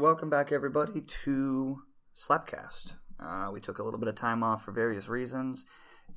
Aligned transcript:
welcome 0.00 0.30
back, 0.30 0.52
everybody, 0.52 1.00
to 1.02 1.82
Slapcast. 2.14 2.94
Uh, 3.22 3.50
we 3.52 3.60
took 3.60 3.78
a 3.78 3.82
little 3.82 3.98
bit 4.00 4.08
of 4.08 4.14
time 4.14 4.42
off 4.42 4.64
for 4.64 4.72
various 4.72 5.08
reasons, 5.08 5.66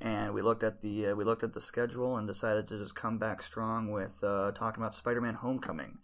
and 0.00 0.32
we 0.32 0.42
looked 0.42 0.62
at 0.62 0.80
the 0.82 1.08
uh, 1.08 1.14
we 1.14 1.24
looked 1.24 1.42
at 1.42 1.52
the 1.52 1.60
schedule 1.60 2.16
and 2.16 2.26
decided 2.26 2.66
to 2.68 2.78
just 2.78 2.94
come 2.94 3.18
back 3.18 3.42
strong 3.42 3.90
with 3.90 4.22
uh, 4.24 4.52
talking 4.52 4.82
about 4.82 4.94
Spider-Man: 4.94 5.34
Homecoming, 5.34 5.98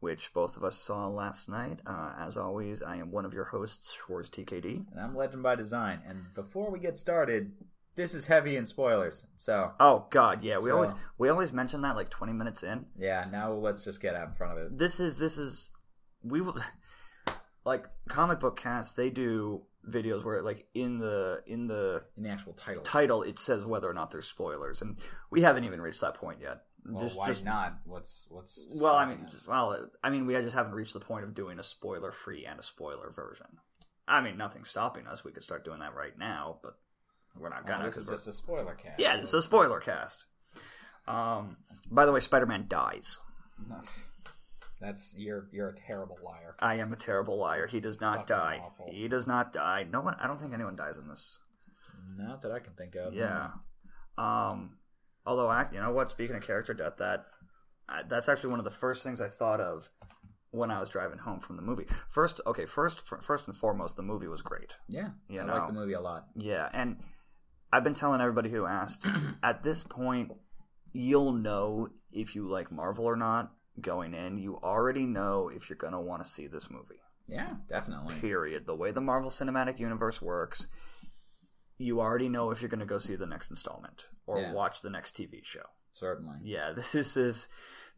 which 0.00 0.32
both 0.32 0.56
of 0.56 0.64
us 0.64 0.76
saw 0.78 1.06
last 1.08 1.48
night. 1.48 1.80
Uh, 1.86 2.12
as 2.18 2.36
always, 2.36 2.82
I 2.82 2.96
am 2.96 3.10
one 3.12 3.24
of 3.26 3.34
your 3.34 3.44
hosts, 3.44 3.94
Schwartz 3.94 4.30
TKD. 4.30 4.86
And 4.92 5.00
I'm 5.00 5.14
Legend 5.16 5.42
by 5.42 5.54
Design. 5.54 6.00
And 6.06 6.32
before 6.34 6.70
we 6.70 6.78
get 6.78 6.96
started, 6.96 7.52
this 7.94 8.14
is 8.14 8.26
heavy 8.26 8.56
in 8.56 8.64
spoilers. 8.64 9.26
So 9.36 9.72
Oh 9.78 10.06
God, 10.10 10.42
yeah, 10.42 10.56
we 10.58 10.70
So- 10.70 10.76
always 10.76 10.92
we 11.18 11.28
always 11.28 11.52
mention 11.52 11.82
that 11.82 11.94
like 11.96 12.08
twenty 12.08 12.32
minutes 12.32 12.62
in. 12.62 12.86
yeah, 12.98 13.26
now 13.30 13.52
let's 13.52 13.84
just 13.84 14.00
get 14.00 14.14
out 14.14 14.28
in 14.28 14.34
front 14.34 14.58
of 14.58 14.64
it. 14.64 14.78
this 14.78 14.98
is 14.98 15.18
this 15.18 15.36
is 15.36 15.70
we 16.22 16.40
will 16.40 16.56
like 17.68 17.86
comic 18.08 18.40
book 18.40 18.56
cast 18.58 18.96
they 18.96 19.10
do 19.10 19.62
videos 19.88 20.24
where 20.24 20.42
like 20.42 20.66
in 20.74 20.98
the 20.98 21.42
in 21.46 21.66
the 21.66 22.02
In 22.16 22.22
the 22.24 22.28
actual 22.30 22.52
title. 22.54 22.82
title 22.82 23.22
it 23.22 23.38
says 23.38 23.64
whether 23.64 23.88
or 23.88 23.94
not 23.94 24.10
there's 24.10 24.26
spoilers 24.26 24.82
and 24.82 24.96
we 25.30 25.42
haven't 25.42 25.64
even 25.64 25.80
reached 25.80 26.00
that 26.00 26.14
point 26.14 26.40
yet 26.40 26.64
well, 26.84 27.02
Just- 27.04 27.16
why 27.18 27.26
just- 27.28 27.44
not? 27.44 27.78
What's 27.84 28.26
what's 28.28 28.68
well 28.74 28.96
i 28.96 29.04
mean 29.06 29.26
just- 29.30 29.46
well 29.48 29.88
i 30.02 30.10
mean 30.10 30.26
we 30.26 30.34
just 30.34 30.54
haven't 30.54 30.72
reached 30.74 30.92
the 30.94 31.00
point 31.00 31.24
of 31.24 31.34
doing 31.34 31.58
a 31.58 31.62
spoiler 31.62 32.12
free 32.12 32.44
and 32.46 32.58
a 32.58 32.62
spoiler 32.62 33.10
version 33.14 33.46
i 34.06 34.20
mean 34.20 34.36
nothing's 34.36 34.68
stopping 34.68 35.06
us 35.06 35.24
we 35.24 35.32
could 35.32 35.44
start 35.44 35.64
doing 35.64 35.78
that 35.80 35.94
right 35.94 36.18
now 36.18 36.58
but 36.62 36.74
we're 37.38 37.48
not 37.50 37.66
gonna 37.66 37.84
this 37.84 37.94
'cause 37.94 38.04
is 38.04 38.10
just 38.10 38.26
a 38.28 38.32
spoiler 38.32 38.74
cast. 38.74 38.98
yeah 39.00 39.16
this 39.16 39.28
is 39.28 39.34
a 39.34 39.42
spoiler 39.42 39.80
cast 39.80 40.26
um 41.06 41.56
by 41.90 42.04
the 42.04 42.12
way 42.12 42.20
spider-man 42.20 42.66
dies 42.68 43.20
No. 43.68 43.78
That's 44.80 45.14
you're 45.16 45.48
you're 45.52 45.68
a 45.70 45.74
terrible 45.74 46.18
liar. 46.24 46.54
I 46.60 46.76
am 46.76 46.92
a 46.92 46.96
terrible 46.96 47.36
liar. 47.38 47.66
He 47.66 47.80
does 47.80 48.00
not 48.00 48.28
Fucking 48.28 48.36
die. 48.36 48.60
awful. 48.64 48.86
He 48.92 49.08
does 49.08 49.26
not 49.26 49.52
die. 49.52 49.84
No 49.90 50.00
one. 50.00 50.14
I 50.20 50.26
don't 50.26 50.40
think 50.40 50.54
anyone 50.54 50.76
dies 50.76 50.98
in 50.98 51.08
this. 51.08 51.40
Not 52.16 52.42
that 52.42 52.52
I 52.52 52.60
can 52.60 52.74
think 52.74 52.94
of. 52.94 53.12
Yeah. 53.14 53.48
Um. 54.16 54.76
Although, 55.26 55.48
I, 55.48 55.66
you 55.72 55.80
know 55.80 55.92
what? 55.92 56.10
Speaking 56.10 56.36
of 56.36 56.42
character 56.42 56.72
death, 56.74 56.94
that 56.98 57.26
I, 57.88 58.02
that's 58.08 58.28
actually 58.28 58.50
one 58.50 58.60
of 58.60 58.64
the 58.64 58.70
first 58.70 59.02
things 59.04 59.20
I 59.20 59.28
thought 59.28 59.60
of 59.60 59.90
when 60.52 60.70
I 60.70 60.80
was 60.80 60.88
driving 60.88 61.18
home 61.18 61.40
from 61.40 61.56
the 61.56 61.62
movie. 61.62 61.86
First, 62.08 62.40
okay. 62.46 62.64
First, 62.64 63.02
first 63.22 63.46
and 63.46 63.56
foremost, 63.56 63.96
the 63.96 64.02
movie 64.02 64.28
was 64.28 64.40
great. 64.42 64.76
Yeah. 64.88 65.10
You 65.28 65.40
I 65.40 65.44
know. 65.44 65.54
like 65.54 65.66
the 65.66 65.74
movie 65.74 65.92
a 65.92 66.00
lot. 66.00 66.26
Yeah, 66.36 66.68
and 66.72 66.96
I've 67.72 67.84
been 67.84 67.94
telling 67.94 68.20
everybody 68.20 68.48
who 68.48 68.64
asked. 68.64 69.06
at 69.42 69.62
this 69.62 69.82
point, 69.82 70.32
you'll 70.92 71.32
know 71.32 71.88
if 72.10 72.34
you 72.34 72.48
like 72.48 72.72
Marvel 72.72 73.04
or 73.04 73.16
not 73.16 73.52
going 73.78 74.14
in. 74.14 74.38
You 74.38 74.56
already 74.62 75.06
know 75.06 75.48
if 75.48 75.68
you're 75.68 75.76
gonna 75.78 76.00
want 76.00 76.22
to 76.24 76.28
see 76.28 76.46
this 76.46 76.70
movie. 76.70 77.00
Yeah, 77.26 77.56
definitely. 77.68 78.20
period. 78.20 78.64
The 78.66 78.74
way 78.74 78.90
the 78.90 79.00
Marvel 79.02 79.30
Cinematic 79.30 79.78
Universe 79.78 80.22
works, 80.22 80.66
you 81.76 82.00
already 82.00 82.28
know 82.28 82.50
if 82.50 82.62
you're 82.62 82.70
going 82.70 82.80
to 82.80 82.86
go 82.86 82.96
see 82.98 83.16
the 83.16 83.26
next 83.26 83.50
installment 83.50 84.06
or 84.26 84.40
Yeah. 84.40 84.52
watch 84.54 84.80
the 84.80 84.88
next 84.88 85.14
TV 85.14 85.44
show. 85.44 85.64
Certainly. 85.92 86.38
Yeah, 86.42 86.72
this 86.92 87.16
is 87.18 87.48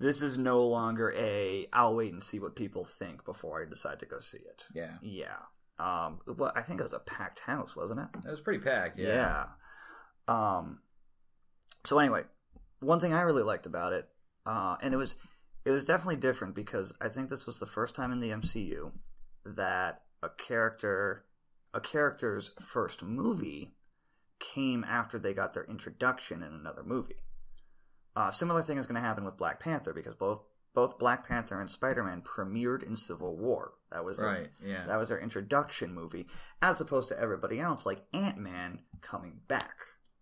this 0.01 0.21
is 0.21 0.37
no 0.37 0.67
longer 0.67 1.13
a 1.17 1.69
I'll 1.73 1.95
wait 1.95 2.13
and 2.13 2.21
see 2.23 2.41
what 2.41 2.57
people 2.57 2.85
think 2.85 3.25
before 3.25 3.63
I 3.63 3.69
decide 3.69 4.01
to 4.01 4.07
go 4.07 4.19
see 4.19 4.39
it. 4.39 4.67
Yeah. 4.75 4.97
Yeah. 5.01 5.37
Um 5.79 6.19
well, 6.27 6.53
I 6.57 6.63
think 6.63 6.81
it 6.81 6.85
was 6.85 6.93
a 6.93 6.99
packed 6.99 7.39
house, 7.39 7.77
wasn't 7.77 8.01
it? 8.01 8.09
It 8.27 8.31
was 8.31 8.41
pretty 8.41 8.59
packed. 8.59 8.99
Yeah. 8.99 9.45
Yeah. 10.29 10.57
Um. 10.59 10.81
So 11.87 11.99
anyway, 11.99 12.23
one 12.81 12.99
thing 13.01 13.13
I 13.15 13.21
really 13.23 13.43
liked 13.45 13.67
about 13.67 13.93
it, 13.93 14.09
uh, 14.45 14.77
and 14.83 14.93
it 14.93 14.97
was 14.97 15.17
it 15.65 15.71
was 15.71 15.85
definitely 15.85 16.17
different 16.17 16.55
because 16.55 16.93
I 17.01 17.09
think 17.09 17.29
this 17.31 17.47
was 17.47 17.59
the 17.59 17.67
first 17.67 17.95
time 17.95 18.13
in 18.13 18.21
the 18.21 18.31
MCU 18.31 18.93
that 19.45 20.03
a 20.23 20.29
character 20.29 21.25
a 21.73 21.81
character's 21.81 22.53
first 22.61 23.03
movie 23.03 23.75
came 24.41 24.85
after 24.85 25.19
they 25.19 25.33
got 25.35 25.53
their 25.55 25.65
introduction 25.65 26.43
in 26.43 26.53
another 26.53 26.83
movie. 26.83 27.15
Uh, 28.17 28.31
similar 28.31 28.63
thing 28.63 28.79
is 28.79 28.87
going 28.87 29.01
to 29.01 29.07
happen 29.07 29.25
with 29.25 29.37
Black 29.37 29.61
Panther 29.61 29.93
because 29.93 30.15
both 30.15 30.43
both 30.75 30.99
Black 30.99 31.27
Panther 31.27 31.61
and 31.61 31.71
Spider 31.71 32.03
Man 32.05 32.23
premiered 32.23 32.83
in 32.85 32.95
Civil 32.97 33.37
War. 33.37 33.73
That 33.91 34.05
was 34.05 34.19
their- 34.19 34.27
Right. 34.27 34.51
Yeah. 34.63 34.87
that 34.87 34.99
was 34.99 35.09
their 35.09 35.19
introduction 35.19 35.93
movie, 35.93 36.29
as 36.63 36.81
opposed 36.81 37.09
to 37.09 37.19
everybody 37.19 37.59
else, 37.61 37.85
like 37.85 38.05
Ant 38.13 38.39
Man 38.39 38.81
coming 39.01 39.41
back 39.49 39.77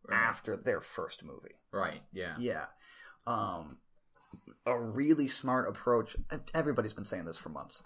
Right. 0.05 0.17
after 0.19 0.57
their 0.57 0.81
first 0.81 1.23
movie. 1.23 1.61
Right. 1.71 2.03
Yeah. 2.13 2.37
Yeah. 2.39 2.67
Um, 3.27 3.77
a 4.67 4.79
really 4.79 5.29
smart 5.29 5.69
approach. 5.69 6.17
Everybody's 6.55 6.93
been 6.93 7.05
saying 7.05 7.25
this 7.25 7.39
for 7.39 7.49
months. 7.49 7.83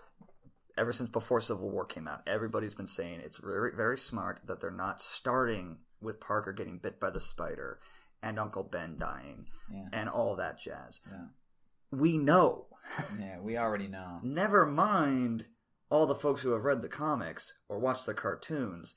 Ever 0.79 0.93
since 0.93 1.11
before 1.11 1.41
Civil 1.41 1.71
War 1.71 1.85
came 1.85 2.09
out, 2.09 2.23
everybody's 2.27 2.75
been 2.75 2.87
saying 2.89 3.21
it's 3.21 3.37
very, 3.39 3.73
very 3.77 3.99
smart 3.99 4.41
that 4.47 4.61
they're 4.61 4.71
not 4.71 5.03
starting 5.03 5.77
with 6.01 6.19
Parker 6.21 6.53
getting 6.53 6.79
bit 6.79 6.99
by 6.99 7.11
the 7.11 7.21
spider 7.21 7.79
and 8.23 8.39
Uncle 8.39 8.63
Ben 8.63 8.97
dying 8.99 9.47
Yeah. 9.71 9.87
and 9.93 10.09
all 10.09 10.35
that 10.37 10.59
jazz. 10.59 11.01
Yeah. 11.11 11.27
We 11.91 12.17
know. 12.17 12.67
Yeah. 13.19 13.39
We 13.41 13.59
already 13.59 13.87
know. 13.89 14.21
Never 14.23 14.65
mind 14.65 15.47
all 15.91 16.07
the 16.07 16.15
folks 16.15 16.41
who 16.41 16.53
have 16.53 16.65
read 16.65 16.81
the 16.81 16.89
comics 16.89 17.59
or 17.69 17.79
watched 17.79 18.07
the 18.07 18.15
cartoons. 18.15 18.95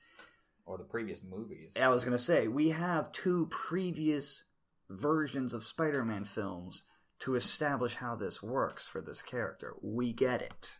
Or 0.64 0.78
the 0.78 0.84
previous 0.84 1.20
movies. 1.22 1.76
I 1.80 1.88
was 1.88 2.04
going 2.04 2.16
to 2.16 2.22
say, 2.22 2.48
we 2.48 2.70
have 2.70 3.12
two 3.12 3.46
previous 3.50 4.44
versions 4.88 5.52
of 5.52 5.64
Spider 5.66 6.04
Man 6.04 6.24
films 6.24 6.84
to 7.20 7.34
establish 7.34 7.94
how 7.94 8.14
this 8.14 8.42
works 8.42 8.86
for 8.86 9.00
this 9.00 9.22
character. 9.22 9.74
We 9.82 10.12
get 10.12 10.42
it. 10.42 10.78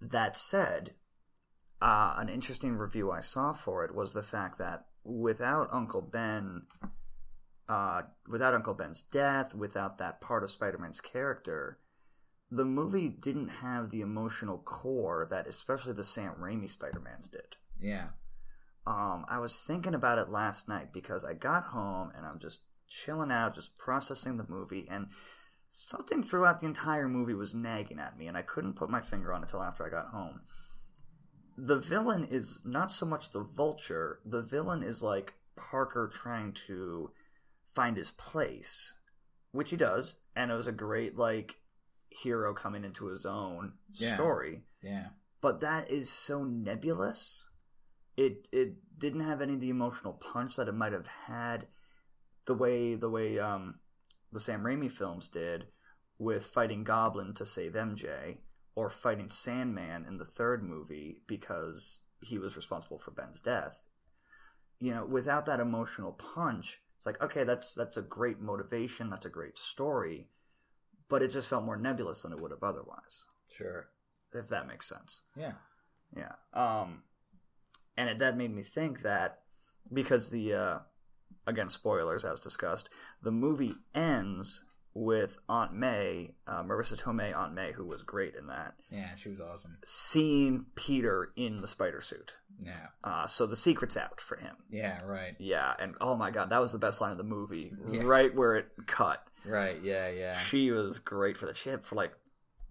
That 0.00 0.36
said, 0.36 0.94
uh, 1.80 2.14
an 2.18 2.28
interesting 2.28 2.76
review 2.76 3.10
I 3.10 3.20
saw 3.20 3.52
for 3.52 3.84
it 3.84 3.94
was 3.94 4.12
the 4.12 4.22
fact 4.22 4.58
that 4.58 4.86
without 5.04 5.68
Uncle 5.72 6.02
Ben, 6.02 6.62
uh, 7.68 8.02
without 8.28 8.54
Uncle 8.54 8.74
Ben's 8.74 9.02
death, 9.02 9.54
without 9.54 9.98
that 9.98 10.20
part 10.20 10.42
of 10.42 10.50
Spider 10.50 10.78
Man's 10.78 11.00
character, 11.00 11.78
the 12.50 12.64
movie 12.64 13.08
didn't 13.08 13.48
have 13.48 13.90
the 13.90 14.00
emotional 14.00 14.58
core 14.58 15.26
that 15.30 15.46
especially 15.46 15.92
the 15.92 16.04
Sam 16.04 16.34
Raimi 16.40 16.70
Spider 16.70 17.00
Mans 17.00 17.28
did 17.28 17.56
Yeah. 17.78 18.08
um, 18.86 19.26
I 19.28 19.38
was 19.38 19.60
thinking 19.60 19.94
about 19.94 20.18
it 20.18 20.30
last 20.30 20.66
night 20.66 20.92
because 20.92 21.24
I 21.24 21.34
got 21.34 21.64
home 21.64 22.10
and 22.16 22.24
I'm 22.24 22.38
just 22.38 22.62
chilling 22.88 23.30
out, 23.30 23.54
just 23.54 23.76
processing 23.78 24.36
the 24.36 24.46
movie, 24.48 24.86
and 24.90 25.08
something 25.70 26.22
throughout 26.22 26.60
the 26.60 26.66
entire 26.66 27.08
movie 27.08 27.34
was 27.34 27.54
nagging 27.54 27.98
at 27.98 28.16
me, 28.18 28.26
and 28.26 28.36
I 28.36 28.42
couldn't 28.42 28.74
put 28.76 28.90
my 28.90 29.00
finger 29.00 29.32
on 29.32 29.42
it 29.42 29.46
until 29.46 29.62
after 29.62 29.86
I 29.86 29.90
got 29.90 30.08
home. 30.08 30.40
The 31.56 31.78
villain 31.78 32.24
is 32.24 32.60
not 32.64 32.92
so 32.92 33.04
much 33.04 33.30
the 33.32 33.42
vulture, 33.42 34.20
the 34.24 34.42
villain 34.42 34.82
is 34.82 35.02
like 35.02 35.34
Parker 35.56 36.08
trying 36.12 36.52
to 36.66 37.10
find 37.74 37.96
his 37.96 38.12
place, 38.12 38.94
which 39.52 39.70
he 39.70 39.76
does, 39.76 40.20
and 40.36 40.50
it 40.50 40.54
was 40.54 40.68
a 40.68 40.72
great, 40.72 41.16
like, 41.16 41.56
hero 42.10 42.54
coming 42.54 42.84
into 42.84 43.06
his 43.06 43.26
own 43.26 43.74
Yeah. 43.92 44.14
story 44.14 44.64
Yeah. 44.82 45.10
but 45.42 45.60
that 45.60 45.90
is 45.90 46.10
so 46.10 46.42
nebulous. 46.42 47.46
It 48.16 48.48
it 48.50 48.98
didn't 48.98 49.20
have 49.20 49.40
any 49.42 49.54
of 49.54 49.60
the 49.60 49.68
emotional 49.70 50.14
punch 50.14 50.56
that 50.56 50.68
it 50.68 50.72
might 50.74 50.92
have 50.92 51.06
had 51.06 51.68
the 52.48 52.54
way 52.54 52.94
the 52.94 53.10
way 53.10 53.38
um, 53.38 53.76
the 54.32 54.40
Sam 54.40 54.62
Raimi 54.62 54.90
films 54.90 55.28
did 55.28 55.66
with 56.18 56.46
fighting 56.46 56.82
Goblin 56.82 57.34
to 57.34 57.46
save 57.46 57.74
MJ 57.74 58.38
or 58.74 58.90
fighting 58.90 59.28
Sandman 59.28 60.06
in 60.08 60.16
the 60.16 60.24
third 60.24 60.64
movie 60.64 61.20
because 61.28 62.02
he 62.22 62.38
was 62.38 62.56
responsible 62.56 62.98
for 62.98 63.12
Ben's 63.12 63.42
death. 63.42 63.82
You 64.80 64.94
know, 64.94 65.04
without 65.04 65.44
that 65.46 65.60
emotional 65.60 66.12
punch, 66.12 66.78
it's 66.96 67.04
like 67.04 67.20
okay, 67.22 67.44
that's 67.44 67.74
that's 67.74 67.98
a 67.98 68.02
great 68.02 68.40
motivation, 68.40 69.10
that's 69.10 69.26
a 69.26 69.30
great 69.30 69.58
story, 69.58 70.28
but 71.10 71.22
it 71.22 71.28
just 71.28 71.48
felt 71.48 71.64
more 71.64 71.76
nebulous 71.76 72.22
than 72.22 72.32
it 72.32 72.40
would 72.40 72.50
have 72.50 72.62
otherwise. 72.62 73.26
Sure. 73.54 73.88
If 74.32 74.48
that 74.48 74.66
makes 74.66 74.88
sense. 74.88 75.22
Yeah. 75.36 75.52
Yeah. 76.16 76.32
Um, 76.54 77.02
and 77.98 78.08
it, 78.08 78.18
that 78.20 78.38
made 78.38 78.54
me 78.54 78.62
think 78.62 79.02
that 79.02 79.40
because 79.92 80.30
the 80.30 80.54
uh, 80.54 80.78
again 81.46 81.68
spoilers 81.70 82.24
as 82.24 82.40
discussed, 82.40 82.88
the 83.22 83.30
movie 83.32 83.74
ends 83.94 84.64
with 84.94 85.38
Aunt 85.48 85.72
May, 85.74 86.32
uh, 86.48 86.62
Marisa 86.64 87.00
Tomei, 87.00 87.32
Aunt 87.36 87.54
May, 87.54 87.70
who 87.72 87.84
was 87.86 88.02
great 88.02 88.34
in 88.34 88.48
that, 88.48 88.74
Yeah. 88.90 89.14
She 89.16 89.28
was 89.28 89.40
awesome. 89.40 89.76
seeing 89.84 90.66
Peter 90.74 91.30
in 91.36 91.60
the 91.60 91.68
spider 91.68 92.00
suit. 92.00 92.36
Yeah. 92.58 92.88
Uh, 93.04 93.26
so 93.26 93.46
the 93.46 93.54
secret's 93.54 93.96
out 93.96 94.20
for 94.20 94.36
him. 94.36 94.56
Yeah. 94.70 94.98
Right. 95.04 95.36
Yeah, 95.38 95.72
and 95.78 95.94
oh 96.00 96.16
my 96.16 96.32
god, 96.32 96.50
that 96.50 96.58
was 96.60 96.72
the 96.72 96.78
best 96.78 97.00
line 97.00 97.12
of 97.12 97.18
the 97.18 97.22
movie. 97.24 97.72
Yeah. 97.88 98.02
Right 98.02 98.34
where 98.34 98.56
it 98.56 98.66
cut. 98.86 99.22
Right. 99.44 99.80
Yeah. 99.82 100.08
Yeah. 100.08 100.36
She 100.38 100.72
was 100.72 100.98
great 100.98 101.36
for 101.36 101.46
that. 101.46 101.56
She 101.56 101.70
had 101.70 101.84
for 101.84 101.94
like 101.94 102.12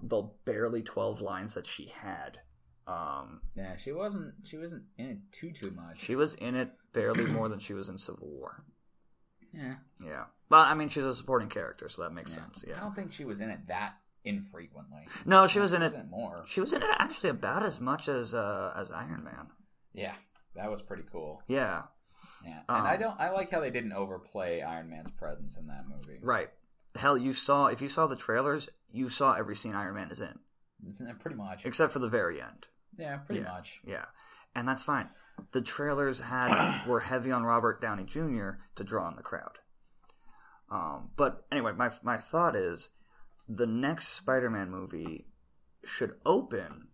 the 0.02 0.24
barely 0.44 0.82
twelve 0.82 1.22
lines 1.22 1.54
that 1.54 1.66
she 1.66 1.86
had. 2.02 2.40
Um, 2.88 3.42
Yeah. 3.56 3.78
She 3.78 3.92
wasn't. 3.94 4.34
She 4.44 4.58
wasn't 4.58 4.84
in 4.98 5.06
it 5.12 5.18
too 5.32 5.52
too 5.52 5.72
much. 5.72 6.00
She 6.00 6.16
was 6.16 6.34
in 6.34 6.56
it 6.56 6.72
barely 6.98 7.26
more 7.26 7.48
than 7.50 7.60
she 7.60 7.74
was 7.74 7.90
in 7.90 7.98
Civil 7.98 8.28
War. 8.28 8.64
Yeah. 9.54 9.76
Yeah. 10.04 10.26
Well, 10.50 10.62
I 10.62 10.74
mean, 10.74 10.90
she's 10.90 11.06
a 11.06 11.16
supporting 11.16 11.50
character, 11.50 11.88
so 11.90 12.04
that 12.04 12.12
makes 12.14 12.36
Yeah. 12.36 12.44
sense. 12.44 12.66
Yeah. 12.68 12.78
I 12.78 12.80
don't 12.82 12.96
think 12.96 13.12
she 13.12 13.26
was 13.26 13.40
in 13.42 13.50
it 13.50 13.68
that 13.68 13.96
infrequently. 14.24 15.08
No, 15.26 15.48
she 15.48 15.60
was 15.60 15.74
in 15.74 15.82
it. 15.82 16.08
more. 16.10 16.44
She 16.46 16.60
was 16.60 16.74
in 16.74 16.82
it 16.82 16.90
actually 17.00 17.30
about 17.30 17.64
as 17.64 17.80
much 17.80 18.08
as 18.10 18.34
uh, 18.34 18.74
as 18.76 18.92
Iron 18.92 19.24
Man. 19.24 19.48
Yeah, 19.94 20.16
that 20.56 20.70
was 20.70 20.82
pretty 20.82 21.04
cool. 21.12 21.42
Yeah, 21.48 21.84
Yeah, 22.44 22.60
and 22.70 22.88
I 22.88 22.94
Um, 22.96 23.00
don't. 23.00 23.20
I 23.20 23.30
like 23.30 23.50
how 23.52 23.60
they 23.62 23.72
didn't 23.72 23.94
overplay 23.94 24.62
Iron 24.62 24.90
Man's 24.90 25.12
presence 25.12 25.56
in 25.58 25.68
that 25.68 25.88
movie. 25.88 26.20
right. 26.22 26.50
Hell, 26.96 27.18
you 27.18 27.32
saw 27.34 27.68
if 27.68 27.80
you 27.82 27.88
saw 27.90 28.08
the 28.08 28.16
trailers, 28.16 28.70
you 28.92 29.08
saw 29.10 29.34
every 29.34 29.56
scene 29.56 29.76
Iron 29.76 29.96
Man 29.96 30.10
is 30.12 30.20
in, 30.22 30.40
pretty 31.20 31.38
much. 31.38 31.64
except 31.66 31.94
for 31.94 32.00
the 32.00 32.10
very 32.10 32.42
end. 32.42 32.68
Yeah, 32.98 33.18
pretty 33.18 33.42
Yeah. 33.42 33.52
much. 33.52 33.80
Yeah, 33.86 34.06
and 34.58 34.68
that's 34.68 34.84
fine. 34.84 35.10
The 35.52 35.62
trailers 35.62 36.20
had 36.20 36.86
were 36.88 37.02
heavy 37.02 37.32
on 37.32 37.44
Robert 37.44 37.80
Downey 37.80 38.04
Jr. 38.04 38.50
to 38.76 38.84
draw 38.84 39.08
in 39.08 39.16
the 39.16 39.22
crowd. 39.22 39.60
Um, 40.70 41.12
but 41.16 41.46
anyway, 41.52 41.72
my 41.78 41.92
my 42.04 42.18
thought 42.18 42.56
is 42.56 42.90
the 43.48 43.68
next 43.68 44.10
Spider-Man 44.10 44.70
movie 44.70 45.28
should 45.86 46.16
open 46.26 46.90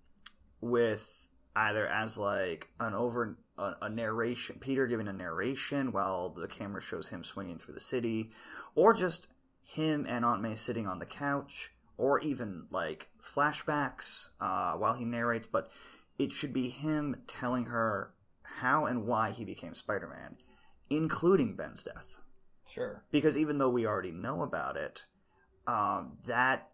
with 0.61 1.27
either 1.55 1.87
as 1.87 2.17
like 2.17 2.67
an 2.79 2.93
over 2.93 3.37
a, 3.57 3.73
a 3.83 3.89
narration, 3.89 4.57
Peter 4.59 4.85
giving 4.85 5.07
a 5.07 5.13
narration 5.13 5.91
while 5.91 6.29
the 6.29 6.47
camera 6.47 6.81
shows 6.81 7.07
him 7.09 7.23
swinging 7.23 7.57
through 7.57 7.73
the 7.73 7.79
city, 7.79 8.31
or 8.75 8.93
just 8.93 9.27
him 9.63 10.05
and 10.07 10.25
Aunt 10.25 10.41
May 10.41 10.55
sitting 10.55 10.85
on 10.85 10.99
the 10.99 11.05
couch, 11.05 11.71
or 11.97 12.19
even 12.19 12.65
like 12.71 13.07
flashbacks 13.23 14.29
uh, 14.41 14.73
while 14.73 14.93
he 14.93 15.05
narrates. 15.05 15.47
But 15.51 15.71
it 16.19 16.31
should 16.31 16.53
be 16.53 16.69
him 16.69 17.15
telling 17.27 17.65
her 17.65 18.13
how 18.43 18.85
and 18.85 19.05
why 19.05 19.31
he 19.31 19.43
became 19.45 19.73
Spider-Man, 19.73 20.37
including 20.89 21.55
Ben's 21.55 21.83
death 21.83 22.19
Sure. 22.69 23.03
because 23.11 23.35
even 23.37 23.57
though 23.57 23.69
we 23.69 23.85
already 23.85 24.11
know 24.11 24.41
about 24.43 24.77
it, 24.77 25.03
um, 25.67 26.17
that 26.27 26.69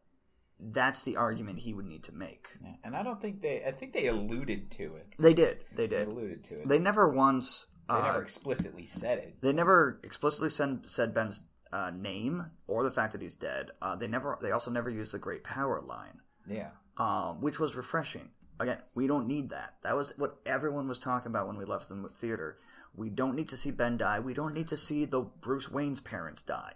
that's 0.60 1.04
the 1.04 1.16
argument 1.16 1.60
he 1.60 1.74
would 1.74 1.86
need 1.86 2.04
to 2.04 2.12
make. 2.14 2.50
Yeah. 2.62 2.74
And 2.84 2.96
I 2.96 3.02
don't 3.04 3.22
think 3.22 3.42
they. 3.42 3.64
I 3.66 3.72
think 3.72 3.94
they 3.94 4.08
alluded 4.08 4.72
to 4.72 4.96
it. 4.98 5.08
They 5.18 5.34
did, 5.34 5.60
they 5.74 5.88
did. 5.88 6.08
They 6.08 6.12
alluded 6.12 6.44
to 6.46 6.62
it. 6.62 6.68
They 6.68 6.80
never 6.80 7.08
once. 7.10 7.68
They 7.88 7.96
Uh, 7.96 8.02
never 8.04 8.22
explicitly 8.22 8.86
said 8.86 9.20
it. 9.20 9.38
they 9.42 9.54
never 9.54 10.00
explicitly 10.04 10.50
said, 10.50 10.82
said 10.86 11.14
Ben's 11.14 11.42
uh, 11.72 11.92
name 11.92 12.46
or 12.68 12.84
the 12.84 12.92
fact 12.92 13.14
that 13.14 13.22
he's 13.22 13.36
dead. 13.36 13.72
Uh, 13.82 13.96
they 13.96 14.08
never. 14.08 14.38
They 14.42 14.52
also 14.52 14.70
never 14.70 14.90
used 14.90 15.14
the 15.14 15.18
great 15.20 15.44
power 15.46 15.82
line, 15.82 16.20
Yeah. 16.46 16.72
um, 16.98 17.40
which 17.42 17.58
was 17.60 17.76
refreshing. 17.76 18.30
Again, 18.60 18.80
we 18.94 19.08
don't 19.08 19.28
need 19.28 19.50
that. 19.52 19.76
That 19.84 19.96
was 19.96 20.14
what 20.18 20.38
everyone 20.46 20.88
was 20.88 21.00
talking 21.00 21.30
about 21.30 21.48
when 21.48 21.58
we 21.58 21.66
left 21.66 21.88
the 21.90 22.10
theater. 22.18 22.58
We 22.96 23.10
don't 23.10 23.36
need 23.36 23.50
to 23.50 23.58
see 23.58 23.72
Ben 23.72 23.98
die. 23.98 24.20
We 24.20 24.34
don't 24.34 24.54
need 24.54 24.68
to 24.70 24.78
see 24.78 25.06
the 25.06 25.22
Bruce 25.22 25.72
Wayne's 25.72 26.02
parents 26.02 26.42
die. 26.42 26.74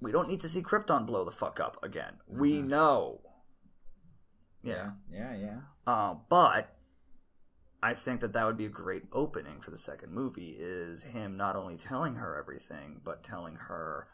We 0.00 0.12
don't 0.12 0.28
need 0.28 0.40
to 0.40 0.48
see 0.48 0.62
Krypton 0.62 1.06
blow 1.06 1.24
the 1.24 1.32
fuck 1.32 1.58
up 1.58 1.82
again. 1.82 2.14
We 2.28 2.60
know. 2.60 3.20
Yeah. 4.62 4.90
Yeah. 5.10 5.34
Yeah. 5.34 5.60
Uh, 5.86 6.16
but 6.28 6.74
I 7.82 7.94
think 7.94 8.20
that 8.20 8.32
that 8.34 8.44
would 8.44 8.58
be 8.58 8.66
a 8.66 8.70
great 8.70 9.04
opening 9.12 9.60
for 9.60 9.70
the 9.70 9.78
second 9.78 10.12
movie 10.12 10.56
is 10.58 11.02
him 11.02 11.36
not 11.36 11.56
only 11.56 11.76
telling 11.76 12.16
her 12.16 12.36
everything, 12.36 13.00
but 13.04 13.22
telling 13.22 13.56
her, 13.56 14.08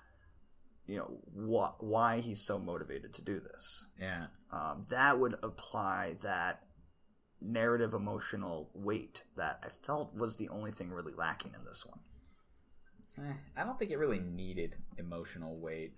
you 0.86 0.96
know, 0.96 1.10
wh- 1.34 1.82
why 1.82 2.20
he's 2.20 2.40
so 2.44 2.58
motivated 2.58 3.14
to 3.14 3.22
do 3.22 3.40
this. 3.40 3.86
Yeah. 4.00 4.26
Um, 4.52 4.84
that 4.90 5.18
would 5.18 5.36
apply 5.42 6.16
that 6.22 6.62
narrative 7.40 7.94
emotional 7.94 8.70
weight 8.74 9.24
that 9.36 9.60
I 9.62 9.68
felt 9.86 10.14
was 10.14 10.36
the 10.36 10.48
only 10.50 10.72
thing 10.72 10.90
really 10.90 11.12
lacking 11.16 11.52
in 11.58 11.64
this 11.64 11.84
one. 11.86 11.98
Eh, 13.18 13.32
I 13.56 13.64
don't 13.64 13.78
think 13.78 13.90
it 13.90 13.98
really 13.98 14.20
needed 14.20 14.76
emotional 14.98 15.56
weight. 15.58 15.94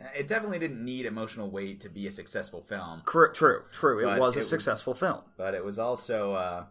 Eh, 0.00 0.04
It 0.20 0.28
definitely 0.28 0.58
didn't 0.58 0.84
need 0.84 1.06
emotional 1.06 1.50
weight 1.50 1.80
to 1.80 1.88
be 1.88 2.06
a 2.06 2.10
successful 2.12 2.62
film, 2.62 3.02
Cor- 3.04 3.32
true, 3.32 3.62
true. 3.72 4.00
It 4.08 4.18
was 4.18 4.34
a 4.36 4.38
it 4.38 4.40
was- 4.40 4.48
successful 4.50 4.94
film. 4.94 5.22
but 5.36 5.54
it 5.54 5.64
was 5.64 5.78
also 5.78 6.34
uh, 6.34 6.66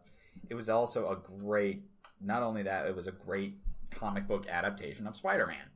it 0.50 0.56
was 0.56 0.70
also 0.70 1.10
a 1.12 1.16
great. 1.40 1.84
Not 2.22 2.44
only 2.44 2.64
that, 2.64 2.86
it 2.88 2.96
was 2.96 3.08
a 3.08 3.12
great 3.12 3.58
comic 3.92 4.28
book 4.28 4.48
adaptation 4.48 5.06
of 5.08 5.16
Spider-Man. 5.16 5.70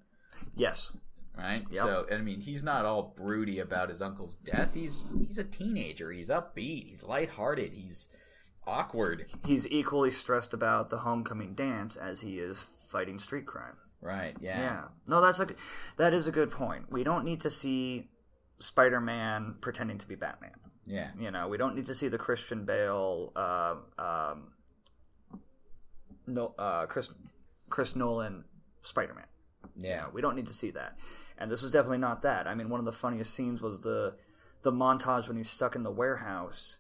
Yes. 0.56 0.92
Right. 1.38 1.66
Yep. 1.70 1.84
So 1.84 2.06
I 2.12 2.18
mean, 2.18 2.42
he's 2.42 2.64
not 2.64 2.86
all 2.86 3.14
broody 3.16 3.60
about 3.60 3.90
his 3.90 4.02
uncle's 4.02 4.36
death. 4.38 4.70
He's 4.74 5.06
he's 5.26 5.38
a 5.38 5.44
teenager. 5.44 6.12
He's 6.12 6.30
upbeat. 6.30 6.90
He's 6.90 7.04
lighthearted. 7.04 7.72
He's 7.74 8.10
awkward. 8.68 9.26
He's 9.46 9.66
equally 9.68 10.12
stressed 10.12 10.54
about 10.54 10.90
the 10.90 10.98
homecoming 10.98 11.54
dance 11.54 11.96
as 11.96 12.22
he 12.22 12.40
is 12.40 12.68
fighting 12.78 13.20
street 13.20 13.46
crime. 13.46 13.76
Right. 14.02 14.36
Yeah. 14.42 14.60
Yeah. 14.60 14.84
No, 15.08 15.22
that's 15.22 15.40
a 15.40 15.48
that 15.98 16.14
is 16.14 16.28
a 16.28 16.32
good 16.32 16.52
point. 16.52 16.92
We 16.92 17.04
don't 17.04 17.24
need 17.24 17.42
to 17.42 17.52
see 17.52 18.10
Spider-Man 18.60 19.56
pretending 19.62 19.98
to 19.98 20.08
be 20.08 20.16
Batman. 20.16 20.52
Yeah. 20.86 21.12
You 21.20 21.32
know, 21.32 21.48
we 21.48 21.58
don't 21.58 21.76
need 21.76 21.86
to 21.86 21.96
see 21.96 22.08
the 22.08 22.18
Christian 22.18 22.66
Bale, 22.66 23.32
uh, 23.36 23.76
um, 23.98 24.52
no, 26.26 26.54
uh, 26.58 26.88
Chris, 26.88 27.12
Chris 27.70 27.96
Nolan 27.96 28.44
Spider-Man. 28.82 29.26
Yeah. 29.80 30.06
We 30.14 30.22
don't 30.22 30.36
need 30.36 30.48
to 30.48 30.54
see 30.54 30.72
that. 30.72 30.98
And 31.38 31.50
this 31.50 31.62
was 31.62 31.72
definitely 31.72 32.00
not 32.00 32.22
that. 32.24 32.48
I 32.48 32.56
mean, 32.56 32.70
one 32.70 32.80
of 32.80 32.86
the 32.86 32.92
funniest 32.92 33.34
scenes 33.34 33.62
was 33.62 33.80
the 33.80 34.16
the 34.62 34.72
montage 34.72 35.28
when 35.28 35.38
he's 35.38 35.50
stuck 35.50 35.76
in 35.76 35.84
the 35.84 35.92
warehouse, 35.92 36.80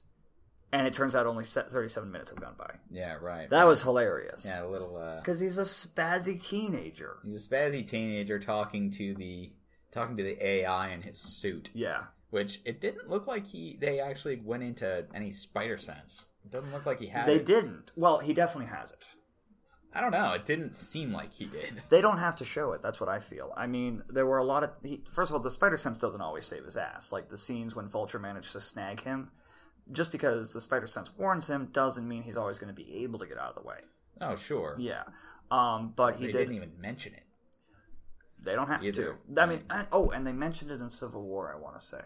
and 0.74 0.86
it 0.86 0.94
turns 0.94 1.16
out 1.16 1.26
only 1.26 1.46
37 1.46 2.12
minutes 2.12 2.30
have 2.32 2.42
gone 2.42 2.56
by. 2.58 2.76
Yeah. 2.92 3.16
Right. 3.22 3.50
That 3.50 3.64
was 3.64 3.82
hilarious. 3.82 4.44
yeah. 4.46 4.64
A 4.64 4.68
little. 4.68 4.98
uh 4.98 5.20
Because 5.22 5.40
he's 5.40 5.58
a 5.58 5.62
spazzy 5.64 6.44
teenager. 6.44 7.18
He's 7.24 7.46
a 7.46 7.50
spazzy 7.50 7.88
teenager 7.88 8.38
talking 8.40 8.92
to 8.92 9.16
the 9.16 9.52
talking 9.94 10.18
to 10.18 10.24
the 10.24 10.46
AI 10.46 10.90
in 10.90 11.02
his 11.02 11.20
suit, 11.20 11.70
Yeah. 11.74 12.04
which 12.30 12.62
it 12.66 12.80
didn't 12.82 13.10
look 13.10 13.26
like 13.28 13.46
he 13.48 13.78
they 13.80 14.00
actually 14.02 14.42
went 14.44 14.62
into 14.64 15.06
any 15.16 15.32
spider 15.32 15.78
sense. 15.78 16.26
It 16.46 16.52
doesn't 16.52 16.72
look 16.72 16.86
like 16.86 17.00
he 17.00 17.08
had 17.08 17.28
They 17.28 17.36
it. 17.38 17.46
didn't. 17.46 17.92
Well, 17.96 18.20
he 18.20 18.34
definitely 18.34 18.68
has 18.76 18.92
it. 18.92 19.04
I 19.94 20.02
don't 20.02 20.12
know. 20.12 20.34
It 20.34 20.46
didn't 20.46 20.76
seem 20.76 21.12
like 21.12 21.34
he 21.34 21.46
did. 21.46 21.82
They 21.90 22.02
don't 22.02 22.20
have 22.20 22.36
to 22.38 22.46
show 22.46 22.74
it. 22.74 22.82
That's 22.84 23.00
what 23.00 23.10
I 23.10 23.20
feel. 23.20 23.52
I 23.58 23.66
mean, 23.66 24.04
there 24.08 24.26
were 24.26 24.38
a 24.38 24.44
lot 24.44 24.64
of. 24.64 24.72
He, 24.84 25.02
first 25.10 25.32
of 25.32 25.36
all, 25.36 25.42
the 25.42 25.50
spider 25.50 25.78
sense 25.78 25.98
doesn't 25.98 26.22
always 26.22 26.46
save 26.46 26.64
his 26.64 26.78
ass. 26.78 27.12
Like 27.12 27.30
the 27.30 27.38
scenes 27.38 27.76
when 27.76 27.90
Vulture 27.90 28.20
managed 28.20 28.52
to 28.54 28.62
snag 28.62 29.02
him. 29.02 29.32
Just 29.92 30.12
because 30.12 30.52
the 30.52 30.62
spider 30.62 30.86
sense 30.86 31.10
warns 31.18 31.50
him 31.50 31.70
doesn't 31.74 32.08
mean 32.08 32.22
he's 32.22 32.38
always 32.38 32.60
going 32.60 32.74
to 32.74 32.80
be 32.80 33.04
able 33.04 33.18
to 33.18 33.26
get 33.26 33.40
out 33.40 33.50
of 33.50 33.56
the 33.56 33.68
way. 33.68 33.80
Oh, 34.22 34.36
sure. 34.36 34.76
Yeah. 34.78 35.04
Um, 35.50 35.94
but 35.96 36.18
he 36.18 36.28
they 36.28 36.32
did. 36.32 36.38
didn't 36.40 36.56
even 36.56 36.72
mention 36.80 37.14
it. 37.16 37.24
They 38.44 38.54
don't 38.54 38.68
have 38.68 38.84
Either. 38.84 39.18
to. 39.36 39.42
I 39.42 39.46
mean, 39.48 39.64
oh, 39.92 40.12
and 40.12 40.26
they 40.26 40.32
mentioned 40.32 40.70
it 40.70 40.80
in 40.80 40.90
Civil 40.92 41.24
War. 41.24 41.52
I 41.54 41.60
want 41.60 41.80
to 41.80 41.86
say. 41.86 42.02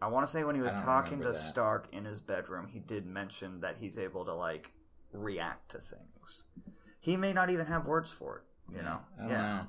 I 0.00 0.08
want 0.08 0.26
to 0.26 0.30
say 0.30 0.44
when 0.44 0.54
he 0.54 0.60
was 0.60 0.74
talking 0.74 1.18
to 1.20 1.28
that. 1.28 1.34
Stark 1.34 1.88
in 1.92 2.04
his 2.04 2.20
bedroom, 2.20 2.68
he 2.70 2.78
did 2.78 3.06
mention 3.06 3.60
that 3.60 3.76
he's 3.80 3.98
able 3.98 4.24
to 4.26 4.34
like 4.34 4.70
react 5.12 5.70
to 5.70 5.78
things. 5.78 6.44
He 7.08 7.16
may 7.16 7.32
not 7.32 7.48
even 7.50 7.66
have 7.66 7.86
words 7.86 8.12
for 8.12 8.38
it. 8.38 8.76
You 8.76 8.82
know. 8.82 8.98
I 9.18 9.22
don't 9.22 9.30
know. 9.32 9.66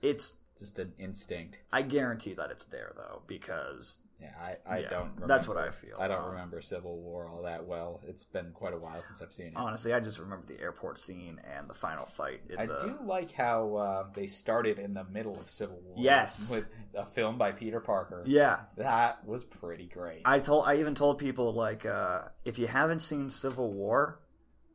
It's. 0.00 0.32
Just 0.58 0.78
an 0.78 0.92
instinct. 0.98 1.58
I 1.72 1.82
guarantee 1.82 2.34
that 2.34 2.50
it's 2.52 2.66
there 2.66 2.92
though, 2.96 3.22
because 3.26 3.98
Yeah, 4.20 4.28
I, 4.40 4.74
I 4.74 4.78
Yeah, 4.80 4.90
don't. 4.90 5.08
Remember, 5.14 5.26
that's 5.26 5.48
what 5.48 5.56
I 5.56 5.70
feel. 5.70 5.96
I 5.98 6.06
don't 6.06 6.22
Um, 6.22 6.30
remember 6.30 6.60
Civil 6.60 6.98
War 6.98 7.26
all 7.26 7.42
that 7.42 7.64
well. 7.66 8.00
It's 8.06 8.22
been 8.22 8.52
quite 8.52 8.72
a 8.72 8.78
while 8.78 9.02
since 9.02 9.20
I've 9.22 9.32
seen 9.32 9.46
it. 9.48 9.52
honestly, 9.56 9.92
I 9.92 9.98
just 9.98 10.20
remember 10.20 10.46
the 10.46 10.60
airport 10.60 10.98
scene 11.00 11.40
and 11.56 11.68
the 11.68 11.74
final 11.74 12.06
fight. 12.06 12.42
In 12.48 12.58
I 12.58 12.66
the, 12.66 12.78
do 12.78 12.98
like 13.04 13.32
how 13.32 13.74
uh, 13.74 14.06
they 14.14 14.28
started 14.28 14.78
in 14.78 14.94
the 14.94 15.04
middle 15.04 15.40
of 15.40 15.50
Civil 15.50 15.80
War. 15.82 15.96
Yes. 15.98 16.50
with 16.54 16.68
a 16.94 17.06
film 17.06 17.38
by 17.38 17.50
Peter 17.50 17.80
Parker. 17.80 18.22
Yeah, 18.24 18.60
that 18.76 19.26
was 19.26 19.42
pretty 19.42 19.86
great. 19.86 20.22
I 20.24 20.38
told. 20.38 20.66
I 20.68 20.76
even 20.76 20.94
told 20.94 21.18
people 21.18 21.52
like, 21.54 21.84
uh, 21.86 22.20
if 22.44 22.56
you 22.60 22.68
haven't 22.68 23.00
seen 23.00 23.30
Civil 23.30 23.72
War, 23.72 24.20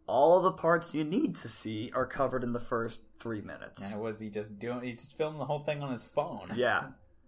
all 0.07 0.41
the 0.41 0.51
parts 0.51 0.93
you 0.95 1.03
need 1.03 1.35
to 1.37 1.47
see 1.47 1.91
are 1.93 2.05
covered 2.05 2.43
in 2.43 2.53
the 2.53 2.59
first 2.59 3.01
three 3.19 3.41
minutes. 3.41 3.91
and 3.91 4.01
was 4.01 4.19
he 4.19 4.29
just 4.29 4.57
doing? 4.59 4.81
He 4.81 4.93
just 4.93 5.17
filmed 5.17 5.39
the 5.39 5.45
whole 5.45 5.59
thing 5.59 5.81
on 5.83 5.91
his 5.91 6.05
phone. 6.05 6.49
Yeah. 6.55 6.85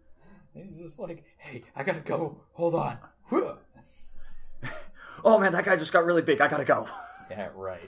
he's 0.53 0.77
just 0.77 0.98
like, 1.00 1.24
"Hey, 1.38 1.63
I 1.75 1.83
gotta 1.83 2.00
go. 2.00 2.41
Hold 2.53 2.75
on." 2.75 2.98
Oh 5.24 5.38
man, 5.38 5.51
that 5.51 5.65
guy 5.65 5.75
just 5.75 5.91
got 5.91 6.05
really 6.05 6.21
big. 6.21 6.39
I 6.41 6.48
gotta 6.48 6.65
go. 6.65 6.88
Yeah, 7.29 7.50
right. 7.53 7.88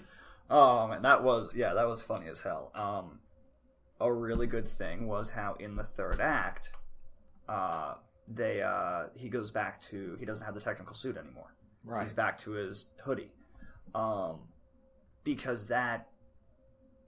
Oh 0.51 0.87
man, 0.87 1.01
that 1.01 1.23
was 1.23 1.55
yeah, 1.55 1.73
that 1.73 1.87
was 1.87 1.99
funny 1.99 2.27
as 2.27 2.41
hell. 2.41 2.71
Um, 2.75 3.17
a 3.99 4.13
really 4.13 4.45
good 4.45 4.67
thing 4.69 5.07
was 5.07 5.31
how 5.31 5.55
in 5.59 5.75
the 5.75 5.83
third 5.83 6.21
act, 6.21 6.71
uh, 7.49 7.95
they 8.27 8.61
uh, 8.61 9.05
he 9.15 9.29
goes 9.29 9.49
back 9.49 9.81
to 9.89 10.15
he 10.19 10.25
doesn't 10.27 10.45
have 10.45 10.53
the 10.53 10.61
technical 10.61 10.93
suit 10.95 11.17
anymore. 11.17 11.55
Right. 11.83 12.03
He's 12.03 12.13
back 12.13 12.39
to 12.41 12.51
his 12.51 12.89
hoodie, 13.03 13.31
um, 13.95 14.41
because 15.23 15.67
that 15.67 16.07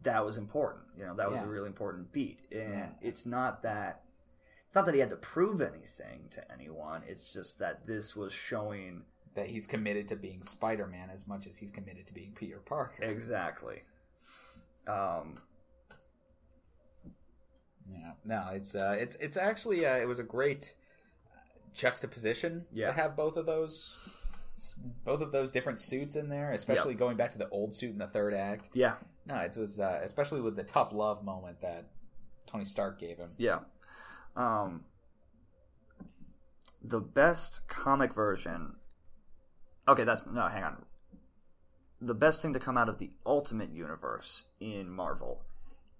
that 0.04 0.26
was 0.26 0.38
important. 0.38 0.84
You 0.98 1.06
know, 1.06 1.16
that 1.16 1.32
was 1.32 1.42
Yeah. 1.42 1.48
a 1.48 1.50
really 1.50 1.68
important 1.68 2.12
beat, 2.12 2.40
and 2.52 2.74
Yeah. 2.74 2.90
it's 3.02 3.26
not 3.26 3.62
that 3.64 4.04
it's 4.68 4.76
not 4.76 4.86
that 4.86 4.94
he 4.94 5.00
had 5.00 5.10
to 5.12 5.16
prove 5.18 5.62
anything 5.62 6.28
to 6.32 6.52
anyone. 6.52 7.04
It's 7.08 7.30
just 7.30 7.60
that 7.60 7.86
this 7.86 8.16
was 8.16 8.34
showing 8.34 9.06
That 9.36 9.48
he's 9.48 9.66
committed 9.66 10.08
to 10.10 10.16
being 10.16 10.44
Spider-Man 10.44 11.10
as 11.10 11.26
much 11.28 11.48
as 11.48 11.58
he's 11.58 11.72
committed 11.72 12.06
to 12.08 12.14
being 12.14 12.34
Peter 12.34 12.60
Parker. 12.60 13.04
exactly. 13.04 13.82
Um, 14.88 15.42
Yeah, 17.90 18.14
no, 18.26 18.50
it's 18.54 18.76
uh, 18.76 18.96
it's 19.00 19.16
it's 19.16 19.38
actually 19.38 19.86
uh, 19.86 19.96
it 19.98 20.08
was 20.08 20.20
a 20.20 20.24
great 20.24 20.74
juxtaposition 21.74 22.66
Yeah. 22.72 22.88
to 22.88 22.94
have 22.94 23.16
both 23.16 23.36
of 23.38 23.46
those 23.46 23.98
both 25.04 25.22
of 25.22 25.32
those 25.32 25.52
different 25.52 25.80
suits 25.80 26.16
in 26.16 26.30
there, 26.30 26.52
especially 26.52 26.94
going 26.94 27.18
back 27.18 27.32
to 27.32 27.38
the 27.38 27.50
old 27.50 27.76
suit 27.76 27.92
in 27.92 27.98
the 27.98 28.08
third 28.08 28.34
act. 28.34 28.70
Yeah, 28.74 28.96
No, 29.26 29.36
it 29.38 29.56
was 29.58 29.80
uh, 29.80 30.00
especially 30.04 30.42
with 30.42 30.56
the 30.56 30.64
tough 30.64 30.92
love 30.94 31.24
moment 31.24 31.62
that 31.62 31.86
Tony 32.46 32.66
Stark 32.66 33.00
gave 33.00 33.18
him. 33.18 33.32
yeah. 33.38 33.60
Um, 34.36 34.86
the 36.84 37.00
best 37.00 37.68
comic 37.68 38.14
version. 38.14 38.76
Okay, 39.88 40.04
that's 40.04 40.26
no. 40.26 40.48
Hang 40.48 40.64
on. 40.64 40.86
The 42.02 42.14
best 42.16 42.42
thing 42.42 42.54
to 42.54 42.60
come 42.60 42.78
out 42.78 42.90
of 42.90 42.98
the 43.00 43.12
Ultimate 43.26 43.72
Universe 43.72 44.46
in 44.60 44.90
Marvel 44.90 45.42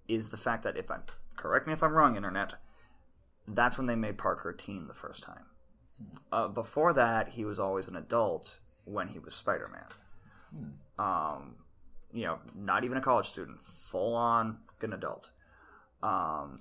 is 0.08 0.30
the 0.30 0.36
fact 0.36 0.64
that 0.64 0.76
if 0.76 0.90
I'm 0.90 1.02
correct 1.36 1.66
me 1.66 1.72
if 1.72 1.82
I'm 1.82 1.92
wrong, 1.92 2.16
Internet, 2.16 2.54
that's 3.48 3.78
when 3.78 3.86
they 3.86 3.94
made 3.94 4.18
Parker 4.18 4.50
a 4.50 4.56
teen 4.56 4.86
the 4.86 4.94
first 4.94 5.22
time. 5.22 5.44
Uh, 6.32 6.48
before 6.48 6.92
that, 6.92 7.28
he 7.28 7.44
was 7.44 7.58
always 7.58 7.88
an 7.88 7.96
adult 7.96 8.58
when 8.84 9.08
he 9.08 9.18
was 9.18 9.34
Spider 9.34 9.70
Man. 9.72 10.72
Um, 10.98 11.54
you 12.12 12.24
know, 12.24 12.38
not 12.54 12.84
even 12.84 12.96
a 12.98 13.00
college 13.00 13.26
student, 13.26 13.62
full 13.62 14.14
on 14.14 14.58
an 14.82 14.92
adult. 14.92 15.30
Um, 16.02 16.60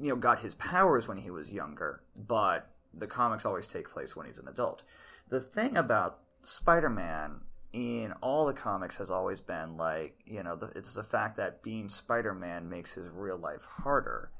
you 0.00 0.08
know, 0.08 0.16
got 0.16 0.40
his 0.40 0.54
powers 0.54 1.06
when 1.08 1.18
he 1.18 1.30
was 1.30 1.50
younger, 1.50 2.02
but 2.26 2.70
the 2.94 3.06
comics 3.06 3.44
always 3.44 3.66
take 3.66 3.90
place 3.90 4.16
when 4.16 4.26
he's 4.26 4.38
an 4.38 4.48
adult. 4.48 4.82
The 5.28 5.40
thing 5.40 5.76
about 5.76 6.20
Spider 6.42 6.90
Man 6.90 7.40
in 7.72 8.12
all 8.20 8.46
the 8.46 8.52
comics 8.52 8.96
has 8.96 9.10
always 9.10 9.38
been 9.38 9.76
like, 9.76 10.18
you 10.26 10.42
know, 10.42 10.56
the, 10.56 10.66
it's 10.74 10.94
the 10.94 11.04
fact 11.04 11.36
that 11.36 11.62
being 11.62 11.88
Spider 11.88 12.34
Man 12.34 12.68
makes 12.68 12.94
his 12.94 13.08
real 13.10 13.36
life 13.36 13.64
harder. 13.64 14.30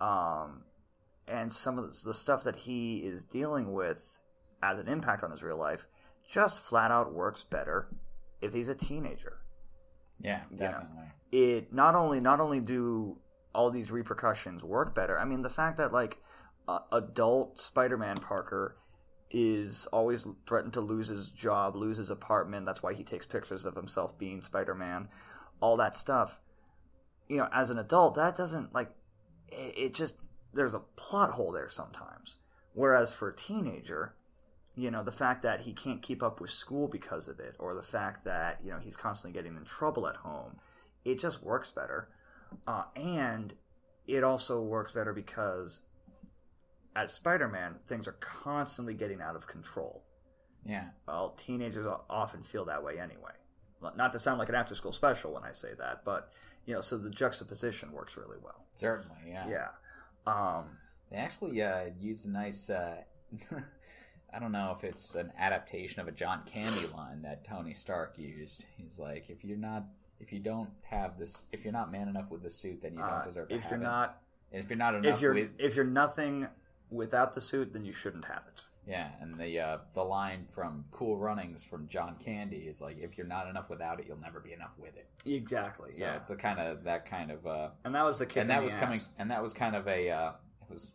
Um, 0.00 0.62
and 1.32 1.52
some 1.52 1.78
of 1.78 2.02
the, 2.02 2.14
stuff 2.14 2.44
that 2.44 2.56
he 2.56 2.98
is 2.98 3.22
dealing 3.24 3.72
with 3.72 4.20
as 4.62 4.78
an 4.78 4.88
impact 4.88 5.24
on 5.24 5.30
his 5.30 5.42
real 5.42 5.56
life 5.56 5.86
just 6.28 6.58
flat 6.58 6.90
out 6.90 7.12
works 7.12 7.42
better 7.42 7.88
if 8.40 8.52
he's 8.52 8.68
a 8.68 8.74
teenager 8.74 9.38
Yeah, 10.20 10.42
definitely. 10.56 11.06
it 11.32 11.72
not 11.72 11.94
only 11.94 12.20
not 12.20 12.40
only 12.40 12.60
do 12.60 13.18
all 13.54 13.70
these 13.70 13.90
repercussions 13.90 14.62
work 14.62 14.94
better. 14.94 15.18
I 15.18 15.24
mean, 15.24 15.42
the 15.42 15.50
fact 15.50 15.76
that 15.78 15.92
like 15.92 16.18
uh, 16.68 16.80
adult 16.92 17.60
Spider-Man 17.60 18.16
Parker 18.16 18.76
is 19.30 19.86
always 19.92 20.26
threatened 20.46 20.74
to 20.74 20.80
lose 20.80 21.08
his 21.08 21.30
job, 21.30 21.74
lose 21.74 21.96
his 21.96 22.10
apartment. 22.10 22.66
That's 22.66 22.82
why 22.82 22.94
he 22.94 23.02
takes 23.04 23.26
pictures 23.26 23.64
of 23.64 23.74
himself 23.74 24.18
being 24.18 24.42
Spider-Man. 24.42 25.08
All 25.60 25.76
that 25.78 25.96
stuff. 25.96 26.40
You 27.28 27.38
know, 27.38 27.48
as 27.52 27.70
an 27.70 27.78
adult, 27.78 28.14
that 28.16 28.36
doesn't 28.36 28.74
like 28.74 28.90
it, 29.48 29.74
it 29.76 29.94
just 29.94 30.16
there's 30.54 30.74
a 30.74 30.80
plot 30.96 31.30
hole 31.30 31.52
there 31.52 31.68
sometimes. 31.68 32.36
Whereas 32.74 33.12
for 33.12 33.28
a 33.28 33.36
teenager, 33.36 34.14
you 34.74 34.90
know, 34.90 35.02
the 35.02 35.12
fact 35.12 35.42
that 35.42 35.60
he 35.60 35.72
can't 35.72 36.00
keep 36.00 36.22
up 36.22 36.40
with 36.40 36.50
school 36.50 36.88
because 36.88 37.28
of 37.28 37.38
it, 37.40 37.56
or 37.58 37.74
the 37.74 37.82
fact 37.82 38.24
that, 38.24 38.60
you 38.64 38.70
know, 38.70 38.78
he's 38.78 38.96
constantly 38.96 39.38
getting 39.38 39.56
in 39.56 39.64
trouble 39.64 40.08
at 40.08 40.16
home, 40.16 40.56
it 41.04 41.18
just 41.20 41.42
works 41.42 41.70
better. 41.70 42.08
Uh, 42.66 42.84
and 42.96 43.54
it 44.06 44.24
also 44.24 44.62
works 44.62 44.92
better 44.92 45.12
because 45.12 45.80
as 46.96 47.12
Spider 47.12 47.48
Man, 47.48 47.76
things 47.86 48.08
are 48.08 48.16
constantly 48.20 48.94
getting 48.94 49.20
out 49.20 49.36
of 49.36 49.46
control. 49.46 50.04
Yeah. 50.64 50.88
Well, 51.06 51.30
teenagers 51.36 51.86
often 52.08 52.42
feel 52.42 52.64
that 52.66 52.82
way 52.82 52.98
anyway. 52.98 53.32
Not 53.96 54.12
to 54.12 54.18
sound 54.18 54.38
like 54.38 54.48
an 54.48 54.54
after 54.54 54.74
school 54.74 54.92
special 54.92 55.34
when 55.34 55.42
I 55.42 55.52
say 55.52 55.70
that, 55.78 56.04
but, 56.04 56.30
you 56.66 56.74
know, 56.74 56.80
so 56.80 56.96
the 56.96 57.10
juxtaposition 57.10 57.90
works 57.90 58.16
really 58.16 58.36
well. 58.42 58.64
Certainly, 58.76 59.16
yeah. 59.26 59.48
Yeah. 59.48 59.68
Um, 60.26 60.64
They 61.10 61.16
actually 61.18 61.60
uh, 61.62 61.86
used 62.00 62.26
a 62.26 62.30
nice. 62.30 62.70
Uh, 62.70 62.96
I 64.34 64.38
don't 64.38 64.52
know 64.52 64.74
if 64.76 64.82
it's 64.82 65.14
an 65.14 65.30
adaptation 65.38 66.00
of 66.00 66.08
a 66.08 66.12
John 66.12 66.42
Candy 66.46 66.86
line 66.94 67.20
that 67.22 67.44
Tony 67.44 67.74
Stark 67.74 68.16
used. 68.18 68.64
He's 68.78 68.98
like, 68.98 69.28
if 69.28 69.44
you're 69.44 69.58
not, 69.58 69.84
if 70.20 70.32
you 70.32 70.38
don't 70.38 70.70
have 70.84 71.18
this, 71.18 71.42
if 71.52 71.64
you're 71.64 71.72
not 71.72 71.92
man 71.92 72.08
enough 72.08 72.30
with 72.30 72.42
the 72.42 72.48
suit, 72.50 72.80
then 72.80 72.92
you 72.94 73.00
don't 73.00 73.10
uh, 73.10 73.24
deserve 73.24 73.50
if 73.50 73.64
you're 73.70 73.78
it. 73.78 73.82
not 73.82 74.22
And 74.52 74.64
if 74.64 74.70
you're 74.70 74.78
not 74.78 74.94
enough 74.94 75.16
if 75.16 75.20
you're 75.20 75.34
with, 75.34 75.50
if 75.58 75.76
you're 75.76 75.84
nothing 75.84 76.46
without 76.90 77.34
the 77.34 77.42
suit, 77.42 77.74
then 77.74 77.84
you 77.84 77.92
shouldn't 77.92 78.24
have 78.24 78.42
it. 78.48 78.62
Yeah. 78.86 79.10
And 79.20 79.38
the 79.38 79.58
uh, 79.60 79.78
the 79.94 80.02
line 80.02 80.46
from 80.54 80.84
Cool 80.90 81.16
Runnings 81.16 81.62
from 81.64 81.88
John 81.88 82.16
Candy 82.22 82.58
is 82.68 82.80
like, 82.80 82.98
if 83.00 83.16
you're 83.16 83.26
not 83.26 83.48
enough 83.48 83.70
without 83.70 84.00
it, 84.00 84.06
you'll 84.08 84.20
never 84.20 84.40
be 84.40 84.52
enough 84.52 84.72
with 84.78 84.96
it. 84.96 85.06
Exactly. 85.24 85.92
So 85.92 86.04
it's 86.16 86.28
the 86.28 86.36
kind 86.36 86.58
of 86.58 86.84
that 86.84 87.06
kind 87.06 87.30
of. 87.30 87.46
Uh, 87.46 87.68
and 87.84 87.94
that 87.94 88.04
was 88.04 88.18
the 88.18 88.26
kick. 88.26 88.42
and 88.42 88.50
that 88.50 88.62
was 88.62 88.74
coming 88.74 89.00
and 89.18 89.30
that 89.30 89.42
was 89.42 89.52
kind 89.52 89.76
of 89.76 89.86
a 89.88 90.10
uh, 90.10 90.32
it 90.68 90.72
was 90.72 90.90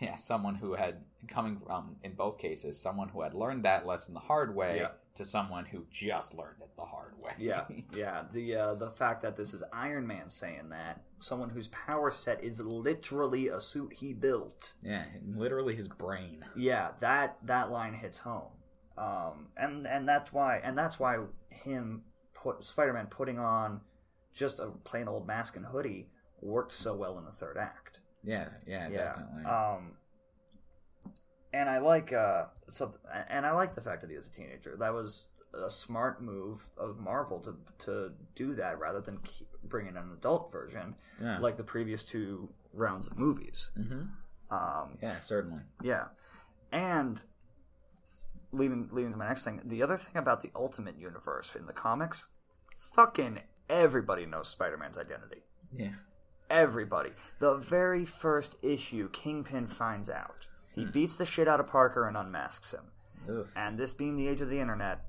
yeah 0.00 0.16
someone 0.16 0.54
who 0.54 0.74
had 0.74 0.98
coming 1.26 1.58
from 1.66 1.96
in 2.04 2.12
both 2.12 2.38
cases 2.38 2.80
someone 2.80 3.08
who 3.08 3.20
had 3.22 3.34
learned 3.34 3.64
that 3.64 3.84
lesson 3.84 4.14
the 4.14 4.20
hard 4.20 4.54
way 4.54 4.76
Yeah. 4.80 4.88
To 5.18 5.24
someone 5.24 5.64
who 5.66 5.84
just 5.92 6.34
learned 6.34 6.56
it 6.62 6.70
the 6.76 6.84
hard 6.84 7.12
way 7.20 7.32
Yeah, 7.38 7.64
yeah. 7.94 8.24
The 8.32 8.56
uh, 8.56 8.74
the 8.74 8.90
fact 8.90 9.22
that 9.22 9.36
this 9.36 9.52
is 9.54 9.62
Iron 9.72 10.06
Man 10.06 10.28
saying 10.30 10.70
that 10.70 11.02
someone 11.20 11.50
whose 11.50 11.68
power 11.68 12.10
set 12.10 12.42
is 12.42 12.58
literally 12.60 13.48
a 13.48 13.60
suit 13.60 13.92
he 13.92 14.12
built. 14.14 14.74
yeah 14.82 15.04
literally 15.34 15.74
his 15.76 15.88
brain 15.88 16.44
Yeah, 16.56 16.90
that 17.00 17.36
that 17.44 17.70
line 17.70 17.94
hits 17.94 18.18
home. 18.18 18.52
Um, 18.96 19.48
and 19.56 19.86
and 19.86 20.08
that's 20.08 20.32
why 20.32 20.60
and 20.64 20.76
that's 20.76 20.98
why 20.98 21.18
him 21.50 22.02
put 22.34 22.64
Spider-Man 22.64 23.06
putting 23.06 23.38
on 23.38 23.80
just 24.34 24.58
a 24.60 24.68
plain 24.84 25.06
old 25.08 25.26
mask 25.26 25.56
and 25.56 25.66
hoodie 25.66 26.08
worked 26.40 26.72
so 26.74 26.94
well 26.94 27.18
in 27.18 27.24
the 27.24 27.32
third 27.32 27.56
act. 27.58 28.00
yeah 28.24 28.48
yeah, 28.66 28.88
yeah. 28.88 28.96
definitely 29.14 29.44
Um, 29.44 29.92
and 31.52 31.68
I 31.68 31.78
like 31.78 32.12
uh, 32.12 32.44
so, 32.68 32.92
and 33.28 33.46
I 33.46 33.52
like 33.52 33.74
the 33.74 33.80
fact 33.80 34.00
that 34.02 34.10
he 34.10 34.16
was 34.16 34.28
a 34.28 34.30
teenager. 34.32 34.76
That 34.76 34.92
was 34.92 35.28
a 35.54 35.70
smart 35.70 36.22
move 36.22 36.66
of 36.76 36.98
Marvel 36.98 37.40
to 37.40 37.56
to 37.86 38.12
do 38.34 38.54
that 38.56 38.78
rather 38.78 39.00
than 39.00 39.18
bringing 39.64 39.96
an 39.96 40.10
adult 40.12 40.52
version 40.52 40.94
yeah 41.22 41.38
like 41.38 41.56
the 41.56 41.62
previous 41.64 42.02
two 42.02 42.48
rounds 42.74 43.06
of 43.06 43.18
movies. 43.18 43.70
hmm 43.74 44.02
Um, 44.50 44.98
yeah 45.02 45.18
certainly 45.20 45.62
yeah, 45.82 46.04
and 46.70 47.22
leading 48.52 48.88
leading 48.92 49.12
to 49.12 49.18
my 49.18 49.28
next 49.28 49.44
thing, 49.44 49.60
the 49.64 49.82
other 49.82 49.96
thing 49.96 50.16
about 50.16 50.40
the 50.42 50.50
Ultimate 50.54 50.98
Universe 50.98 51.54
in 51.54 51.66
the 51.66 51.72
comics, 51.72 52.26
fucking 52.78 53.40
everybody 53.68 54.26
knows 54.26 54.48
Spider-Man's 54.48 54.98
identity. 54.98 55.42
yeah 55.76 55.92
Everybody. 56.50 57.10
The 57.40 57.56
very 57.56 58.06
first 58.06 58.56
issue, 58.62 59.10
Kingpin 59.10 59.66
finds 59.66 60.08
out. 60.08 60.46
He 60.78 60.84
beats 60.84 61.16
the 61.16 61.26
shit 61.26 61.48
out 61.48 61.60
of 61.60 61.66
Parker 61.66 62.06
and 62.06 62.16
unmasks 62.16 62.72
him. 62.72 62.84
Ugh. 63.28 63.46
And 63.56 63.78
this 63.78 63.92
being 63.92 64.16
the 64.16 64.28
age 64.28 64.40
of 64.40 64.48
the 64.48 64.58
internet, 64.58 65.04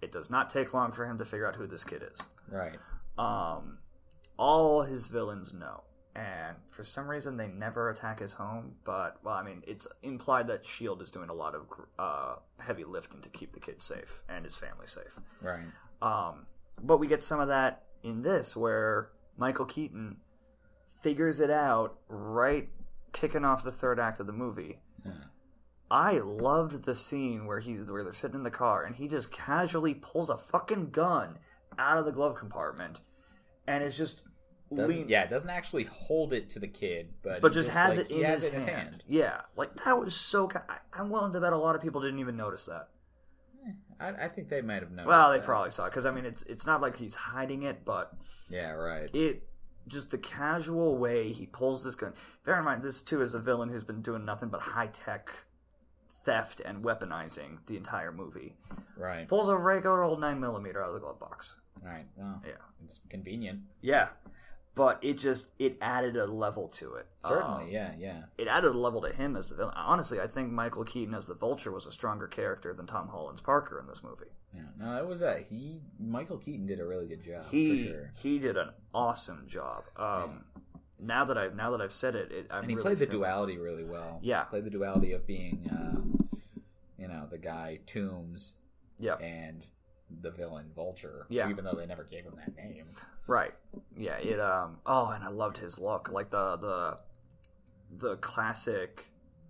it 0.00 0.12
does 0.12 0.30
not 0.30 0.50
take 0.50 0.74
long 0.74 0.92
for 0.92 1.06
him 1.06 1.18
to 1.18 1.24
figure 1.24 1.46
out 1.46 1.56
who 1.56 1.66
this 1.66 1.84
kid 1.84 2.02
is. 2.12 2.20
right 2.50 2.76
Um, 3.18 3.78
all 4.36 4.82
his 4.82 5.06
villains 5.06 5.52
know. 5.52 5.82
And 6.14 6.56
for 6.70 6.82
some 6.82 7.06
reason, 7.06 7.36
they 7.36 7.46
never 7.46 7.90
attack 7.90 8.18
his 8.18 8.32
home. 8.32 8.72
But, 8.84 9.18
well, 9.22 9.34
I 9.34 9.42
mean, 9.44 9.62
it's 9.66 9.86
implied 10.02 10.48
that 10.48 10.60
S.H.I.E.L.D. 10.64 11.04
is 11.04 11.10
doing 11.10 11.28
a 11.28 11.34
lot 11.34 11.54
of 11.54 11.62
uh, 11.98 12.36
heavy 12.58 12.84
lifting 12.84 13.20
to 13.22 13.28
keep 13.28 13.52
the 13.52 13.60
kid 13.60 13.80
safe 13.80 14.22
and 14.28 14.44
his 14.44 14.56
family 14.56 14.86
safe. 14.86 15.18
right 15.40 15.60
Um, 16.02 16.46
but 16.82 16.98
we 16.98 17.06
get 17.06 17.22
some 17.22 17.38
of 17.40 17.48
that 17.48 17.84
in 18.02 18.22
this, 18.22 18.56
where 18.56 19.10
Michael 19.36 19.64
Keaton 19.64 20.16
figures 21.02 21.38
it 21.38 21.50
out 21.50 21.98
right 22.08 22.68
kicking 23.18 23.44
off 23.44 23.64
the 23.64 23.72
third 23.72 23.98
act 23.98 24.20
of 24.20 24.26
the 24.26 24.32
movie. 24.32 24.78
Yeah. 25.04 25.12
I 25.90 26.18
loved 26.18 26.84
the 26.84 26.94
scene 26.94 27.46
where 27.46 27.60
he's 27.60 27.82
where 27.84 28.04
they're 28.04 28.12
sitting 28.12 28.36
in 28.36 28.42
the 28.42 28.50
car 28.50 28.84
and 28.84 28.94
he 28.94 29.08
just 29.08 29.30
casually 29.32 29.94
pulls 29.94 30.28
a 30.30 30.36
fucking 30.36 30.90
gun 30.90 31.38
out 31.78 31.98
of 31.98 32.04
the 32.04 32.12
glove 32.12 32.36
compartment 32.36 33.00
and 33.66 33.82
is 33.82 33.96
just 33.96 34.20
doesn't, 34.74 34.88
lean, 34.88 35.08
yeah 35.08 35.22
it 35.22 35.30
doesn't 35.30 35.48
actually 35.48 35.84
hold 35.84 36.34
it 36.34 36.50
to 36.50 36.58
the 36.58 36.68
kid 36.68 37.08
but 37.22 37.40
but 37.40 37.52
he 37.52 37.54
just 37.54 37.70
has 37.70 37.96
like, 37.96 38.10
it 38.10 38.14
in 38.18 38.24
has 38.24 38.44
his, 38.44 38.62
it 38.62 38.68
hand. 38.68 39.02
Yeah, 39.08 39.40
like 39.56 39.74
that 39.84 39.98
was 39.98 40.14
so. 40.14 40.50
I, 40.68 40.76
I'm 40.92 41.08
willing 41.08 41.32
to 41.32 41.40
bet 41.40 41.54
a 41.54 41.58
lot 41.58 41.74
of 41.74 41.80
people 41.80 42.02
didn't 42.02 42.18
even 42.18 42.36
notice 42.36 42.66
that. 42.66 42.88
Eh, 43.66 43.72
I, 43.98 44.26
I 44.26 44.28
think 44.28 44.50
they 44.50 44.60
might 44.60 44.82
have 44.82 44.90
noticed 44.90 45.08
Well, 45.08 45.30
they 45.30 45.38
that. 45.38 45.46
probably 45.46 45.70
saw 45.70 45.86
it 45.86 45.90
because 45.90 46.04
I 46.04 46.10
mean, 46.10 46.26
it's 46.26 46.42
it's 46.42 46.66
not 46.66 46.82
like 46.82 46.96
he's 46.98 47.14
hiding 47.14 47.62
it, 47.62 47.84
but 47.86 48.12
yeah 48.50 48.72
right 48.72 49.08
it 49.14 49.42
just 49.88 50.10
the 50.10 50.18
casual 50.18 50.96
way 50.96 51.32
he 51.32 51.46
pulls 51.46 51.82
this 51.82 51.94
gun. 51.94 52.12
Bear 52.44 52.58
in 52.58 52.64
mind, 52.64 52.82
this 52.82 53.02
too 53.02 53.22
is 53.22 53.34
a 53.34 53.40
villain 53.40 53.68
who's 53.68 53.84
been 53.84 54.02
doing 54.02 54.24
nothing 54.24 54.48
but 54.48 54.60
high 54.60 54.88
tech 54.88 55.30
theft 56.24 56.60
and 56.64 56.84
weaponizing 56.84 57.58
the 57.66 57.76
entire 57.76 58.12
movie. 58.12 58.54
right 58.96 59.26
Pulls 59.28 59.48
a 59.48 59.56
regular 59.56 60.02
old 60.02 60.20
nine 60.20 60.40
millimeter 60.40 60.82
out 60.82 60.88
of 60.88 60.94
the 60.94 61.00
glove 61.00 61.18
box. 61.18 61.56
right 61.82 62.06
well 62.16 62.42
Yeah, 62.46 62.52
it's 62.84 63.00
convenient 63.08 63.60
yeah, 63.80 64.08
but 64.74 64.98
it 65.02 65.14
just 65.14 65.50
it 65.58 65.76
added 65.80 66.16
a 66.16 66.26
level 66.26 66.68
to 66.68 66.94
it. 66.94 67.06
certainly 67.24 67.64
Um, 67.64 67.70
yeah 67.70 67.92
yeah 67.98 68.22
It 68.36 68.48
added 68.48 68.72
a 68.74 68.78
level 68.78 69.00
to 69.02 69.12
him 69.12 69.36
as 69.36 69.46
the 69.48 69.54
villain. 69.54 69.74
Honestly, 69.76 70.20
I 70.20 70.26
think 70.26 70.50
Michael 70.52 70.84
Keaton 70.84 71.14
as 71.14 71.26
the 71.26 71.34
Vulture 71.34 71.72
was 71.72 71.86
a 71.86 71.92
stronger 71.92 72.26
character 72.26 72.74
than 72.74 72.86
Tom 72.86 73.08
Holland's 73.08 73.40
Parker 73.40 73.78
in 73.80 73.86
this 73.86 74.02
movie. 74.02 74.30
Yeah, 74.54 74.62
no, 74.78 74.96
it 74.98 75.06
was 75.06 75.22
a 75.22 75.38
he. 75.48 75.80
Michael 76.00 76.38
Keaton 76.38 76.66
did 76.66 76.80
a 76.80 76.84
really 76.86 77.06
good 77.06 77.22
job 77.22 77.44
he 77.50 77.84
for 77.84 77.90
sure. 77.90 78.10
he 78.14 78.38
did 78.38 78.56
an 78.56 78.70
awesome 78.94 79.44
job. 79.46 79.84
Um, 79.96 80.44
now 80.98 81.24
that 81.26 81.36
I've 81.36 81.54
now 81.54 81.70
that 81.72 81.80
I've 81.80 81.92
said 81.92 82.14
it, 82.14 82.32
it 82.32 82.46
I'm 82.50 82.62
and 82.62 82.70
he 82.70 82.76
really 82.76 82.86
played 82.86 82.98
the 82.98 83.06
duality 83.06 83.58
really 83.58 83.84
well. 83.84 84.18
Yeah. 84.22 84.44
played 84.44 84.64
the 84.64 84.70
duality 84.70 85.12
of 85.12 85.26
being, 85.26 85.68
uh, 85.70 86.00
you 86.98 87.08
know, 87.08 87.26
the 87.30 87.38
guy 87.38 87.80
Toombs 87.86 88.54
Yeah, 88.98 89.16
and 89.16 89.66
the 90.22 90.30
villain 90.30 90.70
Vulture. 90.74 91.26
Yeah. 91.28 91.50
even 91.50 91.64
though 91.64 91.74
they 91.74 91.86
never 91.86 92.04
gave 92.04 92.24
him 92.24 92.34
that 92.38 92.56
name. 92.56 92.86
right. 93.26 93.52
Yeah, 93.96 94.16
it. 94.16 94.40
Um. 94.40 94.78
Oh, 94.86 95.10
and 95.10 95.22
I 95.22 95.28
loved 95.28 95.58
his 95.58 95.78
look, 95.78 96.10
like 96.10 96.30
the 96.30 96.56
the 96.56 96.98
the 97.98 98.16
classic 98.16 99.06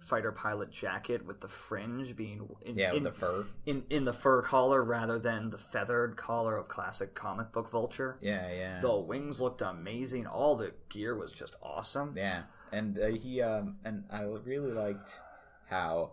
fighter 0.08 0.32
pilot 0.32 0.70
jacket 0.70 1.24
with 1.26 1.40
the 1.40 1.48
fringe 1.48 2.16
being 2.16 2.48
in, 2.64 2.76
Yeah, 2.78 2.92
in, 2.94 3.02
the 3.04 3.12
fur. 3.12 3.46
in 3.66 3.84
in 3.90 4.04
the 4.04 4.12
fur 4.12 4.42
collar 4.42 4.82
rather 4.82 5.18
than 5.18 5.50
the 5.50 5.58
feathered 5.58 6.16
collar 6.16 6.56
of 6.56 6.68
classic 6.68 7.14
comic 7.14 7.52
book 7.52 7.70
Vulture. 7.70 8.16
Yeah, 8.20 8.50
yeah, 8.52 8.80
The 8.80 8.96
wings 8.96 9.40
looked 9.40 9.62
amazing. 9.62 10.26
All 10.26 10.56
the 10.56 10.72
gear 10.88 11.14
was 11.16 11.32
just 11.32 11.56
awesome. 11.62 12.14
yeah. 12.16 12.42
And 12.72 12.98
uh, 12.98 13.06
he, 13.06 13.40
um, 13.40 13.76
and 13.84 14.04
I 14.10 14.22
really 14.24 14.72
liked 14.72 15.10
how 15.70 16.12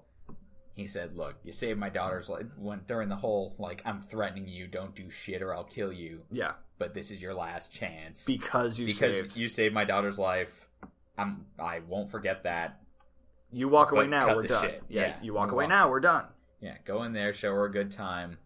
he 0.73 0.87
said, 0.87 1.15
"Look, 1.17 1.35
you 1.43 1.51
saved 1.51 1.77
my 1.79 1.89
daughter's 1.89 2.29
life." 2.29 2.45
When 2.57 2.81
during 2.87 3.09
the 3.09 3.15
whole 3.17 3.55
like, 3.57 3.81
"I'm 3.85 4.01
threatening 4.03 4.47
you, 4.47 4.67
don't 4.67 4.95
do 4.95 5.09
shit 5.09 5.41
or 5.41 5.53
I'll 5.53 5.65
kill 5.65 5.91
you," 5.91 6.21
Yeah, 6.31 6.53
but 6.77 6.93
this 6.93 7.11
is 7.11 7.21
your 7.21 7.33
last 7.33 7.73
chance 7.73 8.23
because 8.25 8.79
you 8.79 8.85
because 8.85 9.15
saved. 9.15 9.35
you 9.35 9.49
saved 9.49 9.73
my 9.73 9.83
daughter's 9.83 10.17
life. 10.17 10.67
I'm, 11.17 11.45
I 11.59 11.79
won't 11.79 12.09
forget 12.11 12.43
that. 12.43 12.81
You 13.55 13.69
walk 13.69 13.93
away 13.93 14.05
now, 14.05 14.35
we're 14.35 14.43
done. 14.43 14.69
Yeah, 14.89 15.01
Yeah, 15.07 15.15
you 15.21 15.33
walk 15.33 15.51
away 15.51 15.63
walk- 15.63 15.69
now, 15.69 15.89
we're 15.89 16.01
done. 16.01 16.25
Yeah, 16.59 16.75
go 16.83 17.03
in 17.03 17.13
there, 17.13 17.31
show 17.33 17.53
her 17.53 17.63
a 17.65 17.71
good 17.71 17.89
time, 17.89 18.37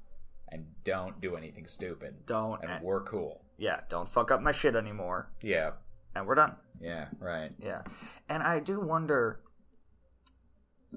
and 0.51 0.65
don't 0.83 1.19
do 1.19 1.35
anything 1.35 1.65
stupid. 1.65 2.27
Don't. 2.27 2.63
And 2.63 2.83
we're 2.83 3.01
cool. 3.01 3.41
yeah, 3.57 3.81
don't 3.89 4.07
fuck 4.07 4.29
up 4.29 4.39
my 4.41 4.51
shit 4.51 4.75
anymore, 4.75 5.31
Yeah, 5.41 5.71
and 6.15 6.27
we're 6.27 6.35
done. 6.35 6.55
yeah, 6.79 7.07
right. 7.19 7.51
Yeah, 7.59 7.81
and 8.29 8.43
I 8.43 8.59
do 8.59 8.79
wonder. 8.79 9.39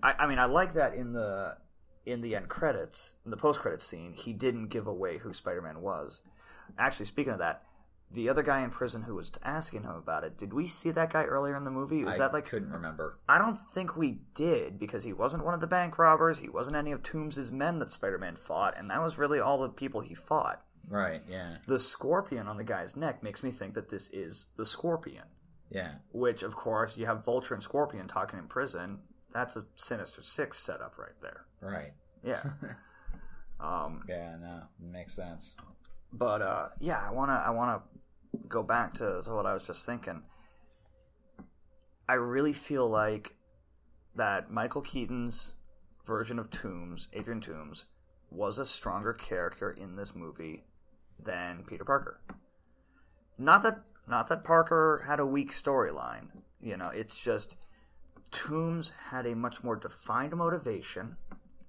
I, 0.02 0.14
I 0.21 0.26
mean, 0.26 0.38
I 0.38 0.45
like 0.45 0.75
that 0.75 0.92
in 0.95 1.12
the 1.14 1.57
in 2.04 2.21
the 2.21 2.35
end 2.37 2.49
credits, 2.50 3.16
in 3.25 3.31
the 3.31 3.37
post 3.38 3.61
credits 3.61 3.87
scene, 3.87 4.12
he 4.12 4.33
didn't 4.35 4.69
give 4.69 4.87
away 4.87 5.19
who 5.19 5.33
Spider 5.33 5.62
Man 5.62 5.81
was. 5.81 6.21
Actually, 6.78 7.07
speaking 7.07 7.33
of 7.33 7.38
that, 7.38 7.62
the 8.14 8.28
other 8.28 8.42
guy 8.42 8.61
in 8.62 8.71
prison 8.71 9.02
who 9.02 9.14
was 9.14 9.33
asking 9.42 9.83
him 9.83 9.90
about 9.95 10.25
it, 10.25 10.37
did 10.38 10.52
we 10.52 10.66
see 10.69 10.90
that 10.90 11.12
guy 11.12 11.25
earlier 11.25 11.57
in 11.57 11.64
the 11.64 11.71
movie? 11.71 12.04
Was 12.04 12.16
I 12.16 12.19
that 12.19 12.33
like? 12.33 12.47
couldn't 12.47 12.71
remember. 12.73 13.19
I 13.28 13.38
don't 13.38 13.59
think 13.75 13.97
we 13.97 14.21
did 14.35 14.78
because 14.78 15.04
he 15.04 15.12
wasn't 15.12 15.45
one 15.45 15.54
of 15.54 15.61
the 15.61 15.66
bank 15.66 15.99
robbers. 15.99 16.38
He 16.38 16.49
wasn't 16.49 16.76
any 16.76 16.92
of 16.92 17.02
Toombs' 17.02 17.50
men 17.50 17.78
that 17.78 17.92
Spider 17.92 18.19
Man 18.19 18.37
fought, 18.37 18.76
and 18.78 18.90
that 18.90 19.02
was 19.02 19.19
really 19.19 19.40
all 19.40 19.59
the 19.62 19.69
people 19.69 20.00
he 20.00 20.14
fought. 20.14 20.62
Right? 20.88 21.23
Yeah, 21.28 21.57
The 21.69 21.78
scorpion 21.78 22.49
on 22.49 22.57
the 22.57 22.64
guy's 22.64 22.97
neck 22.97 23.23
makes 23.23 23.42
me 23.42 23.50
think 23.52 23.75
that 23.75 23.88
this 23.88 24.11
is 24.12 24.47
the 24.57 24.66
scorpion. 24.66 25.25
yeah, 25.71 25.92
Which, 26.11 26.42
of 26.42 26.54
course, 26.57 26.97
you 26.99 27.07
have 27.07 27.25
Vulture 27.25 27.54
and 27.54 27.62
Scorpion 27.62 28.09
talking 28.09 28.38
in 28.40 28.47
prison. 28.49 28.99
That's 29.33 29.57
a 29.57 29.64
Sinister 29.76 30.23
Six 30.23 30.59
setup 30.59 30.99
right 30.99 31.14
there. 31.23 31.47
right. 31.61 31.92
Yeah. 32.25 32.42
um, 33.61 34.02
Yeah, 34.09 34.37
no, 34.40 34.62
makes 34.81 35.14
sense. 35.14 35.54
but 36.12 36.42
uh, 36.42 36.69
yeah, 36.81 37.00
I 37.09 37.12
wanna 37.12 37.42
I 37.47 37.50
wanna 37.50 37.81
go 38.49 38.62
back 38.62 38.95
to, 38.95 39.23
to 39.25 39.35
what 39.35 39.47
I 39.47 39.55
was 39.55 39.67
just 39.67 39.87
thinking. 39.87 40.23
I 42.09 42.15
really 42.15 42.53
feel 42.53 42.89
like 42.89 43.35
that 44.15 44.51
Michael 44.51 44.83
Keaton's 44.83 45.55
version 46.07 46.39
of 46.39 46.51
Toombs, 46.51 47.09
Adrian 47.12 47.41
Toombs, 47.41 47.85
was 48.31 48.59
a 48.59 48.65
stronger 48.65 49.12
character 49.12 49.71
in 49.71 49.97
this 49.97 50.15
movie 50.15 50.65
than 51.23 51.65
Peter 51.67 51.85
Parker. 51.85 52.21
Not 53.39 53.62
that 53.62 53.81
not 54.09 54.29
that 54.29 54.43
Parker 54.45 55.05
had 55.07 55.21
a 55.21 55.27
weak 55.27 55.53
storyline. 55.53 56.29
You 56.61 56.77
know, 56.77 56.89
it's 56.89 57.21
just 57.21 57.57
Toombs 58.31 58.93
had 59.11 59.27
a 59.27 59.37
much 59.37 59.62
more 59.62 59.77
defined 59.77 60.37
motivation 60.37 61.17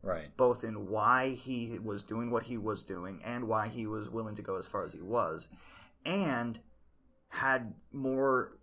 Right. 0.03 0.35
both 0.35 0.65
in 0.65 0.89
why 0.89 1.29
he 1.29 1.79
was 1.81 2.03
doing 2.03 2.29
what 2.29 2.43
he 2.43 2.57
was 2.57 2.83
doing 2.83 3.21
and 3.23 3.47
why 3.47 3.69
he 3.69 3.87
was 3.87 4.09
willing 4.09 4.35
to 4.35 4.41
go 4.41 4.57
as 4.57 4.67
far 4.67 4.83
as 4.83 4.91
he 4.91 5.01
was, 5.01 5.47
and 6.05 6.59
had 7.29 7.73
more 7.91 8.57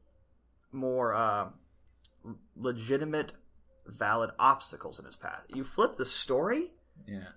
more 0.72 1.14
uh, 1.14 1.48
legitimate, 2.56 3.32
valid 3.86 4.30
obstacles 4.38 4.98
in 4.98 5.04
his 5.04 5.16
path. 5.16 5.42
You 5.48 5.64
flip 5.64 5.96
the 5.96 6.04
story, 6.04 6.72
Yeah. 7.06 7.28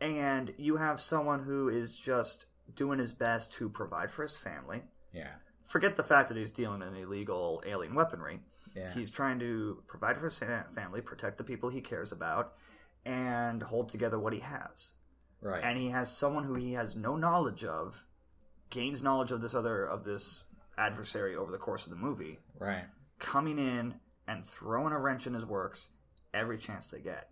and 0.00 0.52
you 0.58 0.76
have 0.76 1.00
someone 1.00 1.42
who 1.42 1.68
is 1.68 1.96
just 1.96 2.46
doing 2.74 2.98
his 2.98 3.12
best 3.12 3.52
to 3.54 3.68
provide 3.68 4.10
for 4.10 4.22
his 4.22 4.36
family. 4.36 4.82
Yeah. 5.12 5.30
Forget 5.64 5.96
the 5.96 6.04
fact 6.04 6.28
that 6.28 6.36
he's 6.38 6.50
dealing 6.50 6.82
in 6.82 6.94
illegal 6.94 7.62
alien 7.66 7.94
weaponry. 7.94 8.40
Yeah. 8.74 8.92
He's 8.92 9.10
trying 9.10 9.38
to 9.40 9.82
provide 9.88 10.16
for 10.16 10.26
his 10.28 10.38
family, 10.38 11.00
protect 11.00 11.38
the 11.38 11.44
people 11.44 11.68
he 11.70 11.80
cares 11.80 12.12
about, 12.12 12.52
and 13.04 13.62
hold 13.62 13.88
together 13.88 14.18
what 14.18 14.32
he 14.32 14.40
has. 14.40 14.92
right. 15.40 15.62
And 15.64 15.78
he 15.78 15.88
has 15.90 16.10
someone 16.14 16.44
who 16.44 16.54
he 16.54 16.74
has 16.74 16.94
no 16.96 17.16
knowledge 17.16 17.64
of, 17.64 18.04
gains 18.70 19.02
knowledge 19.02 19.32
of 19.32 19.40
this 19.40 19.54
other 19.54 19.84
of 19.84 20.04
this 20.04 20.44
adversary 20.76 21.36
over 21.36 21.50
the 21.50 21.58
course 21.58 21.86
of 21.86 21.90
the 21.90 21.96
movie, 21.96 22.38
right. 22.58 22.84
coming 23.18 23.58
in 23.58 23.94
and 24.28 24.44
throwing 24.44 24.92
a 24.92 24.98
wrench 24.98 25.26
in 25.26 25.34
his 25.34 25.44
works 25.44 25.90
every 26.34 26.58
chance 26.58 26.88
they 26.88 27.00
get. 27.00 27.30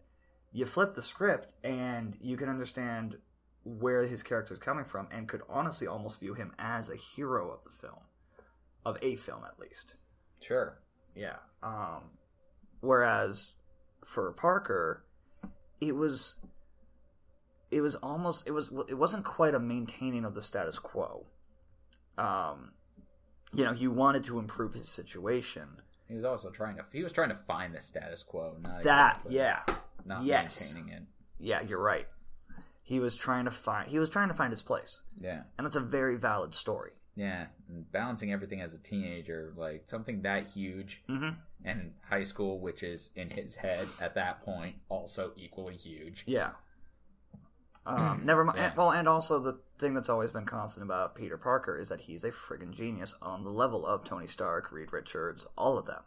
You 0.52 0.66
flip 0.66 0.94
the 0.94 1.02
script 1.02 1.52
and 1.62 2.16
you 2.20 2.36
can 2.36 2.48
understand 2.48 3.16
where 3.64 4.06
his 4.06 4.22
character 4.22 4.54
is 4.54 4.60
coming 4.60 4.84
from 4.84 5.08
and 5.10 5.28
could 5.28 5.42
honestly 5.48 5.86
almost 5.86 6.20
view 6.20 6.34
him 6.34 6.52
as 6.58 6.88
a 6.88 6.96
hero 6.96 7.50
of 7.50 7.58
the 7.64 7.78
film. 7.78 8.00
Of 8.84 8.96
a 9.02 9.16
film 9.16 9.42
at 9.44 9.58
least. 9.58 9.94
Sure. 10.40 10.78
Yeah. 11.14 11.36
Um, 11.62 12.10
whereas 12.80 13.54
for 14.04 14.32
Parker, 14.32 15.04
it 15.80 15.94
was 15.94 16.36
it 17.70 17.80
was 17.80 17.96
almost 17.96 18.46
it 18.46 18.52
was 18.52 18.70
it 18.88 18.94
wasn't 18.94 19.24
quite 19.24 19.54
a 19.54 19.58
maintaining 19.60 20.24
of 20.24 20.34
the 20.34 20.42
status 20.42 20.78
quo. 20.78 21.26
Um, 22.18 22.72
you 23.52 23.64
know, 23.64 23.72
he 23.72 23.88
wanted 23.88 24.24
to 24.24 24.38
improve 24.38 24.74
his 24.74 24.88
situation. 24.88 25.68
He 26.08 26.14
was 26.14 26.24
also 26.24 26.50
trying 26.50 26.76
to. 26.76 26.84
He 26.92 27.02
was 27.02 27.12
trying 27.12 27.30
to 27.30 27.36
find 27.36 27.74
the 27.74 27.80
status 27.80 28.22
quo, 28.22 28.56
not 28.60 28.84
That, 28.84 29.16
exactly- 29.16 29.36
yeah, 29.36 29.62
not 30.04 30.24
yes. 30.24 30.72
maintaining 30.74 30.94
it. 30.94 31.02
yeah, 31.38 31.62
you're 31.62 31.80
right. 31.82 32.06
He 32.82 33.00
was 33.00 33.16
trying 33.16 33.46
to 33.46 33.50
find 33.50 33.88
he 33.90 33.98
was 33.98 34.08
trying 34.08 34.28
to 34.28 34.34
find 34.34 34.52
his 34.52 34.62
place, 34.62 35.00
Yeah. 35.20 35.42
and 35.58 35.66
that's 35.66 35.76
a 35.76 35.80
very 35.80 36.16
valid 36.16 36.54
story. 36.54 36.92
Yeah, 37.16 37.46
and 37.68 37.90
balancing 37.90 38.30
everything 38.32 38.60
as 38.60 38.74
a 38.74 38.78
teenager, 38.78 39.52
like 39.56 39.84
something 39.88 40.22
that 40.22 40.46
huge, 40.48 41.02
Mm-hmm. 41.08 41.30
and 41.64 41.94
high 42.08 42.22
school, 42.24 42.60
which 42.60 42.82
is 42.84 43.10
in 43.16 43.30
his 43.30 43.56
head 43.56 43.88
at 44.00 44.14
that 44.14 44.42
point, 44.44 44.76
also 44.88 45.32
equally 45.36 45.74
huge. 45.76 46.22
Yeah. 46.26 46.50
Um, 47.86 48.22
never 48.24 48.44
mind. 48.44 48.58
Yeah. 48.58 48.72
Well, 48.76 48.90
and 48.92 49.08
also 49.08 49.38
the 49.38 49.60
thing 49.78 49.94
that's 49.94 50.08
always 50.08 50.30
been 50.32 50.44
constant 50.44 50.84
about 50.84 51.14
Peter 51.14 51.38
Parker 51.38 51.78
is 51.78 51.88
that 51.88 52.00
he's 52.02 52.24
a 52.24 52.30
friggin' 52.32 52.72
genius 52.72 53.14
on 53.22 53.44
the 53.44 53.50
level 53.50 53.86
of 53.86 54.02
Tony 54.04 54.26
Stark, 54.26 54.72
Reed 54.72 54.92
Richards, 54.92 55.46
all 55.56 55.78
of 55.78 55.86
them. 55.86 56.02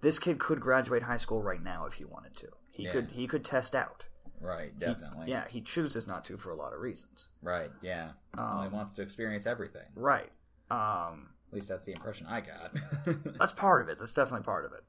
This 0.00 0.18
kid 0.18 0.38
could 0.38 0.60
graduate 0.60 1.02
high 1.02 1.16
school 1.18 1.42
right 1.42 1.62
now 1.62 1.84
if 1.86 1.94
he 1.94 2.04
wanted 2.04 2.34
to. 2.36 2.48
He 2.70 2.84
Yeah. 2.84 2.92
could. 2.92 3.10
He 3.12 3.26
could 3.26 3.44
test 3.44 3.74
out. 3.74 4.04
Right, 4.40 4.72
He- 4.72 4.78
definitely. 4.78 5.28
yeah, 5.30 5.46
he 5.48 5.60
chooses 5.62 6.06
not 6.06 6.24
to 6.26 6.36
for 6.36 6.50
a 6.50 6.54
lot 6.56 6.72
of 6.74 6.80
reasons. 6.80 7.30
Right, 7.42 7.70
yeah. 7.80 8.12
well, 8.36 8.60
he 8.62 8.66
Um, 8.66 8.72
wants 8.72 8.94
to 8.96 9.02
experience 9.02 9.46
everything. 9.46 9.86
Right. 9.94 10.30
Um, 10.70 11.30
At 11.48 11.54
least 11.54 11.68
that's 11.68 11.84
the 11.84 11.92
impression 11.92 12.26
I 12.26 12.40
got. 12.42 12.74
that's 13.38 13.52
part 13.52 13.82
of 13.82 13.88
it. 13.88 13.98
That's 13.98 14.12
definitely 14.12 14.44
part 14.44 14.64
of 14.66 14.72
it. 14.72 14.84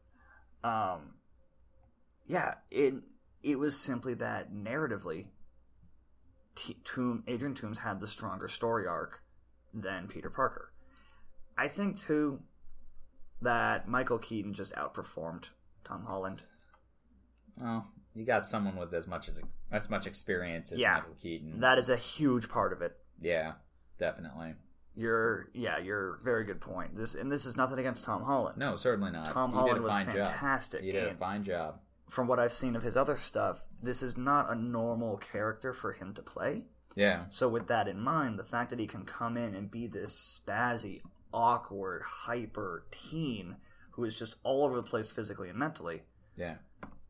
Um, 0.67 1.15
yeah, 2.25 2.55
it 2.71 2.95
it 3.43 3.57
was 3.59 3.79
simply 3.79 4.13
that 4.15 4.51
narratively, 4.51 5.27
T- 6.57 6.77
Toom, 6.83 7.23
Adrian 7.27 7.53
Toombs 7.55 7.79
had 7.79 7.99
the 7.99 8.07
stronger 8.07 8.47
story 8.47 8.87
arc 8.87 9.21
than 9.73 10.07
Peter 10.07 10.29
Parker. 10.29 10.71
I 11.57 11.67
think 11.67 12.01
too 12.01 12.39
that 13.41 13.87
Michael 13.87 14.17
Keaton 14.19 14.53
just 14.53 14.73
outperformed 14.73 15.49
Tom 15.83 16.05
Holland. 16.05 16.43
well, 17.59 17.87
you 18.15 18.25
got 18.25 18.45
someone 18.45 18.75
with 18.75 18.93
as 18.93 19.07
much 19.07 19.29
as 19.29 19.39
as 19.71 19.89
much 19.89 20.07
experience 20.07 20.71
as 20.71 20.79
Yeah. 20.79 20.95
Michael 20.95 21.15
Keaton. 21.21 21.59
That 21.59 21.77
is 21.77 21.89
a 21.89 21.95
huge 21.97 22.49
part 22.49 22.73
of 22.73 22.81
it. 22.81 22.97
yeah, 23.21 23.53
definitely. 23.99 24.55
You're 24.95 25.49
yeah, 25.53 25.77
you're 25.77 26.19
very 26.23 26.43
good 26.43 26.59
point. 26.59 26.95
This 26.97 27.13
and 27.13 27.31
this 27.31 27.45
is 27.45 27.55
nothing 27.55 27.77
against 27.77 28.03
Tom 28.03 28.23
Holland. 28.23 28.57
No, 28.57 28.75
certainly 28.75 29.11
not. 29.11 29.31
Tom 29.31 29.51
he 29.51 29.55
Holland 29.57 29.83
was 29.83 29.93
fantastic 29.93 30.79
job. 30.79 30.85
He 30.85 30.91
did 30.91 31.07
a 31.11 31.15
fine 31.15 31.43
job. 31.43 31.79
From 32.07 32.27
what 32.27 32.39
I've 32.39 32.53
seen 32.53 32.75
of 32.75 32.83
his 32.83 32.95
other 32.97 33.17
stuff, 33.17 33.61
this 33.81 34.01
is 34.01 34.17
not 34.17 34.51
a 34.51 34.55
normal 34.55 35.17
character 35.17 35.73
for 35.73 35.93
him 35.93 36.13
to 36.13 36.21
play. 36.21 36.63
Yeah, 36.95 37.25
So 37.29 37.47
with 37.47 37.67
that 37.67 37.87
in 37.87 37.99
mind, 37.99 38.39
the 38.39 38.43
fact 38.43 38.71
that 38.71 38.79
he 38.79 38.87
can 38.87 39.05
come 39.05 39.37
in 39.37 39.53
and 39.53 39.69
be 39.69 39.85
this 39.85 40.41
spazzy, 40.43 41.01
awkward, 41.31 42.01
hyper 42.01 42.85
teen 42.89 43.57
who 43.91 44.03
is 44.03 44.17
just 44.17 44.35
all 44.43 44.65
over 44.65 44.75
the 44.75 44.83
place 44.83 45.11
physically 45.11 45.49
and 45.49 45.59
mentally, 45.59 46.01
yeah, 46.35 46.55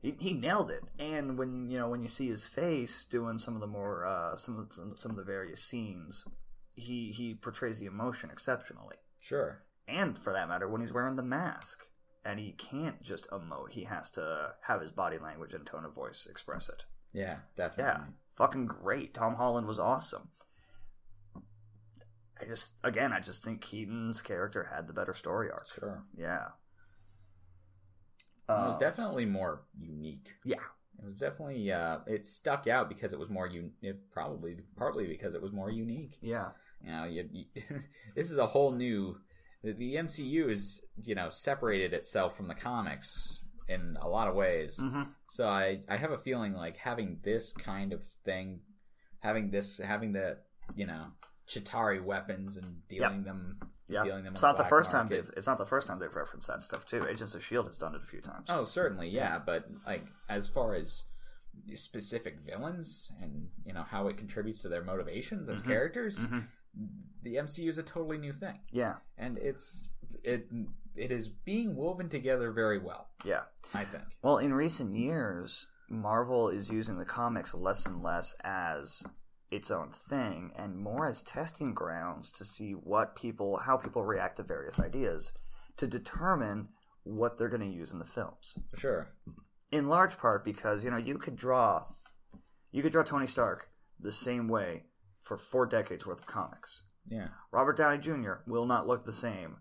he, 0.01 0.15
he 0.19 0.33
nailed 0.33 0.71
it. 0.71 0.83
And 0.99 1.37
when 1.37 1.69
you 1.69 1.79
know 1.79 1.87
when 1.89 2.01
you 2.01 2.09
see 2.09 2.27
his 2.27 2.43
face 2.45 3.05
doing 3.05 3.39
some 3.39 3.55
of 3.55 3.61
the 3.61 3.67
more 3.67 4.05
uh, 4.05 4.35
some 4.35 4.59
of 4.59 4.73
some, 4.73 4.93
some 4.97 5.11
of 5.11 5.17
the 5.17 5.23
various 5.23 5.63
scenes, 5.63 6.25
he 6.75 7.11
he 7.11 7.35
portrays 7.35 7.79
the 7.79 7.85
emotion 7.85 8.29
exceptionally. 8.29 8.97
sure. 9.21 9.63
and 9.87 10.17
for 10.19 10.33
that 10.33 10.49
matter, 10.49 10.67
when 10.67 10.81
he's 10.81 10.93
wearing 10.93 11.15
the 11.15 11.23
mask. 11.23 11.87
And 12.25 12.39
he 12.39 12.51
can't 12.51 13.01
just 13.01 13.29
emote; 13.29 13.71
he 13.71 13.85
has 13.85 14.09
to 14.11 14.53
have 14.61 14.81
his 14.81 14.91
body 14.91 15.17
language 15.17 15.53
and 15.53 15.65
tone 15.65 15.85
of 15.85 15.93
voice 15.93 16.27
express 16.29 16.67
it. 16.69 16.83
Yeah, 17.13 17.37
definitely. 17.55 17.83
Yeah, 17.85 18.03
fucking 18.35 18.65
great. 18.65 19.13
Tom 19.13 19.35
Holland 19.35 19.65
was 19.67 19.79
awesome. 19.79 20.29
I 22.39 22.45
just, 22.45 22.73
again, 22.83 23.13
I 23.13 23.19
just 23.19 23.43
think 23.43 23.61
Keaton's 23.61 24.21
character 24.21 24.69
had 24.71 24.87
the 24.87 24.93
better 24.93 25.13
story 25.13 25.49
arc. 25.51 25.67
Sure. 25.73 26.03
Yeah. 26.15 26.49
it 28.49 28.51
was 28.51 28.75
Uh, 28.75 28.79
definitely 28.79 29.25
more 29.25 29.63
unique. 29.79 30.33
yeah. 30.45 30.57
It 30.99 31.05
was 31.05 31.15
definitely 31.15 31.71
uh, 31.71 31.99
it 32.07 32.25
stuck 32.25 32.65
out 32.67 32.89
because 32.89 33.13
it 33.13 33.19
was 33.19 33.29
more 33.29 33.47
un- 33.47 33.73
it 33.83 34.09
probably 34.11 34.57
partly 34.75 35.05
because 35.05 35.35
it 35.35 35.41
was 35.41 35.51
more 35.51 35.69
unique. 35.69 36.17
Yeah. 36.21 36.49
You 36.81 36.91
know, 36.91 37.03
you, 37.05 37.29
you, 37.31 37.45
this 38.15 38.31
is 38.31 38.37
a 38.37 38.47
whole 38.47 38.71
new. 38.71 39.19
The, 39.63 39.95
MCU 39.95 40.49
is 40.49 40.81
you 41.03 41.15
know 41.15 41.29
separated 41.29 41.93
itself 41.93 42.35
from 42.37 42.47
the 42.47 42.55
comics 42.55 43.39
in 43.67 43.97
a 44.01 44.07
lot 44.07 44.27
of 44.27 44.35
ways. 44.35 44.77
hmm 44.77 45.03
So 45.29 45.47
I 45.47 45.81
I 45.89 45.97
have 45.97 46.11
a 46.11 46.17
feeling 46.17 46.53
like 46.53 46.77
having 46.77 47.19
this 47.23 47.51
kind 47.53 47.91
of 47.93 48.03
thing, 48.23 48.61
having 49.19 49.49
this 49.51 49.77
having 49.77 50.13
the 50.13 50.37
you 50.75 50.85
know 50.85 51.07
Chitauri 51.49 52.03
weapons 52.03 52.57
and 52.57 52.87
dealing 52.89 53.23
them 53.23 53.57
Yeah. 53.87 54.03
dealing 54.03 54.23
them. 54.25 54.33
It's 54.33 54.41
not 54.41 54.57
the 54.57 54.65
first 54.65 54.91
time 54.91 55.07
they've. 55.07 55.29
It's 55.37 55.47
not 55.47 55.57
the 55.57 55.65
first 55.65 55.87
time 55.87 55.97
they've 55.99 56.13
referenced 56.15 56.47
that 56.49 56.61
stuff 56.63 56.85
too. 56.85 57.05
Agents 57.07 57.35
of 57.35 57.43
Shield 57.43 57.65
has 57.67 57.77
done 57.77 57.95
it 57.95 58.01
a 58.03 58.05
few 58.05 58.21
times. 58.21 58.47
Oh, 58.49 58.63
certainly, 58.65 59.09
yeah. 59.09 59.39
But 59.39 59.65
like 59.85 60.05
as 60.29 60.47
far 60.47 60.75
as 60.75 61.03
specific 61.73 62.37
villains 62.45 63.11
and 63.21 63.49
you 63.65 63.73
know 63.73 63.83
how 63.83 64.07
it 64.07 64.17
contributes 64.17 64.61
to 64.61 64.69
their 64.69 64.83
motivations 64.83 65.49
as 65.49 65.61
Mhm. 65.61 65.65
characters, 65.67 66.19
Mhm. 66.19 66.47
The 67.23 67.35
MCU 67.35 67.69
is 67.69 67.77
a 67.77 67.83
totally 67.83 68.17
new 68.17 68.33
thing, 68.33 68.59
Yeah. 68.71 68.95
and 69.17 69.37
it's 69.37 69.89
it 70.23 70.47
it 70.95 71.11
is 71.11 71.27
being 71.27 71.75
woven 71.75 72.09
together 72.09 72.51
very 72.51 72.79
well. 72.79 73.09
Yeah. 73.23 73.43
I 73.73 73.83
think. 73.85 74.03
Well, 74.23 74.37
in 74.37 74.53
recent 74.53 74.95
years, 74.95 75.67
Marvel 75.89 76.49
is 76.49 76.69
using 76.69 76.97
the 76.97 77.05
comics 77.05 77.53
less 77.53 77.85
and 77.85 78.01
less 78.01 78.35
as 78.43 79.03
its 79.51 79.69
own 79.71 79.91
thing 79.91 80.51
and 80.57 80.75
more 80.77 81.05
as 81.05 81.21
testing 81.21 81.73
grounds 81.73 82.31
to 82.31 82.43
see 82.43 82.71
what 82.71 83.15
people, 83.15 83.57
how 83.57 83.77
people 83.77 84.03
react 84.03 84.37
to 84.37 84.43
various 84.43 84.79
ideas 84.79 85.31
to 85.77 85.87
determine 85.87 86.67
what 87.03 87.37
they're 87.37 87.47
going 87.47 87.61
to 87.61 87.77
use 87.77 87.93
in 87.93 87.99
the 87.99 88.05
films. 88.05 88.57
Sure. 88.77 89.07
In 89.71 89.87
large 89.87 90.17
part 90.17 90.43
because, 90.43 90.83
you 90.83 90.89
know, 90.91 90.97
you 90.97 91.17
could 91.17 91.35
draw, 91.35 91.85
you 92.71 92.81
could 92.81 92.91
draw 92.91 93.03
Tony 93.03 93.27
Stark 93.27 93.69
the 93.99 94.11
same 94.11 94.47
way 94.47 94.83
for 95.27 95.37
four 95.37 95.65
decades 95.65 96.05
worth 96.05 96.19
of 96.19 96.25
comics. 96.27 96.83
Yeah. 97.09 97.27
Robert 97.51 97.77
Downey 97.77 97.99
Jr. 97.99 98.33
will 98.47 98.65
not 98.65 98.87
look 98.87 99.05
the 99.05 99.13
same 99.13 99.57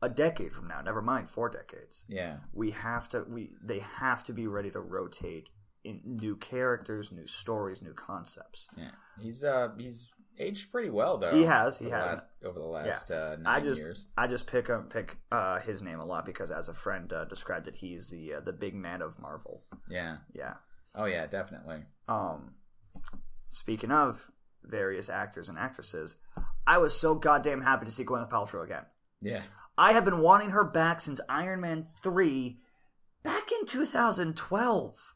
a 0.00 0.08
decade 0.08 0.52
from 0.54 0.68
now, 0.68 0.80
never 0.80 1.02
mind 1.02 1.28
four 1.28 1.48
decades 1.48 2.04
Yeah. 2.08 2.36
we 2.52 2.70
have 2.70 3.08
to 3.10 3.24
we 3.28 3.50
they 3.62 3.80
have 3.80 4.22
to 4.24 4.32
be 4.32 4.46
ready 4.46 4.70
to 4.70 4.80
rotate 4.80 5.48
in 5.84 6.00
new 6.04 6.36
characters 6.36 7.10
new 7.12 7.26
stories 7.26 7.82
new 7.82 7.94
concepts 7.94 8.68
Yeah. 8.76 8.90
He's 9.18 9.42
uh 9.42 9.70
he's 9.76 10.08
aged 10.38 10.70
pretty 10.70 10.90
well 10.90 11.18
though. 11.18 11.34
He 11.34 11.42
has, 11.44 11.78
he 11.78 11.86
has. 11.90 12.20
last, 12.20 12.26
over 12.44 12.58
the 12.60 12.64
last 12.66 13.10
uh, 13.10 13.36
nine 13.40 13.60
i 13.60 13.64
just 13.64 13.80
years. 13.80 14.06
i 14.16 14.26
just 14.28 14.46
pick 14.46 14.70
up 14.70 14.88
pick 14.88 15.16
uh 15.32 15.58
his 15.58 15.82
name 15.82 15.98
a 15.98 16.04
lot 16.06 16.24
because 16.24 16.50
as 16.52 16.68
a 16.68 16.74
friend 16.74 17.12
uh, 17.12 17.24
described 17.24 17.66
it 17.66 17.74
he's 17.74 18.08
the 18.08 18.34
uh, 18.34 18.40
the 18.40 18.52
big 18.52 18.74
man 18.76 19.02
of 19.02 19.18
marvel 19.18 19.64
Yeah. 19.90 20.18
yeah 20.32 20.54
Oh 20.94 21.04
yeah, 21.06 21.26
definitely. 21.26 21.80
um 22.08 22.54
speaking 23.50 23.90
of 23.90 24.30
various 24.68 25.08
actors 25.08 25.48
and 25.48 25.58
actresses 25.58 26.16
i 26.66 26.78
was 26.78 26.98
so 26.98 27.14
goddamn 27.14 27.60
happy 27.62 27.84
to 27.86 27.90
see 27.90 28.04
gwyneth 28.04 28.30
paltrow 28.30 28.62
again 28.64 28.84
Yeah. 29.22 29.42
i 29.76 29.92
have 29.92 30.04
been 30.04 30.18
wanting 30.20 30.50
her 30.50 30.64
back 30.64 31.00
since 31.00 31.20
iron 31.28 31.60
man 31.60 31.86
3 32.02 32.58
back 33.22 33.50
in 33.52 33.66
2012 33.66 35.14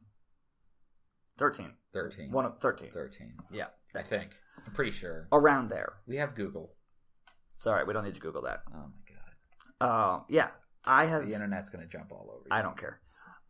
13 1.38 1.72
Thirteen. 1.92 2.30
one 2.32 2.46
of 2.46 2.58
13 2.58 2.90
Thirteen. 2.92 3.34
yeah 3.50 3.66
I 3.94 4.00
think. 4.02 4.30
I'm 4.66 4.72
pretty 4.72 4.90
sure. 4.92 5.28
around 5.32 5.68
there 5.68 5.94
We 6.06 6.16
have 6.16 6.34
Google. 6.34 6.72
Right. 7.66 7.86
We 7.86 7.92
don't 7.92 8.04
need 8.04 8.14
to 8.14 8.20
Google 8.20 8.42
that. 8.42 8.62
Oh 8.74 8.78
my 8.78 9.14
god. 9.14 9.86
Uh, 9.88 10.20
yeah, 10.30 10.48
I 10.84 11.04
have. 11.06 11.26
The 11.26 11.34
internet's 11.34 11.68
gonna 11.70 11.86
jump 11.86 12.10
all 12.10 12.28
over 12.30 12.44
you. 12.46 12.48
I 12.50 12.62
don't 12.62 12.76
care. 12.78 13.00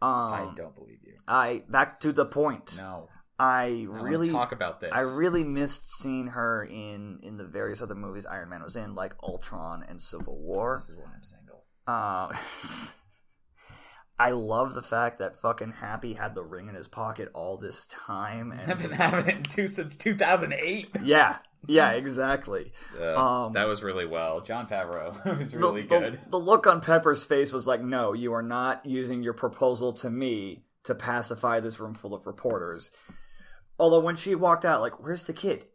Um, 0.03 0.11
I 0.11 0.53
don't 0.57 0.75
believe 0.75 0.99
you. 1.05 1.15
I 1.29 1.63
back 1.69 2.01
to 2.01 2.13
the 2.13 2.27
point. 2.27 2.75
No. 2.77 3.09
I 3.39 3.65
I 3.65 3.87
really 3.89 4.31
talk 4.31 4.53
about 4.53 4.81
this. 4.81 4.93
I 4.93 5.01
really 5.01 5.45
missed 5.45 5.91
seeing 6.01 6.29
her 6.29 6.65
in 6.65 7.21
in 7.23 7.37
the 7.37 7.45
various 7.45 7.83
other 7.83 7.95
movies 7.95 8.27
Iron 8.27 8.51
Man 8.51 8.63
was 8.63 8.77
in, 8.77 8.95
like 8.95 9.15
Ultron 9.23 9.85
and 9.89 10.01
Civil 10.01 10.39
War. 10.39 10.79
This 10.81 10.91
is 10.91 10.97
why 10.97 11.11
I'm 11.15 11.25
single. 11.25 11.65
Um, 11.87 12.93
I 14.19 14.31
love 14.31 14.75
the 14.75 14.83
fact 14.83 15.19
that 15.19 15.41
fucking 15.41 15.73
Happy 15.73 16.13
had 16.13 16.35
the 16.37 16.45
ring 16.45 16.69
in 16.69 16.77
his 16.77 16.87
pocket 16.87 17.29
all 17.35 17.57
this 17.57 17.87
time, 17.87 18.53
And 18.53 18.71
I've 18.71 18.81
been 18.81 18.93
having 18.93 19.27
it 19.27 19.51
too 19.51 19.67
since 19.67 19.97
2008. 19.97 20.91
yeah, 21.03 21.39
yeah, 21.67 21.91
exactly. 21.93 22.73
Uh, 22.97 23.17
Um, 23.17 23.53
that 23.55 23.67
was 23.67 23.83
really 23.83 24.07
well. 24.07 24.41
Jon 24.41 24.69
Favreau 24.69 25.39
was 25.39 25.53
really 25.55 25.83
the, 25.83 25.89
good. 25.89 26.13
The, 26.27 26.31
the 26.31 26.37
look 26.37 26.69
on 26.69 26.81
Pepper's 26.81 27.25
face 27.25 27.53
was 27.53 27.67
like, 27.67 27.83
"No, 27.83 28.13
you 28.13 28.33
are 28.35 28.43
not 28.43 28.87
using 28.87 29.25
your 29.25 29.33
proposal 29.33 29.93
to 29.95 30.11
me 30.11 30.67
to 30.85 30.95
pacify 30.95 31.59
this 31.59 31.81
room 31.81 31.95
full 31.95 32.15
of 32.15 32.27
reporters." 32.27 32.93
Although 33.79 34.01
when 34.01 34.17
she 34.17 34.35
walked 34.35 34.65
out, 34.65 34.81
like, 34.81 35.03
"Where's 35.03 35.25
the 35.25 35.33
kid? 35.33 35.67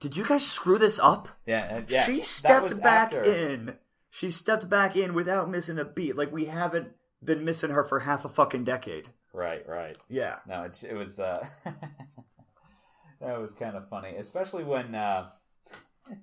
Did 0.00 0.16
you 0.16 0.26
guys 0.26 0.46
screw 0.46 0.78
this 0.78 0.98
up?" 0.98 1.28
Yeah, 1.46 1.82
yeah. 1.88 2.04
she 2.06 2.20
stepped 2.22 2.82
back 2.82 3.12
after- 3.12 3.22
in. 3.22 3.76
She 4.10 4.30
stepped 4.30 4.68
back 4.68 4.96
in 4.96 5.12
without 5.14 5.50
missing 5.50 5.78
a 5.78 5.84
beat. 5.84 6.16
Like 6.16 6.32
we 6.32 6.46
haven't 6.46 6.88
been 7.22 7.44
missing 7.44 7.70
her 7.70 7.84
for 7.84 8.00
half 8.00 8.24
a 8.24 8.28
fucking 8.28 8.64
decade. 8.64 9.10
Right, 9.32 9.66
right. 9.68 9.96
Yeah. 10.08 10.36
No, 10.46 10.62
it, 10.62 10.82
it 10.88 10.94
was. 10.94 11.18
Uh, 11.20 11.46
that 13.20 13.38
was 13.40 13.52
kind 13.52 13.76
of 13.76 13.88
funny, 13.88 14.16
especially 14.16 14.64
when 14.64 14.94
uh, 14.94 15.28
it 16.10 16.16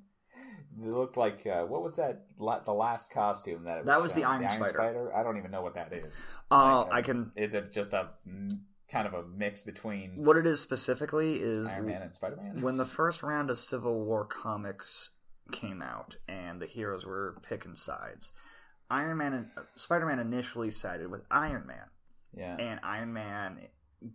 looked 0.88 1.18
like 1.18 1.46
uh, 1.46 1.64
what 1.66 1.84
was 1.84 1.96
that? 1.96 2.26
La- 2.40 2.60
the 2.60 2.74
last 2.74 3.12
costume 3.12 3.64
that 3.66 3.78
it 3.78 3.80
was 3.82 3.86
That 3.88 4.02
was 4.02 4.14
the 4.14 4.22
shown? 4.22 4.44
Iron 4.46 4.68
Spider. 4.68 5.16
I 5.16 5.24
don't 5.24 5.38
even 5.38 5.52
know 5.52 5.62
what 5.62 5.76
that 5.76 5.94
is. 5.94 6.24
Uh, 6.52 6.84
Like, 6.86 6.94
I 6.94 7.02
can. 7.02 7.32
Is 7.36 7.54
it 7.54 7.72
just 7.72 7.94
a 7.94 8.10
mm, 8.28 8.58
kind 8.94 9.08
of 9.08 9.14
a 9.16 9.24
mix 9.24 9.64
between 9.64 10.12
What 10.16 10.38
it 10.38 10.46
is 10.46 10.62
specifically 10.62 11.42
is 11.42 11.68
Iron 11.68 11.88
Man 11.88 12.02
and 12.04 12.14
Spider 12.14 12.38
Man? 12.38 12.62
when 12.62 12.78
the 12.78 12.86
first 12.86 13.24
round 13.24 13.50
of 13.50 13.60
Civil 13.60 14.06
War 14.06 14.24
comics 14.26 15.10
came 15.52 15.82
out 15.82 16.16
and 16.28 16.62
the 16.62 16.68
heroes 16.68 17.06
were 17.06 17.36
picking 17.42 17.76
sides, 17.76 18.32
Iron 18.90 19.18
Man 19.18 19.34
and 19.34 19.48
uh, 19.58 19.62
Spider 19.76 20.06
Man 20.06 20.20
initially 20.20 20.70
sided 20.72 21.10
with 21.10 21.22
Iron 21.32 21.66
Man, 21.66 21.88
Yeah, 22.38 22.56
and 22.56 22.80
Iron 22.84 23.12
Man 23.12 23.60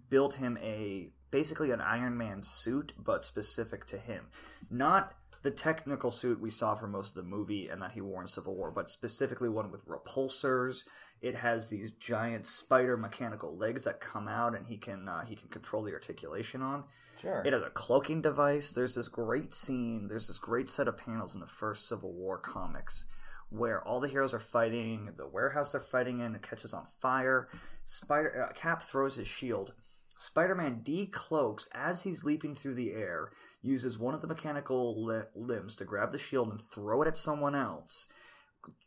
built 0.09 0.35
him 0.35 0.57
a 0.63 1.11
basically 1.31 1.73
an 1.73 1.81
Iron 1.81 2.17
Man 2.17 2.43
suit, 2.43 2.93
but 2.97 3.25
specific 3.25 3.87
to 3.89 3.99
him, 3.99 4.27
not 4.71 5.15
the 5.43 5.51
technical 5.51 6.11
suit 6.11 6.41
we 6.41 6.51
saw 6.51 6.75
for 6.75 6.89
most 6.89 7.11
of 7.11 7.15
the 7.17 7.31
movie 7.31 7.69
and 7.69 7.81
that 7.83 7.93
he 7.93 8.01
wore 8.01 8.23
in 8.23 8.29
Civil 8.29 8.55
War, 8.57 8.71
but 8.71 8.91
specifically 8.91 9.49
one 9.49 9.71
with 9.71 9.87
repulsors. 9.87 10.85
It 11.21 11.35
has 11.35 11.69
these 11.69 11.93
giant 11.93 12.47
spider 12.47 12.97
mechanical 12.97 13.57
legs 13.57 13.85
that 13.85 14.01
come 14.01 14.29
out, 14.29 14.57
and 14.57 14.67
he 14.67 14.77
can 14.77 15.09
uh, 15.09 15.25
he 15.25 15.37
can 15.37 15.49
control 15.49 15.83
the 15.83 15.93
articulation 15.93 16.63
on. 16.63 16.85
sure. 17.21 17.43
It 17.45 17.53
has 17.53 17.63
a 17.63 17.71
cloaking 17.71 18.23
device. 18.23 18.73
There's 18.73 18.95
this 18.95 19.09
great 19.09 19.55
scene. 19.55 20.09
There's 20.09 20.29
this 20.29 20.39
great 20.39 20.71
set 20.71 20.89
of 20.89 20.97
panels 20.97 21.35
in 21.35 21.41
the 21.41 21.47
first 21.47 21.89
Civil 21.89 22.13
War 22.13 22.39
comics 22.39 23.07
where 23.51 23.83
all 23.87 24.01
the 24.01 24.09
heroes 24.09 24.35
are 24.35 24.41
fighting. 24.41 25.11
The 25.17 25.27
warehouse 25.27 25.71
they're 25.71 25.81
fighting 25.81 26.21
in 26.21 26.35
it 26.35 26.43
catches 26.43 26.75
on 26.75 26.87
fire. 27.01 27.49
Spider 27.85 28.49
uh, 28.49 28.53
Cap 28.53 28.83
throws 28.83 29.17
his 29.17 29.29
shield. 29.29 29.73
Spider-Man 30.19 30.83
decloaks 30.85 31.69
as 31.73 32.03
he's 32.03 32.25
leaping 32.25 32.55
through 32.55 32.75
the 32.75 32.93
air. 32.93 33.31
Uses 33.63 33.99
one 33.99 34.15
of 34.15 34.21
the 34.21 34.27
mechanical 34.29 35.05
li- 35.05 35.23
limbs 35.35 35.75
to 35.77 35.85
grab 35.85 36.13
the 36.13 36.19
shield 36.19 36.51
and 36.51 36.61
throw 36.73 37.03
it 37.03 37.09
at 37.09 37.19
someone 37.19 37.55
else. 37.55 38.09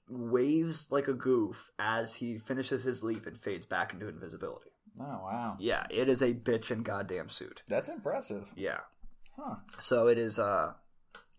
Waves 0.10 0.88
like 0.90 1.08
a 1.08 1.14
goof 1.14 1.72
as 1.80 2.16
he 2.16 2.38
finishes 2.38 2.84
his 2.84 3.04
leap 3.04 3.26
and 3.26 3.38
fades 3.38 3.66
back 3.66 3.94
into 3.94 4.08
invisibility. 4.10 4.72
oh 5.00 5.04
wow, 5.04 5.56
Yeah, 5.60 5.86
it 5.90 6.10
is 6.10 6.22
a 6.22 6.34
bitch 6.34 6.70
and 6.72 6.84
goddamn 6.84 7.30
suit. 7.30 7.64
that's 7.68 7.88
impressive. 7.90 8.52
Yeah. 8.56 8.80
Huh? 9.38 9.56
So 9.80 10.08
it 10.08 10.18
is 10.18 10.38
uh 10.40 10.74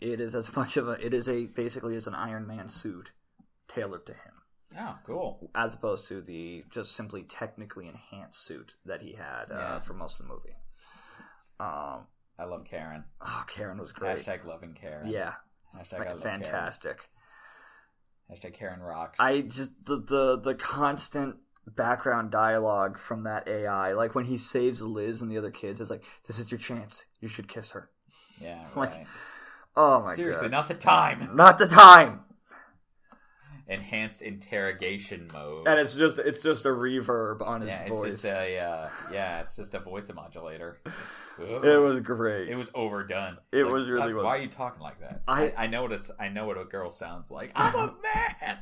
it 0.00 0.20
is 0.20 0.34
as 0.34 0.54
much 0.56 0.76
of 0.76 0.88
a 0.88 0.92
it 0.92 1.12
is 1.14 1.28
a 1.28 1.46
basically 1.46 1.94
is 1.96 2.06
an 2.06 2.14
Iron 2.14 2.46
Man 2.46 2.68
suit 2.68 3.12
tailored 3.68 4.06
to 4.06 4.12
him. 4.12 4.32
Oh, 4.78 4.96
cool. 5.06 5.50
As 5.54 5.74
opposed 5.74 6.08
to 6.08 6.22
the 6.22 6.64
just 6.70 6.94
simply 6.96 7.24
technically 7.24 7.88
enhanced 7.88 8.42
suit 8.42 8.74
that 8.86 9.02
he 9.02 9.12
had 9.12 9.50
uh, 9.50 9.58
Yeah. 9.58 9.80
for 9.80 9.92
most 9.92 10.18
of 10.18 10.26
the 10.26 10.32
movie. 10.32 10.56
Um 11.60 12.06
I 12.38 12.44
love 12.44 12.64
Karen. 12.64 13.04
oh 13.20 13.44
Karen 13.48 13.78
was 13.78 13.92
great. 13.92 14.18
Hashtag 14.18 14.44
loving 14.44 14.74
Karen. 14.74 15.08
yeah. 15.08 15.34
Hashtag 15.76 16.06
love 16.06 16.22
fantastic. 16.22 16.98
Karen. 18.28 18.38
Hashtag 18.40 18.54
Karen 18.54 18.80
rocks. 18.80 19.18
I 19.20 19.42
just 19.42 19.70
the, 19.84 19.96
the 19.96 20.40
the 20.40 20.54
constant 20.54 21.36
background 21.66 22.30
dialogue 22.30 22.98
from 22.98 23.22
that 23.24 23.46
AI, 23.46 23.92
like 23.92 24.14
when 24.14 24.24
he 24.24 24.38
saves 24.38 24.82
Liz 24.82 25.22
and 25.22 25.30
the 25.30 25.38
other 25.38 25.50
kids, 25.50 25.80
it's 25.80 25.90
like, 25.90 26.02
This 26.26 26.38
is 26.38 26.50
your 26.50 26.58
chance. 26.58 27.04
You 27.20 27.28
should 27.28 27.48
kiss 27.48 27.70
her. 27.72 27.90
yeah, 28.40 28.64
like. 28.76 29.06
Oh 29.76 30.02
my 30.02 30.14
Seriously, 30.14 30.48
god. 30.48 30.52
not 30.52 30.68
the 30.68 30.74
time. 30.74 31.30
Not 31.34 31.58
the 31.58 31.66
time. 31.66 32.20
Enhanced 33.72 34.22
interrogation 34.22 35.28
mode. 35.32 35.66
and 35.66 35.80
it's 35.80 35.94
just 35.96 36.18
it's 36.18 36.42
just 36.42 36.64
a 36.66 36.68
reverb 36.68 37.40
on 37.46 37.60
his 37.62 37.68
yeah, 37.70 37.82
it's 37.82 37.90
voice. 37.90 38.12
just 38.12 38.24
a 38.26 38.58
uh, 38.58 38.88
yeah, 39.12 39.40
it's 39.40 39.56
just 39.56 39.74
a 39.74 39.80
voice 39.80 40.10
modulator. 40.14 40.78
it 41.38 41.80
was 41.80 42.00
great. 42.00 42.48
It 42.48 42.56
was 42.56 42.70
overdone. 42.74 43.38
It 43.52 43.64
was 43.64 43.88
really 43.88 44.12
why, 44.12 44.22
was. 44.22 44.24
Why 44.24 44.36
are 44.38 44.42
you 44.42 44.48
talking 44.48 44.82
like 44.82 45.00
that? 45.00 45.22
I- 45.26 45.46
I 45.56 45.64
I 45.64 45.66
know 45.66 45.82
what 45.82 45.92
a, 45.92 46.00
I 46.20 46.28
know 46.28 46.46
what 46.46 46.58
a 46.58 46.64
girl 46.64 46.90
sounds 46.90 47.30
like. 47.30 47.52
I'm 47.56 47.74
a 47.74 47.94
man. 48.02 48.58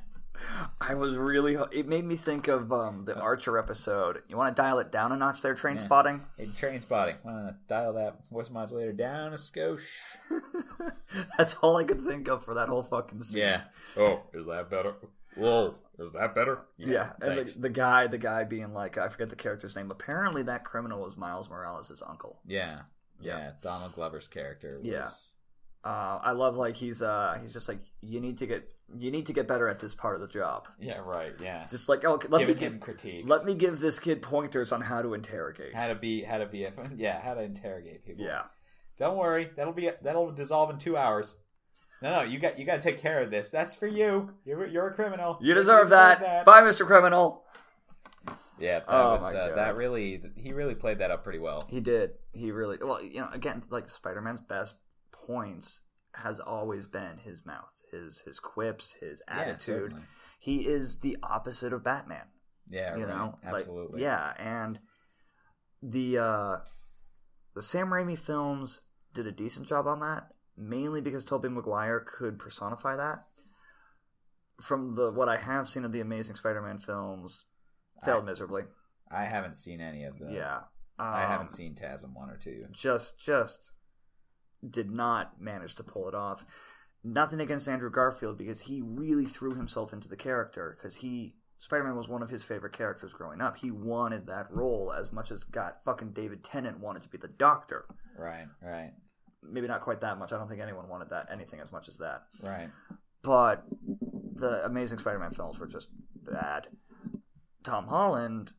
I 0.91 0.95
was 0.95 1.15
really. 1.15 1.57
It 1.71 1.87
made 1.87 2.05
me 2.05 2.17
think 2.17 2.49
of 2.49 2.73
um, 2.73 3.05
the 3.05 3.17
Archer 3.17 3.57
episode. 3.59 4.23
You 4.29 4.37
want 4.37 4.57
to 4.57 4.61
dial 4.61 4.81
it 4.81 4.91
down 4.91 5.13
a 5.13 5.17
notch 5.17 5.41
there, 5.41 5.55
train 5.55 5.77
Yeah. 5.77 5.83
spotting? 5.85 6.25
Hey, 6.37 6.49
train 6.59 6.81
spotting. 6.81 7.15
Want 7.25 7.47
to 7.47 7.55
dial 7.69 7.93
that 7.93 8.17
voice 8.33 8.51
modulator 8.51 8.93
down 8.93 9.33
a 9.33 9.37
skosh? 9.37 9.85
That's 11.39 11.55
all 11.63 11.77
I 11.77 11.85
could 11.85 12.05
think 12.05 12.29
of 12.29 12.45
for 12.45 12.55
that 12.55 12.69
whole 12.69 12.83
fucking 12.83 13.23
scene. 13.23 13.39
Yeah. 13.43 13.61
Oh, 13.97 14.23
is 14.35 14.47
that 14.47 14.69
better? 14.69 14.95
Whoa, 15.37 15.77
is 16.01 16.13
that 16.15 16.35
better? 16.35 16.63
Yeah, 16.77 17.11
and 17.23 17.47
the, 17.47 17.59
the 17.61 17.69
guy, 17.69 18.09
the 18.09 18.19
guy 18.19 18.43
being 18.43 18.75
like, 18.75 18.99
I 18.99 19.09
forget 19.09 19.29
the 19.31 19.37
character's 19.37 19.77
name. 19.77 19.93
Apparently, 19.93 20.43
that 20.43 20.65
criminal 20.65 21.01
was 21.03 21.17
Miles 21.17 21.49
Morales' 21.49 22.03
uncle. 22.05 22.41
yeah, 22.45 22.81
Yeah. 23.21 23.39
yeah. 23.39 23.51
Donald 23.63 23.95
Glover's 23.95 24.27
character. 24.27 24.73
Was, 24.75 24.83
Yeah. 24.85 25.09
Uh, 25.83 26.19
I 26.23 26.33
love 26.33 26.57
like 26.57 26.77
he's 26.77 27.01
uh 27.01 27.39
he's 27.43 27.53
just 27.55 27.69
like 27.69 27.79
you 28.03 28.21
need 28.21 28.39
to 28.39 28.47
get 28.47 28.71
you 28.99 29.11
need 29.11 29.27
to 29.27 29.33
get 29.33 29.49
better 29.49 29.67
at 29.69 29.79
this 29.79 29.95
part 29.95 30.15
of 30.15 30.21
the 30.21 30.27
job. 30.29 30.69
Yeah. 30.79 30.99
Right. 30.99 31.33
Yeah. 31.43 31.67
Just 31.71 31.89
like 31.89 32.05
oh 32.05 32.21
let 32.29 32.41
Giving 32.41 32.47
me 32.49 32.55
give 32.61 32.73
him 32.75 32.79
critiques. 32.81 33.29
let 33.29 33.45
me 33.47 33.55
give 33.55 33.81
this 33.81 33.99
kid 33.99 34.21
pointers 34.21 34.73
on 34.73 34.83
how 34.83 35.01
to 35.01 35.15
interrogate. 35.15 35.75
how 35.75 35.89
to 35.89 35.95
be 35.95 36.23
how 36.23 36.37
to 36.39 36.47
be 36.47 36.65
a 36.65 36.73
yeah 36.97 37.21
how 37.23 37.33
to 37.35 37.41
interrogate 37.43 38.05
people. 38.05 38.25
yeah, 38.27 38.43
Don't 38.99 39.17
worry, 39.17 39.51
that'll 39.57 39.73
be 39.73 39.91
that'll 40.03 40.33
dissolve 40.33 40.69
in 40.71 40.77
two 40.79 40.97
hours. 40.99 41.35
No, 42.03 42.11
no, 42.11 42.23
you 42.23 42.39
got 42.39 42.59
you 42.59 42.67
got 42.67 42.77
to 42.77 42.83
take 42.83 43.01
care 43.01 43.21
of 43.21 43.31
this. 43.31 43.49
That's 43.51 43.75
for 43.75 43.87
you. 43.87 44.31
You're 44.45 44.67
you're 44.67 44.89
a 44.89 44.93
criminal. 44.95 45.39
you 45.41 45.55
deserve 45.55 45.91
that. 45.91 46.45
Bye, 46.45 46.63
Mr. 46.63 46.87
Criminal. 46.87 47.45
Yeah, 48.59 48.81
that 48.81 48.85
Oh 48.89 49.13
was 49.15 49.23
my 49.23 49.29
uh, 49.39 49.49
God. 49.49 49.57
that 49.59 49.77
really 49.77 50.23
he 50.37 50.53
really 50.53 50.75
played 50.75 50.99
that 50.99 51.11
up 51.11 51.25
pretty 51.25 51.39
well. 51.39 51.65
He 51.69 51.81
did. 51.81 52.13
He 52.33 52.51
really 52.53 52.77
well. 52.83 53.03
You 53.03 53.21
know, 53.21 53.29
again, 53.33 53.63
like 53.71 53.89
Spider 53.89 54.21
Man's 54.21 54.41
best 54.41 54.75
points 55.27 55.83
has 56.15 56.41
always 56.41 56.87
been 56.87 57.19
his 57.19 57.45
mouth, 57.47 57.71
his 57.91 58.21
his 58.21 58.39
quips, 58.41 58.93
his 59.01 59.23
attitude. 59.29 59.59
certainly. 59.93 60.03
he 60.39 60.67
is 60.67 61.01
the 61.01 61.17
opposite 61.23 61.73
of 61.73 61.85
Batman. 61.85 62.27
Yeah, 62.69 62.97
you 62.97 63.05
right. 63.05 63.17
know, 63.17 63.39
Like, 63.45 63.55
absolutely. 63.55 64.03
yeah, 64.03 64.33
and 64.39 64.79
the 65.83 66.19
uh, 66.19 66.57
the 67.55 67.63
Sam 67.63 67.89
Raimi 67.89 68.19
films 68.19 68.83
did 69.15 69.27
a 69.27 69.33
decent 69.33 69.67
job 69.67 69.87
on 69.87 70.01
that, 70.01 70.29
mainly 70.57 71.01
because 71.01 71.25
Tobey 71.25 71.49
Maguire 71.49 72.01
could 72.01 72.39
personify 72.39 72.97
that. 72.97 73.25
From 74.61 74.95
the 74.95 75.11
what 75.11 75.29
I 75.29 75.37
have 75.39 75.69
seen 75.69 75.85
of 75.85 75.93
the 75.93 76.01
Amazing 76.01 76.37
Spider-Man 76.37 76.79
films, 76.79 77.45
failed 78.05 78.25
I- 78.25 78.27
miserably. 78.27 78.63
I 79.11 79.25
haven't 79.25 79.57
seen 79.57 79.81
any 79.81 80.05
of 80.05 80.19
them. 80.19 80.33
yeah, 80.33 80.61
I 80.99 81.25
Um, 81.25 81.31
haven't 81.31 81.49
seen 81.51 81.75
TASM 81.75 82.13
one 82.15 82.31
or 82.31 82.37
two. 82.37 82.67
just 82.73 83.19
just 83.19 83.73
did 84.69 84.91
not 84.91 85.41
manage 85.41 85.75
to 85.77 85.85
pull 85.85 86.09
it 86.09 86.15
off. 86.15 86.45
Nothing 87.03 87.41
against 87.41 87.69
Andrew 87.69 87.91
Garfield 87.91 88.37
because 88.37 88.61
he 88.61 88.83
really 88.83 89.25
threw 89.25 89.55
himself 89.55 89.93
into 89.93 90.09
the 90.09 90.17
character 90.17 90.77
because 90.77 90.97
he 90.97 91.35
Spider-Man 91.61 91.95
was 91.95 92.09
one 92.09 92.23
of 92.23 92.31
his 92.31 92.43
favorite 92.43 92.73
characters 92.73 93.13
growing 93.13 93.41
up. 93.43 93.57
He 93.57 93.71
wanted 93.71 94.27
that 94.27 94.51
role 94.51 94.93
as 94.99 95.13
much 95.13 95.31
as 95.31 95.45
got 95.45 95.85
fucking 95.85 96.13
David 96.13 96.43
Tennant 96.43 96.81
wanted 96.81 97.03
to 97.03 97.09
be 97.09 97.19
the 97.19 97.29
Doctor. 97.29 97.85
Right, 98.19 98.47
right, 98.63 98.93
Maybe 99.43 99.69
not 99.69 99.83
quite 99.83 100.01
that 100.01 100.19
much. 100.19 100.33
I 100.33 100.39
don't 100.39 100.49
think 100.49 100.61
anyone 100.61 100.89
wanted 100.89 101.11
that 101.11 101.29
anything 101.31 101.61
as 101.61 101.71
much 101.71 101.89
as 101.89 101.97
that. 101.99 102.23
right. 102.43 102.71
But 103.23 103.65
the 104.37 104.65
Amazing 104.65 104.99
Spider-Man 104.99 105.33
films 105.33 105.59
were 105.59 105.67
just 105.67 105.89
bad. 106.25 106.69
Tom 107.63 107.87
Holland 107.87 108.53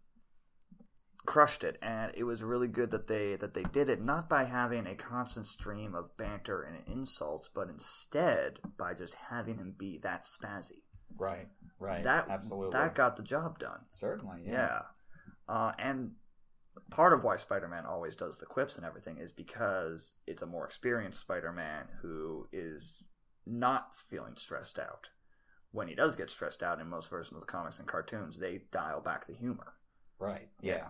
crushed 1.25 1.63
it, 1.63 1.77
and 1.81 2.11
it 2.15 2.23
was 2.23 2.43
really 2.43 2.67
good 2.67 2.91
that 2.91 3.07
they 3.07 3.35
that 3.35 3.53
they 3.53 3.63
did 3.63 3.89
it 3.89 4.01
not 4.01 4.29
by 4.29 4.45
having 4.45 4.87
a 4.87 4.95
constant 4.95 5.47
stream 5.47 5.95
of 5.95 6.15
banter 6.17 6.61
and 6.63 6.77
insults, 6.87 7.49
but 7.53 7.69
instead 7.69 8.59
by 8.77 8.93
just 8.93 9.15
having 9.29 9.57
him 9.57 9.75
be 9.77 9.99
that 10.03 10.25
spazzy. 10.25 10.83
Right, 11.17 11.47
right. 11.79 12.03
That 12.03 12.27
absolutely. 12.29 12.77
that 12.79 12.95
got 12.95 13.17
the 13.17 13.23
job 13.23 13.59
done. 13.59 13.79
Certainly, 13.89 14.43
yeah. 14.45 14.51
Yeah, 14.51 14.81
uh, 15.47 15.71
and 15.77 16.11
part 16.89 17.13
of 17.13 17.23
why 17.23 17.35
Spider-Man 17.35 17.85
always 17.85 18.15
does 18.15 18.37
the 18.37 18.45
quips 18.45 18.77
and 18.77 18.85
everything 18.85 19.17
is 19.17 19.31
because 19.31 20.13
it's 20.25 20.41
a 20.41 20.47
more 20.47 20.65
experienced 20.65 21.19
Spider-Man 21.19 21.85
who 22.01 22.47
is 22.51 23.03
not 23.45 23.95
feeling 23.95 24.35
stressed 24.35 24.79
out. 24.79 25.09
When 25.71 25.87
he 25.87 25.95
does 25.95 26.15
get 26.15 26.29
stressed 26.29 26.63
out 26.63 26.79
in 26.79 26.87
most 26.87 27.09
versions 27.09 27.35
of 27.35 27.41
the 27.41 27.51
comics 27.51 27.79
and 27.79 27.87
cartoons, 27.87 28.37
they 28.37 28.63
dial 28.71 29.01
back 29.01 29.27
the 29.27 29.33
humor. 29.33 29.73
Right. 30.19 30.49
Yeah. 30.61 30.87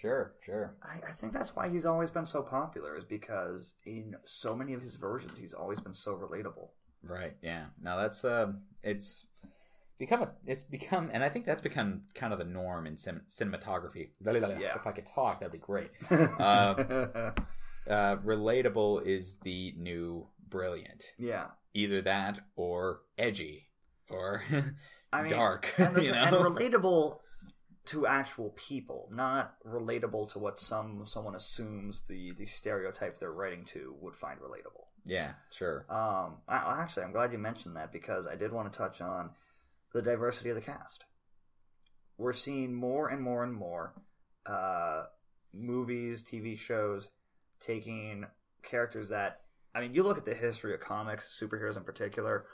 Sure, 0.00 0.32
sure. 0.44 0.74
I, 0.82 1.08
I 1.08 1.12
think 1.12 1.32
that's 1.32 1.56
why 1.56 1.68
he's 1.68 1.84
always 1.84 2.08
been 2.10 2.26
so 2.26 2.42
popular, 2.42 2.96
is 2.96 3.04
because 3.04 3.74
in 3.84 4.14
so 4.24 4.54
many 4.54 4.72
of 4.74 4.80
his 4.82 4.94
versions, 4.94 5.38
he's 5.38 5.52
always 5.54 5.80
been 5.80 5.94
so 5.94 6.14
relatable. 6.16 6.68
Right. 7.02 7.36
Yeah. 7.42 7.66
Now 7.82 7.96
that's 7.96 8.24
um, 8.24 8.60
it's 8.82 9.26
become 9.98 10.22
a, 10.22 10.30
it's 10.46 10.62
become, 10.62 11.10
and 11.12 11.24
I 11.24 11.28
think 11.28 11.46
that's 11.46 11.60
become 11.60 12.02
kind 12.14 12.32
of 12.32 12.38
the 12.38 12.44
norm 12.44 12.86
in 12.86 12.96
cin- 12.96 13.22
cinematography. 13.28 14.10
Yeah. 14.24 14.76
If 14.76 14.86
I 14.86 14.92
could 14.92 15.06
talk, 15.06 15.40
that'd 15.40 15.52
be 15.52 15.58
great. 15.58 15.90
Uh, 16.10 17.32
uh, 17.88 18.16
relatable 18.18 19.04
is 19.06 19.36
the 19.42 19.74
new 19.76 20.26
brilliant. 20.48 21.12
yeah. 21.18 21.46
Either 21.74 22.02
that 22.02 22.40
or 22.56 23.00
edgy 23.16 23.68
or 24.10 24.42
I 25.12 25.22
mean, 25.22 25.30
dark. 25.30 25.72
and, 25.78 25.94
the- 25.96 26.04
you 26.04 26.12
and 26.12 26.32
know. 26.32 26.42
relatable 26.42 27.18
to 27.88 28.06
actual 28.06 28.50
people, 28.50 29.08
not 29.12 29.54
relatable 29.66 30.32
to 30.32 30.38
what 30.38 30.60
some 30.60 31.02
someone 31.06 31.34
assumes 31.34 32.02
the 32.08 32.32
the 32.38 32.46
stereotype 32.46 33.18
they're 33.18 33.32
writing 33.32 33.64
to 33.66 33.94
would 34.00 34.14
find 34.14 34.40
relatable. 34.40 34.86
yeah. 35.04 35.32
Sure. 35.50 35.86
Um, 35.88 36.38
I, 36.48 36.80
actually, 36.82 37.04
I'm 37.04 37.12
glad 37.12 37.32
you 37.32 37.38
mentioned 37.38 37.76
that 37.76 37.92
because 37.92 38.26
I 38.26 38.36
did 38.36 38.52
want 38.52 38.72
to 38.72 38.78
touch 38.78 39.00
on 39.00 39.30
the 39.92 40.02
diversity 40.02 40.50
of 40.50 40.56
the 40.56 40.62
cast. 40.62 41.04
We're 42.16 42.32
seeing 42.32 42.74
more 42.74 43.08
and 43.08 43.22
more 43.22 43.44
and 43.44 43.54
more 43.54 43.94
uh, 44.44 45.04
movies, 45.54 46.24
TV 46.24 46.58
shows 46.58 47.08
taking 47.60 48.24
characters 48.62 49.08
that 49.08 49.40
I 49.74 49.80
mean, 49.80 49.94
you 49.94 50.02
look 50.02 50.18
at 50.18 50.24
the 50.24 50.34
history 50.34 50.74
of 50.74 50.80
comics, 50.80 51.38
superheroes 51.40 51.76
in 51.76 51.84
particular. 51.84 52.46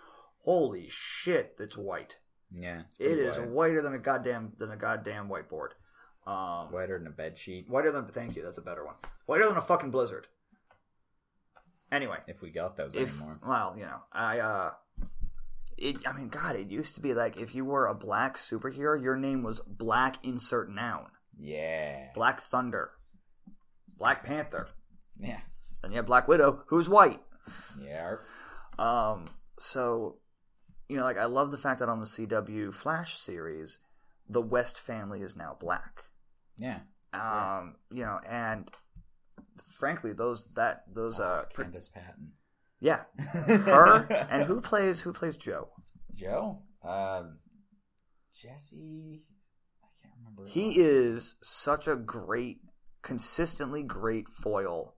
Holy 0.45 0.89
shit, 0.91 1.57
that's 1.59 1.77
white. 1.77 2.19
Yeah. 2.57 2.83
It 2.99 3.39
white. 3.39 3.49
whiter 3.49 3.83
than 3.83 3.95
a 3.95 3.99
goddamn 3.99 4.53
than 4.59 4.71
a 4.71 4.77
goddamn 4.77 5.29
whiteboard. 5.29 5.71
Um, 6.27 6.73
whiter 6.73 6.99
than 6.99 7.07
a 7.09 7.11
bed 7.11 7.37
sheet. 7.37 7.69
whiter 7.69 7.93
than 7.93 8.07
thank 8.07 8.37
you. 8.37 8.43
That's 8.43 8.59
a 8.59 8.63
better 8.63 8.85
one. 8.85 8.95
Whiter 9.27 9.47
than 9.49 9.57
a 9.57 9.63
fucking 9.63 9.91
blizzard. 9.91 10.27
Anyway, 11.93 12.17
If 12.27 12.41
we 12.43 12.51
got 12.51 12.77
those 12.77 12.95
if 12.95 13.11
anymore. 13.11 13.39
well, 13.47 13.75
you 13.77 13.85
know, 13.85 13.99
I 14.13 14.39
uh, 14.41 14.71
it. 15.77 15.97
I 16.07 16.13
mean, 16.13 16.29
God, 16.29 16.57
it 16.57 16.69
used 16.71 16.95
to 16.97 17.01
be 17.01 17.15
like 17.15 17.37
if 17.37 17.55
you 17.55 17.65
were 17.65 17.87
a 17.87 17.95
black 17.95 18.37
superhero, 18.37 19.01
your 19.01 19.17
name 19.17 19.43
was 19.43 19.61
Black 19.61 20.17
Insert 20.25 20.71
Noun, 20.73 21.07
Yeah. 21.39 22.07
Black 22.15 22.41
Thunder, 22.41 22.93
Black 23.97 24.25
Panther. 24.25 24.69
Yeah. 25.19 25.41
Then 25.83 25.93
you 25.93 25.99
have 25.99 26.07
Black 26.07 26.27
Widow, 26.27 26.63
who's 26.69 26.89
white. 26.89 27.21
Yeah. 27.81 28.17
Um, 28.79 29.27
so, 29.59 30.17
you 30.89 30.97
know, 30.97 31.05
like 31.05 31.19
I 31.19 31.25
love 31.25 31.51
the 31.51 31.59
fact 31.59 31.81
that 31.81 31.89
on 31.89 32.01
the 32.01 32.07
CW 32.07 32.73
Flash 32.75 33.19
series, 33.19 33.79
the 34.29 34.41
West 34.41 34.79
family 34.79 35.23
is 35.23 35.37
now 35.37 35.57
black. 35.59 36.05
Yeah. 36.57 36.81
Um, 37.13 37.77
you 37.91 38.03
know, 38.03 38.19
and 38.29 38.71
frankly, 39.79 40.13
those 40.13 40.47
that 40.55 40.85
those 40.93 41.21
uh, 41.21 41.43
oh, 41.45 41.49
pr- 41.53 41.63
Candice 41.63 41.93
Patton. 41.93 42.33
yeah, 42.81 43.03
her 43.19 44.07
and 44.31 44.45
who 44.45 44.61
plays 44.61 45.01
who 45.01 45.13
plays 45.13 45.37
Joe? 45.37 45.69
Joe? 46.15 46.63
Um, 46.83 47.39
Jesse? 48.35 49.23
I 49.83 49.87
can't 50.03 50.15
remember. 50.19 50.51
He 50.51 50.81
is 50.81 51.37
such 51.43 51.87
a 51.87 51.97
great, 51.97 52.59
consistently 53.03 53.83
great 53.83 54.29
foil 54.29 54.97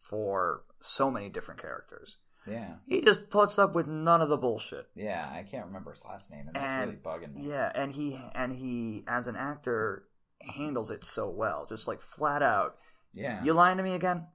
for 0.00 0.64
so 0.80 1.10
many 1.10 1.28
different 1.28 1.60
characters. 1.60 2.18
Yeah. 2.46 2.74
He 2.86 3.00
just 3.00 3.30
puts 3.30 3.58
up 3.58 3.74
with 3.74 3.86
none 3.86 4.20
of 4.20 4.28
the 4.28 4.36
bullshit. 4.36 4.86
Yeah, 4.94 5.28
I 5.32 5.42
can't 5.42 5.66
remember 5.66 5.92
his 5.92 6.04
last 6.04 6.30
name, 6.30 6.46
and 6.46 6.54
that's 6.56 6.72
And- 6.72 6.90
really 6.90 7.02
bugging 7.02 7.34
me. 7.34 7.48
Yeah, 7.48 7.72
and 7.74 7.92
he 7.92 8.20
and 8.34 8.52
he 8.52 9.04
as 9.06 9.26
an 9.26 9.36
actor 9.36 10.04
handles 10.40 10.90
it 10.90 11.04
so 11.04 11.30
well, 11.30 11.64
just 11.66 11.88
like 11.88 12.00
flat 12.02 12.42
out. 12.42 12.76
Yeah. 13.14 13.42
You 13.42 13.52
lying 13.54 13.78
to 13.78 13.82
me 13.82 13.94
again? 13.94 14.26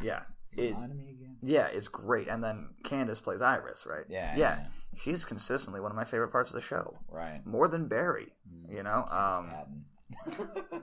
Yeah. 0.00 0.22
It, 0.56 0.74
lying 0.74 0.90
to 0.90 0.94
me 0.94 1.10
again? 1.10 1.36
yeah, 1.42 1.66
it's 1.66 1.88
great. 1.88 2.28
And 2.28 2.44
then 2.44 2.68
Candice 2.84 3.22
plays 3.22 3.40
Iris, 3.42 3.86
right? 3.86 4.04
Yeah, 4.08 4.36
Yeah. 4.36 4.56
yeah. 4.60 4.66
She's 5.00 5.24
consistently 5.24 5.80
one 5.80 5.90
of 5.90 5.96
my 5.96 6.04
favorite 6.04 6.28
parts 6.28 6.50
of 6.50 6.54
the 6.54 6.60
show. 6.60 6.98
Right. 7.08 7.40
More 7.46 7.66
than 7.66 7.88
Barry. 7.88 8.32
You 8.68 8.82
know? 8.82 9.06
Um 9.10 9.84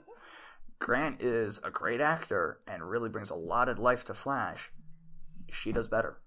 Grant 0.80 1.22
is 1.22 1.60
a 1.64 1.70
great 1.70 2.00
actor 2.02 2.60
and 2.68 2.82
really 2.90 3.10
brings 3.10 3.30
a 3.30 3.36
lot 3.36 3.68
of 3.70 3.78
life 3.80 4.06
to 4.06 4.14
Flash. 4.14 4.72
She 5.54 5.72
does 5.72 5.88
better. 5.88 6.18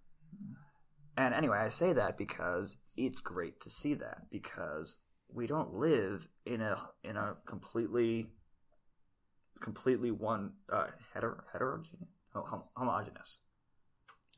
And 1.16 1.34
anyway, 1.34 1.58
I 1.58 1.68
say 1.68 1.92
that 1.92 2.16
because 2.16 2.78
it's 2.96 3.20
great 3.20 3.60
to 3.60 3.70
see 3.70 3.94
that 3.94 4.30
because 4.30 4.98
we 5.28 5.46
don't 5.46 5.74
live 5.74 6.28
in 6.46 6.60
a 6.60 6.76
in 7.04 7.16
a 7.16 7.36
completely 7.46 8.28
completely 9.60 10.10
one 10.10 10.52
uh, 10.72 10.86
heter 11.14 11.36
heterogeneous 11.52 12.08
oh, 12.34 12.42
hom- 12.42 12.64
homogeneous. 12.76 13.40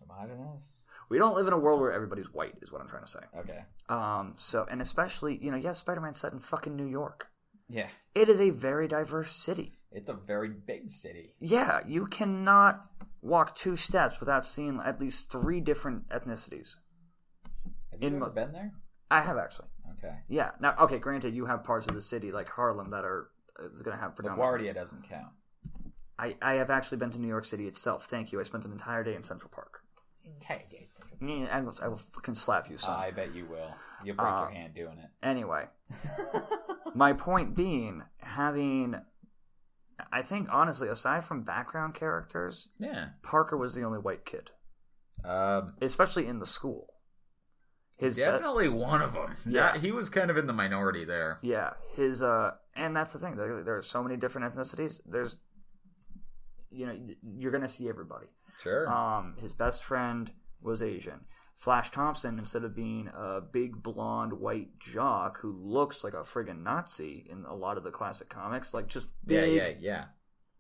Homogeneous. 0.01 0.73
We 1.09 1.19
don't 1.19 1.35
live 1.35 1.47
in 1.47 1.53
a 1.53 1.59
world 1.59 1.81
where 1.81 1.93
everybody's 1.93 2.33
white, 2.33 2.55
is 2.63 2.73
what 2.73 2.81
I'm 2.81 2.89
trying 2.89 3.05
to 3.05 3.11
say. 3.11 3.21
Okay. 3.39 3.65
Um, 3.89 4.35
so 4.37 4.67
and 4.71 4.83
especially 4.83 5.39
you 5.43 5.51
know, 5.51 5.57
yes, 5.57 5.79
Spider-Man's 5.79 6.21
set 6.21 6.33
in 6.33 6.41
fucking 6.41 6.75
New 6.75 6.87
York. 6.87 7.29
Yeah. 7.69 7.89
It 8.15 8.29
is 8.29 8.41
a 8.41 8.51
very 8.51 8.89
diverse 8.89 9.35
city. 9.35 9.73
It's 9.91 10.09
a 10.09 10.15
very 10.15 10.51
big 10.51 10.91
city. 10.91 11.35
Yeah, 11.41 11.81
you 11.87 12.07
cannot 12.07 12.85
walk 13.25 13.57
two 13.57 13.75
steps 13.77 14.21
without 14.21 14.47
seeing 14.47 14.81
at 14.85 15.01
least 15.01 15.33
three 15.33 15.61
different 15.61 16.09
ethnicities. 16.11 16.77
Have 17.91 18.01
you 18.03 18.09
In 18.09 18.17
ever 18.17 18.27
mo- 18.27 18.31
been 18.31 18.53
there? 18.53 18.73
I 19.11 19.21
have 19.23 19.39
actually. 19.39 19.69
Okay. 19.99 20.15
Yeah. 20.29 20.51
Now, 20.61 20.75
okay. 20.81 20.99
Granted, 20.99 21.35
you 21.35 21.47
have 21.47 21.65
parts 21.65 21.87
of 21.89 21.95
the 21.95 22.03
city 22.03 22.31
like 22.33 22.49
Harlem 22.49 22.91
that 22.91 23.05
are 23.05 23.31
is 23.75 23.83
going 23.83 23.97
to 23.97 24.03
have 24.03 24.15
predominantly. 24.15 24.67
LaGuardia 24.69 24.75
doesn't 24.75 25.09
count. 25.09 25.33
I, 26.19 26.37
I 26.43 26.55
have 26.55 26.71
actually 26.71 26.99
been 26.99 27.11
to 27.11 27.19
New 27.19 27.29
York 27.29 27.45
City 27.45 27.67
itself. 27.67 28.07
Thank 28.07 28.31
you. 28.33 28.41
I 28.41 28.45
spent 28.45 28.65
an 28.65 28.73
entire 28.73 29.03
day 29.03 29.15
in 29.15 29.23
Central 29.23 29.51
Park. 29.53 29.81
Yeah, 31.21 31.47
I 31.51 31.61
will, 31.61 31.75
I 31.83 31.89
will 31.89 31.97
fucking 31.97 32.35
slap 32.35 32.71
you, 32.71 32.77
son. 32.77 32.99
I 32.99 33.11
bet 33.11 33.35
you 33.35 33.47
will. 33.47 33.71
You'll 34.05 34.17
break 34.17 34.29
Uh, 34.29 34.41
your 34.41 34.51
hand 34.51 34.75
doing 34.75 34.99
it. 34.99 35.11
Anyway, 35.23 35.65
my 36.95 37.13
point 37.13 37.55
being, 37.55 38.03
having, 38.19 38.97
I 40.13 40.23
think 40.23 40.49
honestly, 40.51 40.89
aside 40.89 41.25
from 41.25 41.43
background 41.43 41.95
characters, 41.95 42.69
yeah. 42.79 43.09
Parker 43.23 43.57
was 43.57 43.75
the 43.75 43.83
only 43.83 43.99
white 43.99 44.25
kid, 44.25 44.51
Um, 45.25 45.75
especially 45.81 46.27
in 46.27 46.39
the 46.41 46.47
school. 46.47 46.89
His 47.97 48.17
be- 48.17 48.23
Definitely 48.23 48.69
one 48.69 49.03
of 49.03 49.13
them. 49.13 49.37
Yeah. 49.47 49.75
Yeah, 49.75 49.81
he 49.81 49.93
was 49.93 50.09
kind 50.09 50.31
of 50.31 50.37
in 50.37 50.47
the 50.49 50.53
minority 50.53 51.05
there. 51.05 51.39
Yeah, 51.43 51.75
his 51.95 52.23
uh, 52.23 52.53
and 52.75 52.95
that's 52.97 53.13
the 53.13 53.21
thing. 53.21 53.37
There, 53.37 53.63
there 53.63 53.77
are 53.77 53.83
so 53.83 54.03
many 54.03 54.17
different 54.17 54.53
ethnicities. 54.53 55.01
There's, 55.07 55.37
you 56.71 56.87
know, 56.87 56.97
you're 57.37 57.53
gonna 57.53 57.69
see 57.69 57.89
everybody. 57.89 58.27
sure. 58.63 58.89
Um, 58.93 59.37
his 59.41 59.53
best 59.53 59.85
friend 59.85 60.31
was 60.61 60.83
Asian. 60.83 61.21
Flash 61.57 61.91
Thompson, 61.91 62.39
instead 62.39 62.65
of 62.65 62.75
being 62.75 63.09
a 63.17 63.41
big 63.41 63.83
blonde 63.83 64.33
white 64.35 64.79
jock 64.79 65.39
who 65.41 65.53
looks 65.53 66.03
like 66.05 66.13
a 66.15 66.19
friggin' 66.19 66.63
Nazi 66.63 67.27
in 67.31 67.45
a 67.45 67.55
lot 67.55 67.77
of 67.79 67.85
the 67.85 67.91
classic 67.91 68.29
comics, 68.29 68.75
like 68.75 68.87
just 68.89 69.07
big, 69.25 69.55
yeah, 69.55 69.71
yeah, 69.81 70.05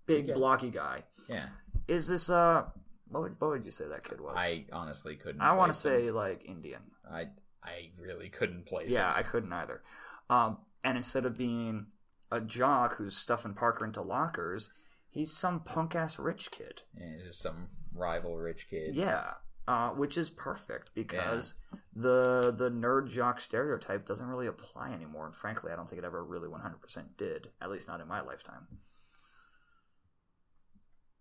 big 0.07 0.29
Yeah. 0.29 0.35
blocky 0.35 0.71
guy, 0.71 1.03
yeah. 1.29 1.49
is 1.89 2.07
this 2.07 2.31
uh, 2.31 2.65
what 3.09 3.23
would, 3.25 3.41
what 3.41 3.51
would 3.51 3.65
you 3.65 3.71
say 3.71 3.87
that 3.89 4.05
kid 4.09 4.21
was? 4.21 4.37
I 4.39 4.65
honestly 4.73 5.17
couldn't. 5.17 5.41
I 5.43 5.53
want 5.53 5.73
to 5.73 5.79
say 5.79 6.11
like 6.11 6.45
Indian. 6.47 6.81
I 7.11 7.27
I 7.63 7.91
really 7.99 8.29
couldn't 8.29 8.67
place. 8.67 8.91
Yeah, 8.91 9.11
him. 9.11 9.15
I 9.19 9.23
couldn't 9.25 9.53
either. 9.53 9.83
Um, 10.31 10.59
and 10.83 10.97
instead 10.97 11.27
of 11.27 11.37
being 11.37 11.87
a 12.31 12.41
jock 12.41 12.97
who's 12.97 13.17
stuffing 13.17 13.55
Parker 13.55 13.85
into 13.85 14.01
lockers, 14.01 14.71
he's 15.11 15.33
some 15.37 15.61
punk 15.61 15.95
ass 15.95 16.19
rich 16.19 16.51
kid. 16.51 16.83
Yeah, 16.99 17.17
just 17.27 17.41
some 17.43 17.69
rival 17.95 18.37
rich 18.39 18.67
kid. 18.69 18.95
Yeah, 18.95 19.33
uh, 19.67 19.91
which 19.91 20.19
is 20.19 20.31
perfect 20.31 20.91
because 20.95 21.55
the 21.95 22.55
the 22.57 22.71
nerd 22.71 23.09
jock 23.09 23.41
stereotype 23.41 24.07
doesn't 24.07 24.27
really 24.27 24.47
apply 24.47 24.93
anymore, 24.93 25.27
and 25.27 25.35
frankly, 25.35 25.73
I 25.73 25.77
don't 25.77 25.89
think 25.89 26.03
it 26.03 26.05
ever 26.05 26.23
really 26.23 26.49
one 26.49 26.61
hundred 26.61 26.81
percent 26.83 27.17
did. 27.17 27.49
At 27.61 27.71
least 27.71 27.89
not 27.89 28.01
in 28.01 28.09
my 28.09 28.21
lifetime. 28.21 28.67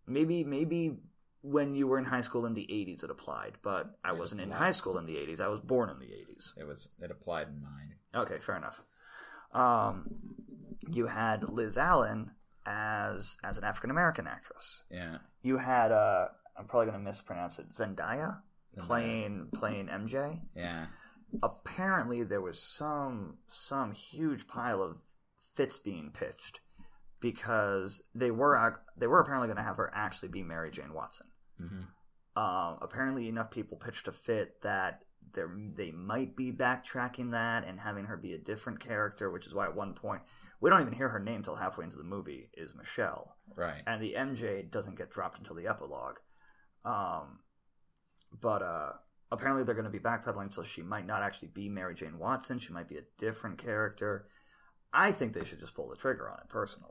Maybe 0.05 0.43
maybe 0.43 0.97
when 1.41 1.75
you 1.75 1.87
were 1.87 1.97
in 1.97 2.05
high 2.05 2.21
school 2.21 2.45
in 2.45 2.53
the 2.53 2.67
eighties 2.71 3.03
it 3.03 3.09
applied, 3.09 3.53
but 3.63 3.97
I 4.03 4.11
It 4.11 4.19
wasn't 4.19 4.41
in 4.41 4.51
high 4.51 4.71
school 4.71 4.97
in 4.97 5.05
the 5.05 5.17
eighties. 5.17 5.39
I 5.41 5.47
was 5.47 5.59
born 5.59 5.89
in 5.89 5.99
the 5.99 6.13
eighties. 6.13 6.53
It 6.57 6.67
was 6.67 6.87
it 7.01 7.11
applied 7.11 7.47
in 7.47 7.61
mine. 7.61 7.95
Okay, 8.15 8.39
fair 8.39 8.57
enough. 8.57 8.81
Um, 9.53 10.09
you 10.91 11.07
had 11.07 11.47
Liz 11.47 11.77
Allen 11.77 12.31
as 12.65 13.37
as 13.43 13.57
an 13.57 13.63
African 13.63 13.91
American 13.91 14.27
actress. 14.27 14.83
Yeah. 14.89 15.17
You 15.41 15.57
had 15.57 15.91
uh, 15.91 16.27
I'm 16.57 16.65
probably 16.67 16.87
going 16.91 16.99
to 16.99 17.03
mispronounce 17.05 17.59
it, 17.59 17.71
Zendaya 17.73 18.37
playing 18.79 19.49
playing 19.53 19.87
MJ. 19.87 20.39
Yeah. 20.55 20.87
Apparently, 21.41 22.23
there 22.23 22.41
was 22.41 22.61
some 22.61 23.37
some 23.49 23.91
huge 23.93 24.47
pile 24.47 24.81
of 24.81 25.01
fits 25.55 25.77
being 25.77 26.11
pitched 26.11 26.59
because 27.19 28.03
they 28.13 28.31
were 28.31 28.81
they 28.97 29.07
were 29.07 29.19
apparently 29.21 29.47
going 29.47 29.57
to 29.57 29.63
have 29.63 29.77
her 29.77 29.91
actually 29.95 30.29
be 30.29 30.43
Mary 30.43 30.71
Jane 30.71 30.93
Watson. 30.93 31.27
hmm 31.59 31.81
Um, 32.39 32.77
apparently, 32.81 33.27
enough 33.27 33.51
people 33.51 33.77
pitched 33.77 34.07
a 34.07 34.11
fit 34.11 34.61
that 34.61 35.01
they 35.33 35.41
they 35.75 35.91
might 35.91 36.35
be 36.35 36.51
backtracking 36.51 37.31
that 37.31 37.65
and 37.67 37.79
having 37.79 38.05
her 38.05 38.17
be 38.17 38.33
a 38.33 38.37
different 38.39 38.79
character, 38.79 39.31
which 39.31 39.47
is 39.47 39.53
why 39.53 39.65
at 39.65 39.75
one 39.75 39.93
point 39.93 40.21
we 40.61 40.69
don't 40.69 40.81
even 40.81 40.93
hear 40.93 41.09
her 41.09 41.19
name 41.19 41.43
till 41.43 41.55
halfway 41.55 41.83
into 41.85 41.97
the 41.97 42.03
movie 42.03 42.49
is 42.53 42.73
Michelle, 42.75 43.35
Right. 43.55 43.81
and 43.85 44.01
the 44.01 44.13
MJ 44.15 44.69
doesn't 44.69 44.97
get 44.97 45.09
dropped 45.11 45.37
until 45.37 45.55
the 45.55 45.67
epilogue. 45.67 46.17
Um, 46.85 47.39
but 48.41 48.61
uh, 48.61 48.91
apparently 49.31 49.63
they're 49.63 49.75
going 49.75 49.85
to 49.85 49.91
be 49.91 49.99
backpedaling, 49.99 50.51
so 50.53 50.63
she 50.63 50.81
might 50.81 51.05
not 51.05 51.21
actually 51.21 51.49
be 51.49 51.69
Mary 51.69 51.95
Jane 51.95 52.17
Watson. 52.17 52.59
She 52.59 52.73
might 52.73 52.89
be 52.89 52.97
a 52.97 53.03
different 53.17 53.57
character. 53.57 54.27
I 54.91 55.11
think 55.11 55.33
they 55.33 55.43
should 55.43 55.59
just 55.59 55.75
pull 55.75 55.89
the 55.89 55.95
trigger 55.95 56.29
on 56.29 56.39
it 56.39 56.49
personally. 56.49 56.89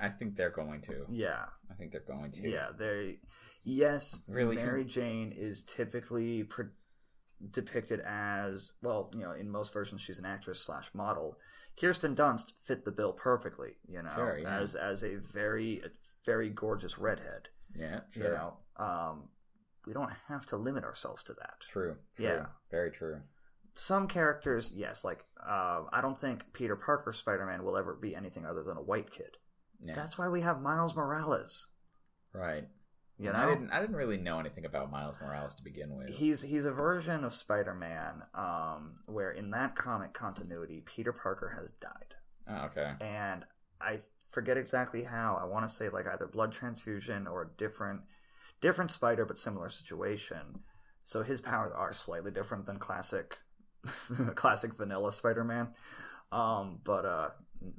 I 0.00 0.08
think 0.08 0.36
they're 0.36 0.50
going 0.50 0.82
to. 0.82 1.04
Yeah, 1.10 1.46
I 1.70 1.74
think 1.74 1.90
they're 1.90 2.04
going 2.06 2.30
to. 2.32 2.48
yeah. 2.48 2.68
They, 2.78 3.18
yes, 3.64 4.20
Really? 4.28 4.54
Mary 4.56 4.84
Jane 4.84 5.32
is 5.36 5.62
typically 5.62 6.44
pre- 6.44 6.66
depicted 7.50 8.00
as 8.06 8.70
well. 8.82 9.10
You 9.12 9.20
know, 9.22 9.32
in 9.32 9.50
most 9.50 9.72
versions, 9.72 10.00
she's 10.00 10.20
an 10.20 10.26
actress 10.26 10.60
slash 10.60 10.90
model. 10.94 11.38
Kirsten 11.80 12.14
Dunst 12.14 12.52
fit 12.62 12.84
the 12.84 12.92
bill 12.92 13.12
perfectly. 13.12 13.70
You 13.88 14.02
know, 14.02 14.12
Sure, 14.14 14.38
yeah. 14.38 14.58
as 14.60 14.76
as 14.76 15.02
a 15.02 15.16
very 15.16 15.82
very 16.24 16.50
gorgeous 16.50 16.96
redhead. 16.98 17.48
Yeah. 17.74 18.00
Sure. 18.12 18.22
You 18.22 18.28
know, 18.30 18.56
um, 18.76 19.28
we 19.86 19.92
don't 19.92 20.10
have 20.28 20.46
to 20.46 20.56
limit 20.56 20.84
ourselves 20.84 21.22
to 21.24 21.34
that. 21.34 21.54
True. 21.70 21.96
True. 22.16 22.24
Yeah. 22.24 22.46
Very 22.70 22.90
true. 22.90 23.20
Some 23.76 24.06
characters, 24.06 24.72
yes, 24.74 25.04
like 25.04 25.24
uh, 25.44 25.82
I 25.92 26.00
don't 26.00 26.18
think 26.18 26.44
Peter 26.52 26.76
Parker 26.76 27.12
Spider 27.12 27.44
Man 27.44 27.64
will 27.64 27.76
ever 27.76 27.94
be 28.00 28.14
anything 28.14 28.46
other 28.46 28.62
than 28.62 28.76
a 28.76 28.82
white 28.82 29.10
kid. 29.10 29.36
Yeah. 29.84 29.94
That's 29.96 30.16
why 30.16 30.28
we 30.28 30.40
have 30.42 30.62
Miles 30.62 30.94
Morales. 30.94 31.66
right. 32.32 32.68
You 33.16 33.28
And 33.30 33.38
know, 33.38 33.44
I 33.44 33.48
didn't. 33.48 33.70
I 33.70 33.80
didn't 33.80 33.94
really 33.94 34.16
know 34.16 34.40
anything 34.40 34.64
about 34.64 34.90
Miles 34.90 35.14
Morales 35.20 35.54
to 35.56 35.62
begin 35.62 35.94
with. 35.94 36.08
he's 36.08 36.42
he's 36.42 36.64
a 36.66 36.72
version 36.72 37.22
of 37.22 37.32
Spider-Man, 37.32 38.22
um, 38.34 38.96
where 39.06 39.30
in 39.30 39.50
that 39.50 39.76
comic 39.76 40.12
continuity, 40.14 40.82
Peter 40.84 41.12
Parker 41.12 41.56
has 41.60 41.70
died, 41.80 42.14
oh, 42.48 42.64
okay. 42.66 42.94
and 43.00 43.44
I 43.80 44.00
forget 44.30 44.56
exactly 44.56 45.04
how. 45.04 45.38
I 45.40 45.44
want 45.44 45.68
to 45.68 45.72
say 45.72 45.88
like 45.88 46.06
either 46.08 46.26
blood 46.26 46.50
transfusion 46.50 47.28
or 47.28 47.42
a 47.42 47.48
different 47.56 48.00
different 48.60 48.90
Spider, 48.90 49.24
but 49.24 49.38
similar 49.38 49.68
situation. 49.68 50.60
So 51.04 51.22
his 51.22 51.40
powers 51.40 51.72
are 51.74 51.92
slightly 51.92 52.30
different 52.30 52.66
than 52.66 52.78
classic 52.78 53.38
classic 54.34 54.74
vanilla 54.74 55.12
Spider-Man. 55.12 55.68
Um, 56.32 56.80
but 56.84 57.04
uh, 57.04 57.28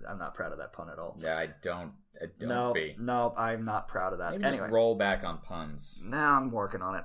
I'm 0.07 0.19
not 0.19 0.35
proud 0.35 0.51
of 0.51 0.59
that 0.59 0.73
pun 0.73 0.89
at 0.89 0.99
all. 0.99 1.17
Yeah. 1.19 1.38
I 1.38 1.49
don't. 1.61 1.93
I 2.21 2.27
don't 2.39 2.49
no, 2.49 2.73
be. 2.73 2.95
no, 2.97 3.33
I'm 3.38 3.65
not 3.65 3.89
proud 3.89 4.13
of 4.13 4.19
that. 4.19 4.31
Maybe 4.31 4.45
anyway, 4.45 4.69
roll 4.69 4.95
back 4.95 5.25
on 5.25 5.39
puns. 5.39 6.01
now 6.05 6.38
I'm 6.38 6.49
working 6.49 6.81
on 6.81 6.95
it. 6.95 7.03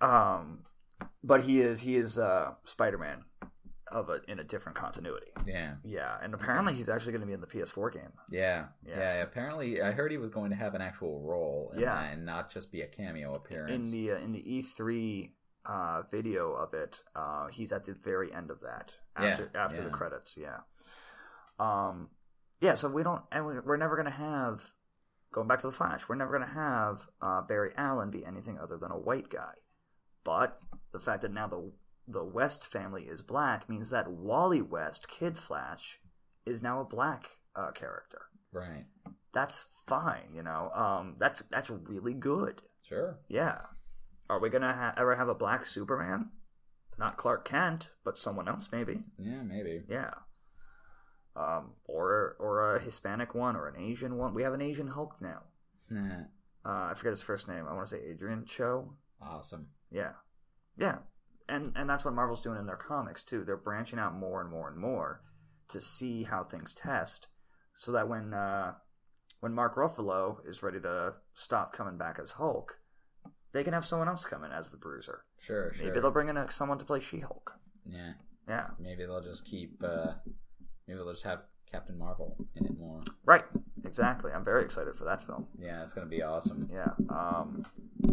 Um, 0.00 0.60
but 1.24 1.42
he 1.42 1.60
is 1.60 1.80
he 1.80 1.96
is 1.96 2.16
uh 2.16 2.52
Spider-Man 2.64 3.24
of 3.96 4.10
a 4.10 4.20
in 4.28 4.38
a 4.38 4.44
different 4.44 4.76
continuity. 4.76 5.26
Yeah. 5.46 5.74
Yeah, 5.82 6.18
and 6.22 6.34
apparently 6.34 6.74
he's 6.74 6.88
actually 6.88 7.12
going 7.12 7.22
to 7.22 7.26
be 7.26 7.32
in 7.32 7.40
the 7.40 7.46
PS4 7.46 7.92
game. 7.92 8.12
Yeah, 8.30 8.66
Yeah. 8.84 8.98
yeah. 8.98 9.22
Apparently, 9.22 9.80
I 9.80 9.90
heard 9.92 10.10
he 10.10 10.18
was 10.18 10.30
going 10.30 10.50
to 10.50 10.56
have 10.56 10.74
an 10.74 10.82
actual 10.82 11.20
role, 11.22 11.70
in 11.74 11.80
Yeah. 11.80 11.94
that 11.94 12.12
and 12.12 12.26
not 12.26 12.50
just 12.50 12.70
be 12.70 12.82
a 12.82 12.86
cameo 12.86 13.34
appearance 13.34 13.86
In 13.86 13.90
the 13.92 14.12
uh, 14.12 14.16
in 14.18 14.32
the 14.32 14.42
E3 14.42 15.32
uh, 15.64 16.02
video 16.10 16.52
of 16.52 16.74
it, 16.74 17.00
uh, 17.14 17.46
he's 17.48 17.72
at 17.72 17.84
the 17.84 17.94
very 17.94 18.32
end 18.32 18.50
of 18.50 18.60
that 18.60 18.94
after 19.16 19.50
Yeah, 19.54 19.64
after 19.64 19.82
the 19.82 19.90
credits. 19.90 20.36
Yeah. 20.36 20.58
Um, 21.58 22.10
yeah. 22.60 22.74
So 22.74 22.88
we 22.88 23.02
don't, 23.02 23.22
and 23.32 23.46
we- 23.46 23.60
we're 23.60 23.76
never 23.78 23.96
going 23.96 24.06
to 24.06 24.10
have. 24.12 24.70
Going 25.32 25.48
back 25.48 25.60
to 25.60 25.66
the 25.66 25.72
Flash, 25.72 26.08
we're 26.08 26.14
never 26.14 26.30
going 26.30 26.48
to 26.48 26.54
have 26.54 27.08
uh, 27.20 27.42
Barry 27.42 27.72
Allen 27.76 28.10
be 28.10 28.24
anything 28.24 28.58
other 28.58 28.78
than 28.78 28.90
a 28.90 28.96
white 28.98 29.28
guy. 29.28 29.52
But 30.24 30.58
the 30.92 31.00
fact 31.00 31.22
that 31.22 31.32
now 31.32 31.46
the 31.46 31.72
the 32.08 32.24
West 32.24 32.66
family 32.66 33.04
is 33.04 33.22
black 33.22 33.68
means 33.68 33.90
that 33.90 34.10
Wally 34.10 34.62
West, 34.62 35.08
Kid 35.08 35.36
Flash, 35.36 35.98
is 36.44 36.62
now 36.62 36.80
a 36.80 36.84
black 36.84 37.30
uh, 37.54 37.70
character. 37.72 38.22
right. 38.52 38.84
That's 39.32 39.66
fine, 39.86 40.32
you 40.34 40.42
know. 40.42 40.70
Um, 40.74 41.16
that's 41.18 41.42
that's 41.50 41.68
really 41.68 42.14
good. 42.14 42.62
Sure. 42.82 43.18
Yeah. 43.28 43.58
Are 44.30 44.40
we 44.40 44.48
gonna 44.48 44.72
ha- 44.72 44.94
ever 44.96 45.14
have 45.16 45.28
a 45.28 45.34
black 45.34 45.66
Superman? 45.66 46.30
Not 46.98 47.18
Clark 47.18 47.44
Kent, 47.46 47.90
but 48.02 48.16
someone 48.18 48.48
else 48.48 48.70
maybe. 48.72 49.00
Yeah, 49.18 49.42
maybe. 49.42 49.82
Yeah. 49.90 50.14
Um, 51.36 51.72
or 51.84 52.36
or 52.38 52.76
a 52.76 52.80
Hispanic 52.80 53.34
one 53.34 53.56
or 53.56 53.68
an 53.68 53.78
Asian 53.78 54.16
one. 54.16 54.32
We 54.32 54.42
have 54.42 54.54
an 54.54 54.62
Asian 54.62 54.88
Hulk 54.88 55.16
now. 55.20 55.42
Uh, 56.64 56.88
I 56.90 56.94
forget 56.94 57.12
his 57.12 57.22
first 57.22 57.46
name. 57.46 57.64
I 57.70 57.74
want 57.74 57.86
to 57.86 57.94
say 57.94 58.02
Adrian 58.10 58.44
Cho. 58.44 58.92
Awesome. 59.22 59.68
Yeah, 59.92 60.14
yeah. 60.76 60.96
And 61.48 61.72
and 61.76 61.88
that's 61.88 62.04
what 62.04 62.14
Marvel's 62.14 62.42
doing 62.42 62.58
in 62.58 62.66
their 62.66 62.76
comics 62.76 63.22
too. 63.22 63.44
They're 63.44 63.56
branching 63.56 63.98
out 63.98 64.14
more 64.14 64.40
and 64.40 64.50
more 64.50 64.68
and 64.68 64.76
more 64.78 65.20
to 65.68 65.80
see 65.80 66.22
how 66.22 66.44
things 66.44 66.74
test, 66.74 67.28
so 67.74 67.92
that 67.92 68.08
when 68.08 68.32
uh, 68.34 68.72
when 69.40 69.52
Mark 69.52 69.76
Ruffalo 69.76 70.38
is 70.46 70.62
ready 70.62 70.80
to 70.80 71.14
stop 71.34 71.72
coming 71.72 71.98
back 71.98 72.18
as 72.22 72.32
Hulk, 72.32 72.78
they 73.52 73.64
can 73.64 73.72
have 73.72 73.86
someone 73.86 74.08
else 74.08 74.24
come 74.24 74.44
in 74.44 74.52
as 74.52 74.68
the 74.70 74.76
Bruiser. 74.76 75.24
Sure, 75.40 75.72
sure. 75.74 75.86
Maybe 75.86 76.00
they'll 76.00 76.10
bring 76.10 76.28
in 76.28 76.36
a, 76.36 76.50
someone 76.50 76.78
to 76.78 76.84
play 76.84 77.00
She 77.00 77.20
Hulk. 77.20 77.52
yeah, 77.88 78.12
Yeah, 78.48 78.66
maybe 78.80 79.04
they'll 79.04 79.22
just 79.22 79.44
keep. 79.44 79.82
Uh, 79.82 80.12
maybe 80.86 80.98
they'll 80.98 81.12
just 81.12 81.24
have 81.24 81.42
Captain 81.70 81.98
Marvel 81.98 82.36
in 82.54 82.64
it 82.66 82.78
more. 82.78 83.00
right. 83.24 83.44
Exactly. 83.84 84.32
I'm 84.32 84.44
very 84.44 84.64
excited 84.64 84.96
for 84.96 85.04
that 85.04 85.22
film. 85.24 85.46
Yeah, 85.60 85.84
it's 85.84 85.92
gonna 85.92 86.06
be 86.08 86.22
awesome. 86.22 86.68
Yeah. 86.72 86.90
Um, 87.08 87.64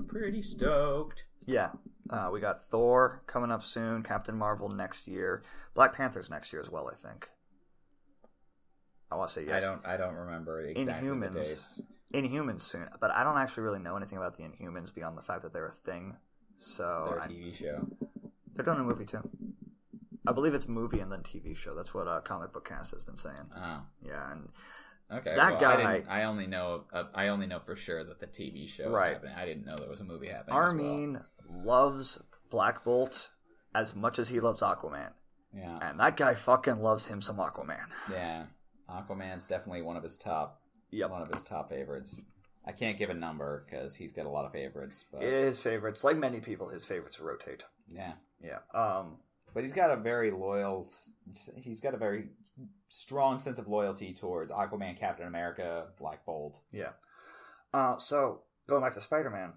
Pretty 0.07 0.43
stoked. 0.43 1.23
Yeah. 1.45 1.69
Uh, 2.09 2.29
we 2.31 2.39
got 2.39 2.61
Thor 2.61 3.23
coming 3.27 3.49
up 3.51 3.63
soon. 3.63 4.03
Captain 4.03 4.35
Marvel 4.37 4.69
next 4.69 5.07
year. 5.07 5.41
Black 5.73 5.93
Panther's 5.95 6.29
next 6.29 6.51
year 6.53 6.61
as 6.61 6.69
well. 6.69 6.89
I 6.91 6.95
think. 6.95 7.29
I 9.11 9.15
want 9.15 9.29
to 9.29 9.33
say 9.35 9.45
yes. 9.45 9.63
I 9.63 9.65
don't. 9.65 9.85
I 9.85 9.97
don't 9.97 10.15
remember 10.15 10.61
exactly 10.61 11.09
the 11.09 11.15
Inhumans. 11.15 11.33
dates. 11.35 11.81
Inhumans 12.13 12.61
soon, 12.61 12.87
but 12.99 13.09
I 13.11 13.23
don't 13.23 13.37
actually 13.37 13.63
really 13.63 13.79
know 13.79 13.95
anything 13.97 14.17
about 14.17 14.35
the 14.37 14.43
Inhumans 14.43 14.93
beyond 14.93 15.17
the 15.17 15.21
fact 15.21 15.41
that 15.43 15.53
they're 15.53 15.67
a 15.67 15.71
thing. 15.71 16.15
So 16.57 17.07
Their 17.09 17.21
I- 17.23 17.27
TV 17.27 17.55
show. 17.55 17.87
they're 18.55 18.65
doing 18.65 18.79
a 18.79 18.83
movie 18.83 19.05
too. 19.05 19.27
I 20.27 20.31
believe 20.31 20.53
it's 20.53 20.67
movie 20.67 20.99
and 20.99 21.11
then 21.11 21.19
TV 21.21 21.55
show. 21.55 21.73
That's 21.75 21.93
what 21.93 22.07
uh, 22.07 22.21
Comic 22.21 22.53
Book 22.53 22.67
Cast 22.67 22.91
has 22.91 23.01
been 23.01 23.17
saying. 23.17 23.35
Oh, 23.57 23.81
Yeah, 24.05 24.31
and 24.31 24.47
okay. 25.18 25.36
That 25.36 25.51
well, 25.53 25.59
guy- 25.61 25.74
I, 25.74 25.93
didn't, 25.97 26.09
I 26.09 26.24
only 26.24 26.47
know. 26.47 26.84
Uh, 26.93 27.03
I 27.14 27.28
only 27.30 27.47
know 27.47 27.59
for 27.59 27.76
sure 27.76 28.03
that 28.03 28.20
the 28.20 28.28
TV 28.28 28.68
show 28.68 28.89
Right. 28.89 29.14
happening. 29.14 29.34
I 29.38 29.45
didn't 29.45 29.66
know 29.66 29.78
there 29.78 29.89
was 29.89 30.01
a 30.01 30.03
movie 30.05 30.28
happening. 30.28 30.49
as 30.49 30.55
well. 30.55 30.64
Armin 30.64 31.24
loves 31.64 32.22
Black 32.49 32.84
Bolt 32.84 33.32
as 33.76 33.95
much 33.95 34.20
as 34.20 34.30
he 34.30 34.39
loves 34.39 34.61
Aquaman, 34.61 35.11
Yeah. 35.55 35.80
and 35.82 35.99
that 35.99 36.18
guy 36.18 36.36
fucking 36.36 36.80
loves 36.80 37.07
him 37.07 37.22
some 37.22 37.38
Aquaman. 37.38 37.86
Yeah, 38.11 38.45
Aquaman's 38.89 39.47
definitely 39.47 39.82
one 39.82 39.97
of 39.97 40.03
his 40.03 40.18
top, 40.18 40.61
Yep. 40.91 41.09
one 41.09 41.22
of 41.22 41.30
his 41.34 41.43
top 41.43 41.70
favorites. 41.70 42.20
I 42.66 42.72
can't 42.72 42.97
give 42.97 43.09
a 43.09 43.14
number 43.14 43.66
because 43.66 43.93
he's 43.95 44.14
got 44.14 44.26
a 44.26 44.30
lot 44.30 44.45
of 44.45 44.51
favorites, 44.53 45.03
but 45.11 45.22
His 45.22 45.59
favorites, 45.59 46.03
like 46.03 46.18
many 46.18 46.39
people, 46.39 46.70
his 46.70 46.86
favorites 46.86 47.20
rotate. 47.20 47.66
yeah, 47.88 48.14
Yeah. 48.41 48.59
Um. 48.74 49.18
but 49.53 49.61
he's 49.64 49.74
got 49.74 49.91
a 49.91 49.95
very 49.95 50.32
loyal. 50.32 50.88
He's 51.55 51.80
got 51.80 51.93
a 51.93 51.97
very 51.97 52.30
strong 52.93 53.39
sense 53.39 53.57
of 53.59 53.67
loyalty 53.67 54.13
towards 54.13 54.51
Aquaman, 54.51 54.97
Captain 54.97 55.25
America, 55.27 55.87
Black 55.99 56.25
Bolt. 56.25 56.59
Yeah. 56.71 56.91
Uh. 57.73 57.97
So 57.97 58.41
going 58.67 58.81
back 58.83 58.93
to 58.93 59.01
Spider-Man, 59.01 59.53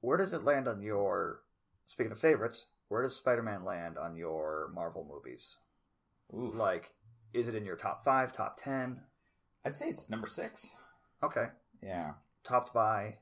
where 0.00 0.18
does 0.18 0.32
it 0.32 0.44
land 0.44 0.66
on 0.68 0.82
your? 0.82 1.42
Speaking 1.86 2.12
of 2.12 2.18
favorites, 2.18 2.66
where 2.88 3.02
does 3.02 3.16
Spider-Man 3.16 3.64
land 3.64 3.98
on 3.98 4.16
your 4.16 4.70
Marvel 4.74 5.06
movies? 5.08 5.56
Ooh, 6.32 6.52
Like, 6.54 6.92
is 7.32 7.48
it 7.48 7.54
in 7.56 7.64
your 7.64 7.74
top 7.76 8.04
five, 8.04 8.32
top 8.32 8.60
ten? 8.62 9.00
I'd 9.64 9.74
say 9.76 9.88
it's 9.88 10.08
number 10.08 10.26
six. 10.28 10.76
Okay. 11.22 11.46
Yeah, 11.82 12.12
Topped 12.44 12.72
by 12.74 13.16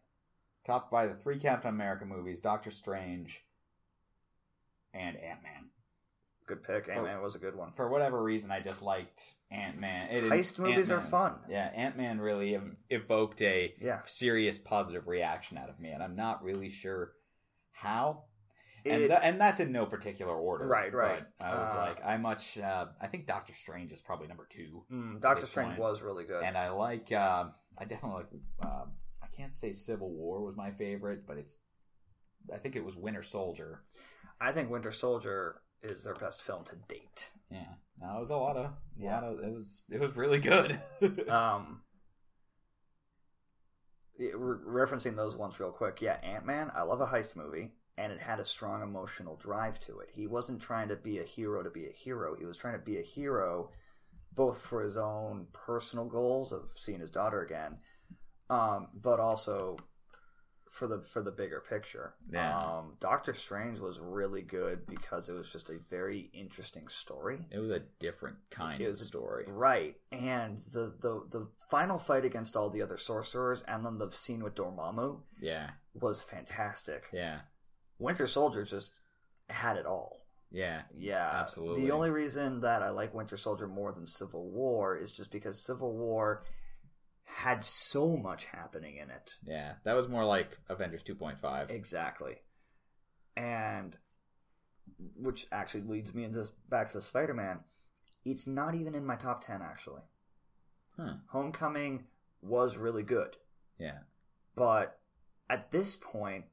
topped 0.67 0.91
by 0.91 1.07
the 1.07 1.15
three 1.15 1.39
Captain 1.39 1.71
America 1.71 2.05
movies, 2.05 2.41
Doctor 2.41 2.71
Strange, 2.71 3.43
and 4.93 5.17
Ant 5.17 5.43
Man. 5.43 5.71
Good 6.49 6.63
pick. 6.65 6.89
Ant 6.89 7.05
Man 7.05 7.21
was 7.23 7.35
a 7.35 7.39
good 7.39 7.55
one. 7.55 7.73
For 7.77 7.89
whatever 7.89 8.23
reason, 8.23 8.51
I 8.51 8.61
just 8.61 8.83
liked 8.83 9.21
Ant 9.51 9.79
Man. 9.79 10.09
Heist 10.11 10.59
movies 10.59 10.91
are 10.91 10.95
Ant-Man. 10.97 11.11
fun. 11.11 11.35
Yeah, 11.49 11.67
Ant 11.75 11.97
Man 11.97 12.21
really 12.21 12.55
ev- 12.57 12.77
evoked 12.91 13.41
a 13.43 13.75
Yeah. 13.81 14.01
serious 14.07 14.59
positive 14.59 15.07
reaction 15.07 15.57
out 15.59 15.69
of 15.69 15.79
me, 15.79 15.91
and 15.91 16.03
I'm 16.03 16.17
not 16.17 16.43
really 16.43 16.71
sure 16.71 17.13
how. 17.73 18.25
It- 18.85 18.93
and 19.03 19.11
tha- 19.11 19.25
and 19.25 19.41
that's 19.41 19.61
in 19.61 19.73
no 19.73 19.87
particular 19.87 20.35
order. 20.37 20.67
Right, 20.67 20.93
right. 20.95 21.25
But 21.39 21.45
I 21.45 21.59
was 21.61 21.71
Uh, 21.71 21.77
like, 21.77 22.05
I 22.05 22.17
much. 22.17 22.57
Uh, 22.59 22.87
I 23.01 23.07
think 23.09 23.27
Doctor 23.27 23.53
Strange 23.53 23.93
is 23.93 24.01
probably 24.01 24.29
number 24.29 24.47
two, 24.47 24.85
Mm, 24.91 25.21
Doctor 25.21 25.45
Strange 25.47 25.71
point. 25.71 25.81
was 25.81 26.01
really 26.03 26.25
good. 26.25 26.43
and 26.45 26.57
I 26.57 26.71
like. 26.71 27.11
Uh, 27.13 27.51
I 27.77 27.85
definitely 27.85 28.25
like. 28.25 28.43
Uh, 28.63 28.87
I 29.23 29.27
can't 29.29 29.55
say 29.55 29.73
Civil 29.73 30.11
War 30.13 30.43
was 30.43 30.57
my 30.57 30.71
favorite, 30.71 31.27
but 31.27 31.37
it's. 31.39 31.59
I 32.53 32.59
think 32.59 32.77
it 32.77 32.85
was 32.85 32.97
Winter 32.97 33.23
Soldier. 33.23 33.85
I 34.41 34.53
think 34.53 34.71
Winter 34.71 34.93
Soldier 34.93 35.61
is 35.83 36.03
their 36.03 36.15
best 36.15 36.43
film 36.43 36.65
to 36.65 36.77
date. 36.89 37.29
Yeah, 37.51 37.75
no, 38.01 38.17
it 38.17 38.21
was 38.21 38.31
a 38.31 38.37
lot 38.37 38.57
of. 38.57 38.71
Yeah. 38.99 39.21
lot 39.21 39.25
of. 39.25 39.39
It 39.41 39.55
was. 39.55 39.83
It 39.91 40.01
was 40.01 40.17
really 40.17 40.39
good. 40.41 40.81
Um, 41.29 41.83
it- 44.19 44.37
re- 44.37 44.85
referencing 44.85 45.17
those 45.17 45.37
ones 45.37 45.59
real 45.61 45.71
quick. 45.71 46.01
Yeah, 46.03 46.19
Ant 46.23 46.45
Man. 46.45 46.71
I 46.75 46.83
love 46.83 47.01
a 47.01 47.07
heist 47.07 47.37
movie, 47.37 47.71
and 47.97 48.13
it 48.13 48.21
had 48.21 48.41
a 48.41 48.45
strong 48.45 48.83
emotional 48.83 49.37
drive 49.37 49.79
to 49.81 50.01
it. 50.01 50.11
He 50.13 50.27
wasn't 50.27 50.61
trying 50.61 50.89
to 50.89 50.97
be 50.97 51.19
a 51.19 51.25
hero 51.25 51.63
to 51.63 51.71
be 51.71 51.87
a 51.87 51.93
hero. 51.93 52.35
He 52.37 52.45
was 52.45 52.57
trying 52.57 52.75
to 52.79 52.85
be 52.85 52.99
a 52.99 53.03
hero, 53.03 53.71
both 54.35 54.61
for 54.61 54.83
his 54.83 54.97
own 54.97 55.47
personal 55.53 56.07
goals 56.07 56.53
of 56.53 56.69
seeing 56.77 57.01
his 57.01 57.11
daughter 57.11 57.43
again, 57.43 57.79
um, 58.51 58.89
but 58.95 59.21
also 59.21 59.77
for 60.71 60.87
the 60.87 61.01
for 61.03 61.23
the 61.23 61.31
bigger 61.31 61.63
picture. 61.69 62.15
Yeah. 62.31 62.57
Um, 62.57 62.95
Doctor 63.01 63.35
Strange 63.35 63.79
was 63.79 63.99
really 64.01 64.43
good 64.43 64.87
because 64.87 65.29
it 65.29 65.35
was 65.35 65.51
just 65.51 65.71
a 65.71 65.79
very 65.91 66.31
interesting 66.33 66.89
story. 66.89 67.39
it 67.51 67.59
was 67.59 67.71
a 67.71 67.83
different 67.99 68.37
kind 68.51 68.81
of 68.83 68.99
story. 68.99 69.45
Right, 69.49 69.97
and 70.13 70.59
the, 70.73 70.95
the 71.01 71.23
the 71.31 71.49
final 71.71 71.99
fight 71.99 72.25
against 72.25 72.57
all 72.57 72.71
the 72.71 72.83
other 72.83 72.97
sorcerers, 72.97 73.63
and 73.67 73.85
then 73.85 73.99
the 73.99 74.11
scene 74.11 74.43
with 74.43 74.55
Dormammu 74.55 75.21
Yeah, 75.41 75.71
was 75.95 76.23
fantastic. 76.23 77.05
yeah, 77.13 77.41
Winter 77.99 78.27
Soldier 78.27 78.65
just 78.65 79.01
had 79.49 79.77
it 79.77 79.87
all. 79.87 80.27
yeah. 80.51 80.83
Yeah, 80.97 81.29
Absolutely. 81.33 81.85
The 81.85 81.91
only 81.93 82.11
reason 82.11 82.61
that 82.61 82.83
I 82.83 82.91
like 82.91 83.15
Winter 83.15 83.37
Soldier 83.37 83.67
more 83.67 83.93
than 83.93 84.07
Civil 84.07 84.51
War 84.51 84.97
is 84.97 85.11
just 85.13 85.31
because 85.31 85.59
Civil 85.65 85.95
War 85.97 86.45
had 87.37 87.63
so 87.63 88.17
much 88.17 88.47
happening 88.47 88.97
in 88.97 89.11
it. 89.11 89.35
Yeah, 89.47 89.75
that 89.85 89.95
was 89.95 90.09
more 90.09 90.25
like 90.25 90.59
Avengers 90.69 91.03
2.5. 91.03 91.71
Exactly, 91.71 92.37
and 93.37 93.97
which 95.17 95.47
actually 95.53 95.83
leads 95.83 96.15
me 96.15 96.25
into 96.25 96.49
back 96.69 96.93
to 96.93 97.01
Spider 97.01 97.35
Man. 97.35 97.61
It's 98.25 98.47
not 98.47 98.75
even 98.75 98.95
in 98.95 99.07
my 99.07 99.17
top 99.17 99.45
ten 99.45 99.63
actually. 99.63 100.03
Huh. 100.97 101.15
Homecoming 101.29 102.05
was 102.43 102.77
really 102.77 103.03
good. 103.03 103.37
Yeah. 103.79 103.99
But 104.57 104.99
at 105.49 105.71
this 105.71 105.97
point, 105.97 106.47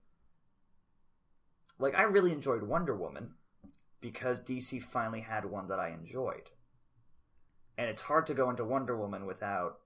like 1.79 1.95
I 1.95 2.03
really 2.03 2.31
enjoyed 2.31 2.63
Wonder 2.63 2.95
Woman 2.95 3.31
because 4.01 4.39
DC 4.39 4.83
finally 4.83 5.21
had 5.21 5.45
one 5.45 5.67
that 5.69 5.79
I 5.79 5.89
enjoyed. 5.89 6.51
And 7.77 7.89
it's 7.89 8.03
hard 8.03 8.27
to 8.27 8.33
go 8.33 8.49
into 8.49 8.63
Wonder 8.63 8.95
Woman 8.95 9.25
without 9.25 9.79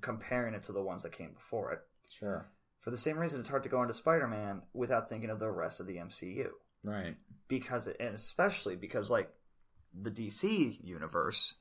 comparing 0.00 0.54
it 0.54 0.62
to 0.64 0.72
the 0.72 0.82
ones 0.82 1.02
that 1.02 1.12
came 1.12 1.32
before 1.32 1.72
it. 1.72 1.80
Sure. 2.10 2.48
For 2.80 2.90
the 2.90 2.96
same 2.98 3.18
reason, 3.18 3.40
it's 3.40 3.48
hard 3.48 3.64
to 3.64 3.68
go 3.68 3.82
into 3.82 3.94
Spider 3.94 4.28
Man 4.28 4.62
without 4.72 5.08
thinking 5.08 5.30
of 5.30 5.38
the 5.40 5.50
rest 5.50 5.80
of 5.80 5.86
the 5.86 5.96
MCU. 5.96 6.48
Right. 6.84 7.16
Because, 7.48 7.88
and 7.88 8.14
especially 8.14 8.76
because, 8.76 9.10
like, 9.10 9.28
the 10.00 10.10
DC 10.10 10.78
universe 10.84 11.54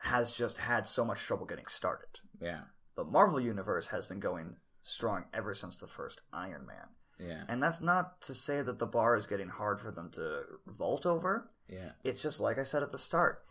has 0.00 0.32
just 0.32 0.58
had 0.58 0.86
so 0.86 1.04
much 1.04 1.20
trouble 1.20 1.44
getting 1.46 1.66
started 1.66 2.08
Yeah. 2.40 2.60
the 2.96 3.04
Marvel 3.04 3.40
universe 3.40 3.88
has 3.88 4.06
been 4.06 4.20
going 4.20 4.56
strong 4.82 5.24
ever 5.34 5.54
since 5.54 5.76
the 5.76 5.86
first 5.86 6.20
Iron 6.32 6.66
Man. 6.66 6.86
Yeah. 7.20 7.42
And 7.48 7.62
that's 7.62 7.80
not 7.80 8.20
to 8.22 8.34
say 8.34 8.62
that 8.62 8.78
the 8.78 8.86
bar 8.86 9.16
is 9.16 9.26
getting 9.26 9.48
hard 9.48 9.80
for 9.80 9.90
them 9.90 10.10
to 10.12 10.42
vault 10.66 11.04
over. 11.04 11.50
Yeah. 11.68 11.90
It's 12.04 12.22
just 12.22 12.40
like 12.40 12.58
I 12.58 12.62
said 12.62 12.82
at 12.82 12.90
the 12.92 12.98
start, 12.98 13.44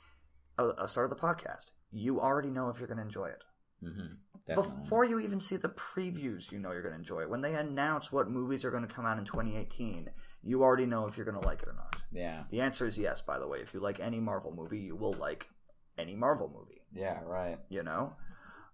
uh, 0.58 0.88
start 0.88 1.12
of 1.12 1.18
the 1.18 1.22
podcast. 1.22 1.72
You 1.92 2.20
already 2.22 2.50
know 2.50 2.70
if 2.70 2.80
you're 2.80 2.88
going 2.88 2.98
to 2.98 3.04
enjoy 3.04 3.28
it. 3.28 3.44
Mm-hmm. 3.84 4.54
Before 4.56 5.04
you 5.04 5.20
even 5.20 5.42
see 5.42 5.58
the 5.58 5.68
previews, 5.70 6.52
you 6.52 6.60
know 6.60 6.72
you're 6.72 6.82
going 6.82 6.94
to 6.94 7.00
enjoy 7.00 7.22
it. 7.22 7.30
When 7.30 7.42
they 7.42 7.56
announce 7.56 8.12
what 8.14 8.30
movies 8.30 8.64
are 8.64 8.72
going 8.72 8.88
to 8.88 8.94
come 8.94 9.06
out 9.06 9.18
in 9.18 9.26
2018, 9.26 10.10
you 10.42 10.64
already 10.64 10.86
know 10.86 11.06
if 11.08 11.18
you're 11.18 11.26
going 11.26 11.40
to 11.40 11.46
like 11.46 11.62
it 11.64 11.68
or 11.68 11.74
not. 11.76 11.98
Yeah. 12.14 12.44
The 12.50 12.62
answer 12.62 12.88
is 12.88 12.98
yes, 12.98 13.20
by 13.20 13.40
the 13.40 13.48
way. 13.48 13.60
If 13.60 13.74
you 13.74 13.82
like 13.82 14.00
any 14.00 14.22
Marvel 14.22 14.54
movie, 14.56 14.80
you 14.80 14.96
will 14.96 15.14
like 15.14 15.50
any 15.98 16.16
Marvel 16.16 16.50
movie, 16.56 16.80
Yeah. 16.94 17.20
Right. 17.26 17.58
you 17.68 17.84
know? 17.84 18.14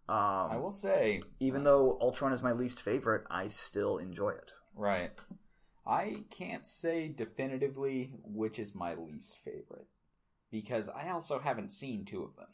Um, 0.08 0.52
I 0.52 0.58
will 0.58 0.70
say, 0.72 1.24
even 1.40 1.64
though 1.64 1.98
Ultron 2.02 2.34
is 2.34 2.44
my 2.44 2.52
least 2.52 2.80
favorite, 2.82 3.24
I 3.32 3.48
still 3.48 3.98
enjoy 3.98 4.30
it. 4.32 4.52
right. 4.76 5.12
I 5.86 6.24
can't 6.30 6.66
say 6.66 7.10
definitively 7.10 8.14
which 8.24 8.58
is 8.58 8.74
my 8.74 8.94
least 8.96 9.36
favorite 9.44 9.88
because 10.50 10.88
I 10.88 11.10
also 11.10 11.40
haven't 11.40 11.72
seen 11.74 12.06
two 12.06 12.24
of 12.24 12.36
them. 12.38 12.48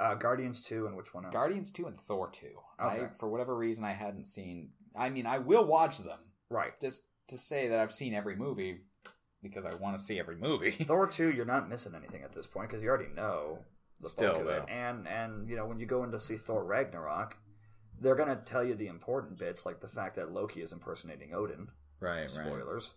Uh, 0.00 0.14
Guardians 0.14 0.60
2 0.62 0.86
and 0.86 0.96
which 0.96 1.14
one 1.14 1.24
else? 1.24 1.32
Guardians 1.32 1.70
2 1.70 1.86
and 1.86 2.00
Thor 2.00 2.28
2. 2.30 2.46
I 2.78 2.96
Okay. 2.96 3.06
for 3.18 3.28
whatever 3.28 3.56
reason 3.56 3.84
I 3.84 3.92
hadn't 3.92 4.24
seen 4.24 4.70
I 4.96 5.10
mean 5.10 5.26
I 5.26 5.38
will 5.38 5.64
watch 5.64 5.98
them 5.98 6.18
Right. 6.50 6.78
just 6.80 7.04
to 7.28 7.38
say 7.38 7.68
that 7.68 7.78
I've 7.78 7.92
seen 7.92 8.12
every 8.14 8.36
movie 8.36 8.80
because 9.42 9.64
I 9.64 9.74
want 9.74 9.96
to 9.98 10.02
see 10.04 10.18
every 10.18 10.36
movie. 10.36 10.70
Thor 10.84 11.06
2, 11.06 11.30
you're 11.32 11.44
not 11.44 11.68
missing 11.68 11.94
anything 11.94 12.22
at 12.22 12.32
this 12.32 12.46
point 12.46 12.68
because 12.70 12.82
you 12.82 12.88
already 12.88 13.12
know 13.14 13.58
the 14.00 14.08
Still, 14.08 14.32
bulk 14.34 14.42
of 14.42 14.48
it. 14.48 14.64
And, 14.68 15.06
and, 15.06 15.48
you 15.48 15.56
know, 15.56 15.66
when 15.66 15.78
you 15.78 15.86
go 15.86 16.02
in 16.04 16.10
to 16.12 16.20
see 16.20 16.36
Thor 16.36 16.64
Ragnarok, 16.64 17.36
they're 18.00 18.14
going 18.16 18.28
to 18.28 18.36
tell 18.44 18.64
you 18.64 18.74
the 18.74 18.88
important 18.88 19.38
bits, 19.38 19.64
like 19.64 19.80
the 19.80 19.88
fact 19.88 20.16
that 20.16 20.32
Loki 20.32 20.60
is 20.62 20.72
impersonating 20.72 21.32
Odin. 21.34 21.68
right, 22.00 22.22
right. 22.36 22.46
Spoilers. 22.46 22.92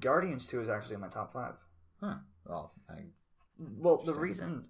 Guardians 0.00 0.46
Two 0.46 0.60
is 0.60 0.68
actually 0.68 0.94
in 0.96 1.00
my 1.00 1.08
top 1.08 1.32
five. 1.32 1.54
Huh. 2.00 2.16
Well, 2.46 2.72
I, 2.88 2.94
Well, 3.58 4.02
the 4.04 4.14
reason, 4.14 4.64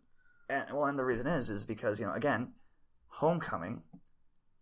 and 0.49 0.65
well, 0.73 0.85
and 0.87 0.99
the 0.99 1.05
reason 1.05 1.27
is, 1.27 1.51
is 1.51 1.63
because 1.65 1.99
you 2.01 2.07
know, 2.07 2.13
again, 2.15 2.53
Homecoming 3.09 3.83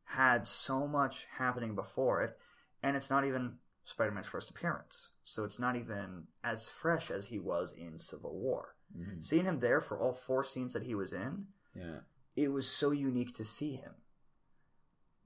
had 0.05 0.47
so 0.47 0.87
much 0.87 1.27
happening 1.39 1.75
before 1.75 2.23
it, 2.23 2.37
and 2.83 2.97
it's 2.97 3.11
not 3.11 3.25
even 3.25 3.55
Spider-Man's 3.85 4.27
first 4.29 4.51
appearance, 4.51 5.11
so 5.25 5.45
it's 5.45 5.59
not 5.59 5.75
even 5.77 6.25
as 6.45 6.69
fresh 6.69 7.11
as 7.11 7.27
he 7.27 7.39
was 7.39 7.73
in 7.73 7.99
Civil 7.99 8.35
War. 8.39 8.75
mhm. 8.97 9.23
Seeing 9.25 9.45
him 9.47 9.59
there 9.61 9.81
for 9.81 9.99
all 9.99 10.13
four 10.13 10.45
scenes 10.45 10.73
that 10.75 10.83
he 10.83 10.95
was 10.95 11.13
in, 11.13 11.47
yeah. 11.75 12.01
it 12.37 12.49
was 12.49 12.69
so 12.69 12.91
unique 12.91 13.35
to 13.37 13.45
see 13.45 13.77
him. 13.77 13.95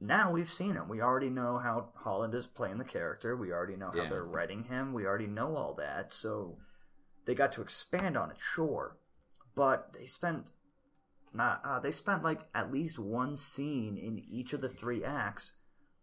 Now 0.01 0.31
we've 0.31 0.53
seen 0.53 0.75
him. 0.75 0.89
We 0.89 1.01
already 1.01 1.31
know 1.31 1.59
how 1.59 1.91
Holland 1.97 2.35
is 2.35 2.47
playing 2.47 2.79
the 2.79 2.85
character. 2.85 3.35
We 3.37 3.51
already 3.53 3.77
know 3.77 3.91
how 3.91 4.03
Yeah. 4.03 4.09
they're 4.11 4.25
writing 4.25 4.65
him. 4.65 4.93
We 4.93 5.07
already 5.07 5.27
know 5.27 5.57
all 5.57 5.75
that. 5.75 6.13
So 6.13 6.59
they 7.25 7.35
got 7.35 7.53
to 7.53 7.63
expand 7.63 8.17
on 8.17 8.31
it, 8.31 8.37
sure, 8.39 8.99
but 9.57 9.93
they 9.99 10.07
spent 10.07 10.53
not. 11.35 11.61
Uh, 11.65 11.81
they 11.81 11.91
spent 11.91 12.23
like 12.23 12.41
at 12.55 12.73
least 12.73 12.99
one 12.99 13.37
scene 13.37 13.97
in 13.99 14.23
each 14.31 14.53
of 14.53 14.61
the 14.61 14.69
three 14.69 15.03
acts 15.05 15.55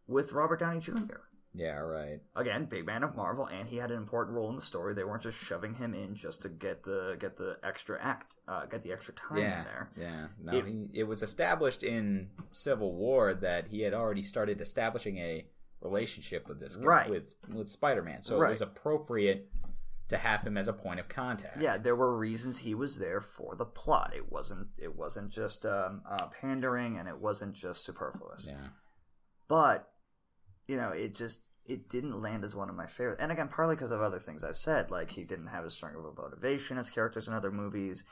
with 0.07 0.33
Robert 0.33 0.59
Downey 0.59 0.81
Jr. 0.81 1.21
Yeah, 1.55 1.77
right. 1.77 2.19
Again, 2.35 2.65
big 2.65 2.83
man 2.87 3.03
of 3.03 3.15
Marvel, 3.15 3.45
and 3.45 3.69
he 3.69 3.77
had 3.77 3.91
an 3.91 3.97
important 3.97 4.35
role 4.35 4.49
in 4.49 4.55
the 4.55 4.61
story. 4.61 4.95
They 4.95 5.03
weren't 5.03 5.21
just 5.21 5.37
shoving 5.37 5.75
him 5.75 5.93
in 5.93 6.15
just 6.15 6.41
to 6.41 6.49
get 6.49 6.83
the 6.83 7.15
get 7.19 7.37
the 7.37 7.57
extra 7.63 7.97
act, 8.03 8.35
uh, 8.47 8.65
get 8.65 8.83
the 8.83 8.91
extra 8.91 9.13
time 9.13 9.37
yeah, 9.37 9.59
in 9.59 9.63
there. 9.65 9.89
yeah. 9.95 10.27
No, 10.41 10.57
It- 10.57 10.65
he, 10.65 10.87
it 10.93 11.03
was 11.03 11.21
established 11.21 11.83
in 11.83 12.31
Civil 12.51 12.93
War 12.95 13.35
that 13.35 13.67
he 13.67 13.81
had 13.81 13.93
already 13.93 14.23
started 14.23 14.61
establishing 14.61 15.17
a 15.19 15.47
relationship 15.81 16.47
with 16.47 16.59
this 16.59 16.75
guy, 16.75 16.85
Right. 16.85 17.09
with 17.11 17.35
with 17.53 17.69
Spider-Man. 17.69 18.23
So 18.23 18.39
Right. 18.39 18.47
it 18.47 18.51
was 18.51 18.61
appropriate 18.61 19.47
to 20.09 20.17
have 20.17 20.45
him 20.45 20.57
as 20.57 20.67
a 20.67 20.73
point 20.73 20.99
of 20.99 21.07
contact. 21.07 21.61
Yeah, 21.61 21.77
there 21.77 21.95
were 21.95 22.17
reasons 22.17 22.59
he 22.59 22.75
was 22.75 22.97
there 22.97 23.21
for 23.21 23.55
the 23.55 23.65
plot. 23.65 24.13
It 24.15 24.31
wasn't 24.31 24.67
it 24.77 24.95
wasn't 24.95 25.31
just 25.31 25.65
um, 25.65 26.01
uh, 26.09 26.27
pandering, 26.41 26.97
and 26.97 27.07
it 27.07 27.17
wasn't 27.17 27.53
just 27.53 27.85
superfluous. 27.85 28.47
Yeah. 28.47 28.67
But 29.47 29.89
you 30.67 30.77
know, 30.77 30.89
it 30.89 31.15
just 31.15 31.39
it 31.65 31.89
didn't 31.89 32.21
land 32.21 32.43
as 32.43 32.55
one 32.55 32.69
of 32.69 32.75
my 32.75 32.87
favorite. 32.87 33.19
And 33.21 33.31
again, 33.31 33.47
partly 33.47 33.75
because 33.75 33.91
of 33.91 34.01
other 34.01 34.19
things 34.19 34.43
I've 34.43 34.57
said, 34.57 34.91
like 34.91 35.11
he 35.11 35.23
didn't 35.23 35.47
have 35.47 35.65
as 35.65 35.73
strong 35.73 35.95
of 35.95 36.03
a 36.03 36.21
motivation 36.21 36.77
as 36.77 36.89
characters 36.89 37.27
in 37.27 37.33
other 37.33 37.51
movies. 37.51 38.03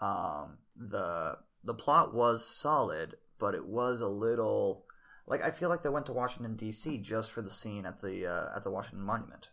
Um, 0.00 0.58
the 0.76 1.36
the 1.64 1.74
plot 1.74 2.14
was 2.14 2.46
solid, 2.46 3.16
but 3.38 3.54
it 3.54 3.66
was 3.66 4.00
a 4.00 4.08
little 4.08 4.86
like 5.26 5.42
I 5.42 5.50
feel 5.50 5.68
like 5.68 5.82
they 5.82 5.88
went 5.88 6.06
to 6.06 6.12
Washington 6.12 6.56
D.C. 6.56 6.98
just 6.98 7.32
for 7.32 7.42
the 7.42 7.50
scene 7.50 7.86
at 7.86 8.00
the 8.00 8.26
uh, 8.26 8.56
at 8.56 8.64
the 8.64 8.70
Washington 8.70 9.04
Monument. 9.04 9.50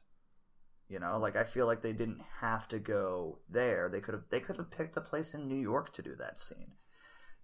You 0.89 0.99
know, 0.99 1.17
like 1.19 1.35
I 1.35 1.43
feel 1.43 1.65
like 1.65 1.81
they 1.81 1.91
didn't 1.93 2.21
have 2.39 2.67
to 2.69 2.79
go 2.79 3.39
there. 3.49 3.89
They 3.89 3.99
could 3.99 4.13
have 4.13 4.23
they 4.29 4.39
could 4.39 4.57
have 4.57 4.71
picked 4.71 4.95
a 4.97 5.01
place 5.01 5.33
in 5.33 5.47
New 5.47 5.59
York 5.59 5.93
to 5.93 6.01
do 6.01 6.15
that 6.15 6.39
scene. 6.39 6.71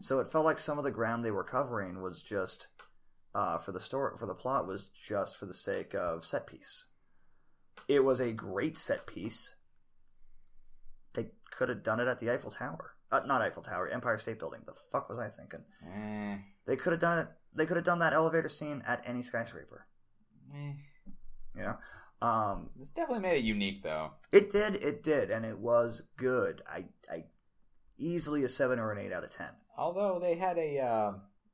So 0.02 0.20
it 0.20 0.32
felt 0.32 0.46
like 0.46 0.60
some 0.60 0.78
of 0.78 0.84
the 0.84 0.92
ground 0.92 1.24
they 1.26 1.32
were 1.32 1.44
covering 1.44 2.02
was 2.02 2.22
just 2.22 2.68
uh, 3.36 3.58
for 3.58 3.72
the 3.74 3.80
story 3.80 4.18
for 4.18 4.26
the 4.28 4.34
plot 4.34 4.66
was 4.68 4.88
just 4.88 5.38
for 5.38 5.46
the 5.46 5.54
sake 5.54 5.94
of 5.94 6.26
set 6.26 6.48
piece. 6.48 6.86
It 7.88 8.00
was 8.04 8.20
a 8.22 8.32
great 8.32 8.78
set 8.78 9.06
piece. 9.08 9.56
They 11.14 11.28
could 11.52 11.70
have 11.70 11.84
done 11.84 12.00
it 12.00 12.08
at 12.08 12.20
the 12.20 12.32
Eiffel 12.32 12.52
Tower, 12.52 12.96
uh, 13.12 13.22
not 13.26 13.42
Eiffel 13.42 13.62
Tower, 13.64 13.88
Empire 13.90 14.18
State 14.18 14.40
Building. 14.40 14.62
The 14.66 14.74
fuck 14.92 15.10
was 15.10 15.20
I 15.20 15.30
thinking? 15.30 15.64
Eh, 15.94 16.38
They 16.66 16.76
could 16.76 16.94
have 16.94 17.02
done 17.02 17.20
it. 17.20 17.28
They 17.56 17.66
could 17.66 17.78
have 17.78 17.86
done 17.86 18.00
that 18.00 18.14
elevator 18.14 18.50
scene 18.50 18.84
at 18.88 19.04
any 19.06 19.22
skyscraper. 19.22 19.86
eh. 20.56 20.74
You 21.56 21.62
know, 21.62 21.78
um, 22.24 22.70
This 22.78 22.92
definitely 22.92 23.22
made 23.24 23.38
it 23.38 23.44
unique, 23.44 23.84
though. 23.84 24.12
it 24.32 24.52
did, 24.52 24.76
it 24.76 25.04
did, 25.04 25.30
and 25.32 25.46
it 25.46 25.58
was 25.58 26.04
good. 26.18 26.62
I, 26.68 26.86
I 27.12 27.26
easily 27.98 28.44
a 28.44 28.50
seven 28.50 28.80
or 28.80 28.92
an 28.92 28.98
eight 29.00 29.12
out 29.14 29.24
of 29.24 29.36
ten. 29.36 29.50
Although 29.78 30.20
they 30.22 30.36
had 30.36 30.58
a 30.58 30.80
uh, 30.80 31.14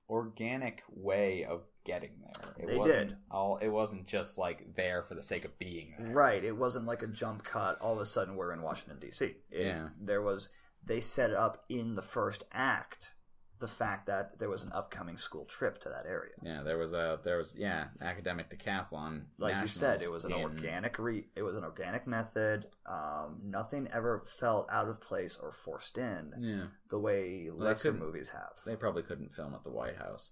organic 0.09 0.83
way 0.89 1.45
of 1.45 1.61
getting 1.85 2.11
there. 2.21 2.53
It 2.57 2.67
They 2.67 2.77
wasn't 2.77 3.09
did. 3.09 3.17
All 3.31 3.57
it 3.57 3.69
wasn't 3.69 4.05
just 4.07 4.37
like 4.37 4.75
there 4.75 5.03
for 5.03 5.15
the 5.15 5.23
sake 5.23 5.45
of 5.45 5.57
being 5.57 5.93
there. 5.97 6.11
Right. 6.11 6.43
It 6.43 6.55
wasn't 6.55 6.85
like 6.85 7.01
a 7.03 7.07
jump 7.07 7.43
cut. 7.43 7.79
All 7.81 7.93
of 7.93 7.99
a 7.99 8.05
sudden, 8.05 8.35
we're 8.35 8.53
in 8.53 8.61
Washington 8.61 8.99
D.C. 8.99 9.25
It- 9.25 9.65
Yeah. 9.65 9.89
There 10.01 10.21
was. 10.21 10.49
They 10.85 11.01
set 11.01 11.33
up 11.33 11.65
in 11.69 11.95
the 11.95 12.01
first 12.01 12.43
act 12.53 13.11
the 13.59 13.67
fact 13.67 14.07
that 14.07 14.39
there 14.39 14.49
was 14.49 14.63
an 14.63 14.71
upcoming 14.73 15.17
school 15.17 15.45
trip 15.45 15.79
to 15.81 15.89
that 15.89 16.05
area. 16.07 16.31
Yeah, 16.41 16.63
there 16.63 16.77
was 16.77 16.93
a 16.93 17.19
there 17.23 17.37
was 17.37 17.53
yeah 17.57 17.85
academic 18.01 18.49
decathlon. 18.49 19.23
Like 19.37 19.61
you 19.61 19.67
said, 19.67 20.01
it 20.01 20.11
was 20.11 20.25
an 20.25 20.31
in- 20.31 20.39
organic 20.41 20.97
re. 20.97 21.25
It 21.35 21.41
was 21.43 21.57
an 21.57 21.63
organic 21.63 22.07
method. 22.07 22.67
Um, 22.85 23.39
nothing 23.43 23.87
ever 23.93 24.23
felt 24.39 24.67
out 24.71 24.87
of 24.87 25.01
place 25.01 25.37
or 25.41 25.51
forced 25.51 25.97
in 25.97 26.33
Yeah, 26.39 26.63
the 26.89 26.99
way 26.99 27.49
Well, 27.51 27.67
lesser 27.67 27.91
movies 27.93 28.29
have. 28.29 28.53
they 28.65 28.75
probably 28.75 29.03
couldn't 29.03 29.35
film 29.35 29.53
at 29.53 29.63
the 29.63 29.71
White 29.71 29.97
House. 29.97 30.31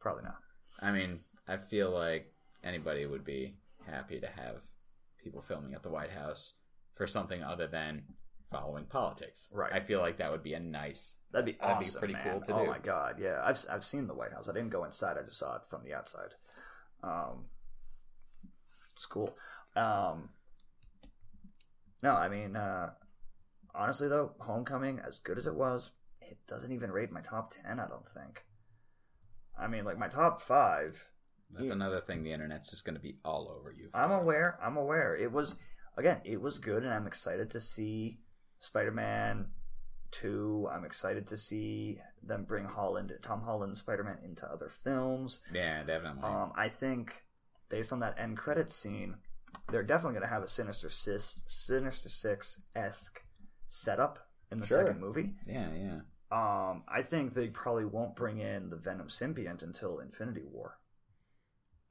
Probably 0.00 0.24
not. 0.24 0.38
I 0.80 0.90
mean, 0.90 1.20
I 1.46 1.56
feel 1.58 1.90
like 1.90 2.32
anybody 2.62 3.04
would 3.06 3.24
be 3.24 3.56
happy 3.86 4.20
to 4.20 4.26
have 4.26 4.62
people 5.22 5.42
filming 5.42 5.74
at 5.74 5.82
the 5.82 5.90
White 5.90 6.10
House 6.10 6.54
for 6.94 7.06
something 7.06 7.42
other 7.42 7.66
than 7.66 8.04
following 8.58 8.84
politics. 8.84 9.48
Right. 9.50 9.72
I 9.72 9.80
feel 9.80 10.00
like 10.00 10.18
that 10.18 10.30
would 10.30 10.42
be 10.42 10.54
a 10.54 10.60
nice. 10.60 11.16
That'd 11.32 11.46
be 11.46 11.52
That'd 11.60 11.78
be 11.80 11.84
awesome. 11.86 11.98
pretty 11.98 12.14
man. 12.14 12.22
cool 12.24 12.40
to 12.42 12.54
oh 12.54 12.64
do. 12.64 12.70
my 12.70 12.78
god, 12.78 13.16
yeah. 13.20 13.40
I've 13.44 13.58
I've 13.70 13.84
seen 13.84 14.06
the 14.06 14.14
White 14.14 14.32
House. 14.32 14.48
I 14.48 14.52
didn't 14.52 14.70
go 14.70 14.84
inside. 14.84 15.16
I 15.18 15.22
just 15.24 15.38
saw 15.38 15.56
it 15.56 15.66
from 15.68 15.82
the 15.84 15.94
outside. 15.94 16.34
Um, 17.02 17.46
it's 18.96 19.06
cool. 19.06 19.34
Um, 19.76 20.28
no, 22.02 22.12
I 22.12 22.28
mean, 22.28 22.54
uh, 22.56 22.90
honestly 23.74 24.08
though, 24.08 24.32
Homecoming, 24.40 25.00
as 25.06 25.18
good 25.18 25.38
as 25.38 25.46
it 25.46 25.54
was, 25.54 25.90
it 26.20 26.38
doesn't 26.46 26.72
even 26.72 26.90
rate 26.90 27.10
my 27.12 27.20
top 27.20 27.52
ten. 27.54 27.80
I 27.80 27.86
don't 27.88 28.08
think. 28.08 28.44
I 29.58 29.66
mean, 29.66 29.84
like 29.84 29.98
my 29.98 30.08
top 30.08 30.40
five. 30.42 31.08
That's 31.50 31.66
Yeah. 31.68 31.74
another 31.74 32.00
thing 32.00 32.22
the 32.24 32.32
internet's 32.32 32.70
just 32.70 32.84
going 32.84 32.96
to 32.96 33.00
be 33.00 33.18
all 33.24 33.48
over 33.48 33.70
you. 33.72 33.88
I'm 33.94 34.10
aware. 34.10 34.58
I'm 34.62 34.76
aware. 34.76 35.14
It 35.16 35.30
was 35.30 35.56
again. 35.96 36.20
It 36.24 36.40
was 36.40 36.58
good, 36.58 36.82
and 36.84 36.92
I'm 36.92 37.06
excited 37.06 37.50
to 37.50 37.60
see 37.60 38.18
Spider-Man 38.60 39.46
two. 40.10 40.68
I'm 40.70 40.84
excited 40.84 41.26
to 41.28 41.36
see 41.36 42.00
them 42.22 42.44
bring 42.44 42.64
Holland, 42.64 43.12
Tom 43.22 43.42
Holland, 43.42 43.76
Spider-Man 43.76 44.18
into 44.24 44.46
other 44.50 44.68
films. 44.68 45.40
Yeah, 45.52 45.82
definitely. 45.82 46.22
Um, 46.22 46.52
I 46.56 46.68
think 46.68 47.12
based 47.68 47.92
on 47.92 48.00
that 48.00 48.16
end 48.18 48.38
credit 48.38 48.72
scene, 48.72 49.16
they're 49.70 49.82
definitely 49.82 50.18
going 50.18 50.28
to 50.28 50.34
have 50.34 50.42
a 50.42 50.48
Sinister 50.48 50.88
Six, 50.88 51.42
Sinister 51.46 52.08
Six 52.08 52.60
esque 52.76 53.20
setup 53.66 54.18
in 54.52 54.58
the 54.58 54.66
Sure. 54.66 54.84
second 54.84 55.00
movie. 55.00 55.34
yeah, 55.46 55.68
yeah. 55.74 56.00
Um, 56.32 56.82
I 56.88 57.02
think 57.02 57.34
they 57.34 57.48
probably 57.48 57.84
won't 57.84 58.16
bring 58.16 58.38
in 58.38 58.68
the 58.70 58.76
Venom 58.76 59.06
symbiote 59.08 59.62
until 59.62 59.98
Infinity 60.00 60.42
War. 60.50 60.76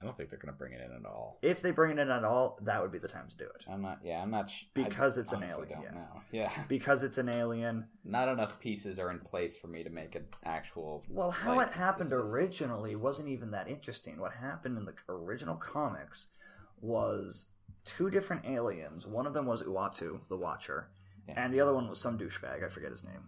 I 0.04 0.06
don't 0.06 0.18
think 0.18 0.30
they're 0.30 0.40
going 0.40 0.54
to 0.54 0.58
bring 0.58 0.74
it 0.74 0.82
in 0.82 0.94
at 0.96 1.06
all. 1.06 1.38
If 1.42 1.62
they 1.62 1.72
bring 1.72 1.98
it 1.98 2.00
in 2.02 2.10
at 2.12 2.26
all, 2.26 2.60
that 2.64 2.82
would 2.82 2.92
be 2.92 2.98
the 3.00 3.08
time 3.08 3.28
to 3.30 3.38
do 3.38 3.46
it. 3.46 3.64
I'm 3.72 3.82
not. 3.82 4.00
Yeah, 4.04 4.22
I'm 4.22 4.30
not. 4.32 4.50
Sh- 4.50 4.64
Because 4.74 5.18
I 5.18 5.22
it's 5.22 5.32
an 5.32 5.44
alien, 5.44 5.70
Don't 5.70 5.84
yeah. 5.84 5.92
know. 5.92 6.22
Yeah, 6.32 6.52
Because 6.68 7.04
it's 7.04 7.18
an 7.20 7.30
alien. 7.30 7.86
not 8.04 8.28
enough 8.28 8.60
pieces 8.60 9.00
are 9.00 9.12
in 9.12 9.20
place 9.20 9.56
for 9.56 9.68
me 9.68 9.82
to 9.84 9.90
make 9.90 10.16
an 10.16 10.26
actual. 10.44 11.04
Well, 11.10 11.32
how 11.32 11.56
like, 11.56 11.68
it 11.70 11.74
happened 11.74 12.10
this- 12.10 12.20
originally 12.20 12.96
wasn't 12.98 13.30
even 13.30 13.52
that 13.52 13.70
interesting. 13.70 14.20
What 14.20 14.34
happened 14.34 14.78
in 14.78 14.84
the 14.86 14.94
original 15.08 15.56
comics 15.56 16.28
was 16.82 17.48
two 17.86 18.10
different 18.10 18.46
aliens. 18.46 19.08
One 19.08 19.26
of 19.26 19.34
them 19.34 19.46
was 19.46 19.64
Uatu, 19.64 20.20
the 20.28 20.36
Watcher, 20.38 20.90
Yeah. 21.30 21.36
and 21.46 21.54
the 21.54 21.62
other 21.62 21.74
one 21.74 21.88
was 21.88 22.00
some 22.02 22.18
douchebag. 22.18 22.64
I 22.64 22.68
forget 22.68 22.92
his 22.92 23.04
name. 23.06 23.24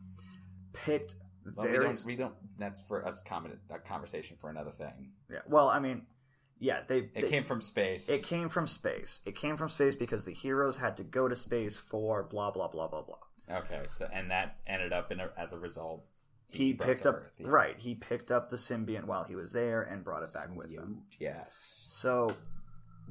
Picked 0.73 1.15
Well, 1.55 1.67
we 1.67 1.77
don't. 1.77 2.05
We 2.05 2.15
don't. 2.17 2.33
That's 2.57 2.81
for 2.81 3.05
us. 3.07 3.21
Comment 3.21 3.57
a 3.69 3.79
conversation 3.79 4.35
for 4.41 4.49
another 4.49 4.71
thing. 4.71 5.11
yeah. 5.31 5.39
Well, 5.47 5.69
I 5.69 5.79
mean, 5.79 6.01
yeah, 6.59 6.81
they 6.87 6.99
It 6.99 7.13
they- 7.13 7.21
came 7.23 7.43
from 7.43 7.61
space. 7.61 8.09
It 8.09 8.23
came 8.23 8.49
from 8.49 8.67
space. 8.67 9.21
It 9.25 9.35
came 9.35 9.57
from 9.57 9.69
space 9.69 9.95
because 9.95 10.23
the 10.25 10.33
heroes 10.33 10.77
had 10.77 10.97
to 10.97 11.03
go 11.03 11.27
to 11.27 11.35
space 11.35 11.77
for 11.77 12.23
blah 12.23 12.51
blah 12.51 12.67
blah 12.67 12.87
blah 12.87 13.01
blah. 13.03 13.17
Okay, 13.57 13.83
so 13.91 14.07
and 14.11 14.31
that 14.31 14.57
ended 14.65 14.91
up 14.93 15.11
in 15.11 15.19
a, 15.19 15.29
as 15.37 15.53
a 15.53 15.59
result. 15.59 16.03
He 16.49 16.73
picked 16.73 17.05
up 17.05 17.15
Earth, 17.15 17.31
yeah. 17.37 17.47
right. 17.49 17.77
He 17.77 17.95
picked 17.95 18.31
up 18.31 18.49
the 18.49 18.55
symbiont 18.55 19.05
while 19.05 19.23
he 19.23 19.35
was 19.35 19.51
there 19.51 19.81
and 19.81 20.03
brought 20.03 20.23
it 20.23 20.33
back 20.33 20.55
with 20.55 20.71
him. 20.71 21.01
Yes. 21.19 21.85
So, 21.89 22.31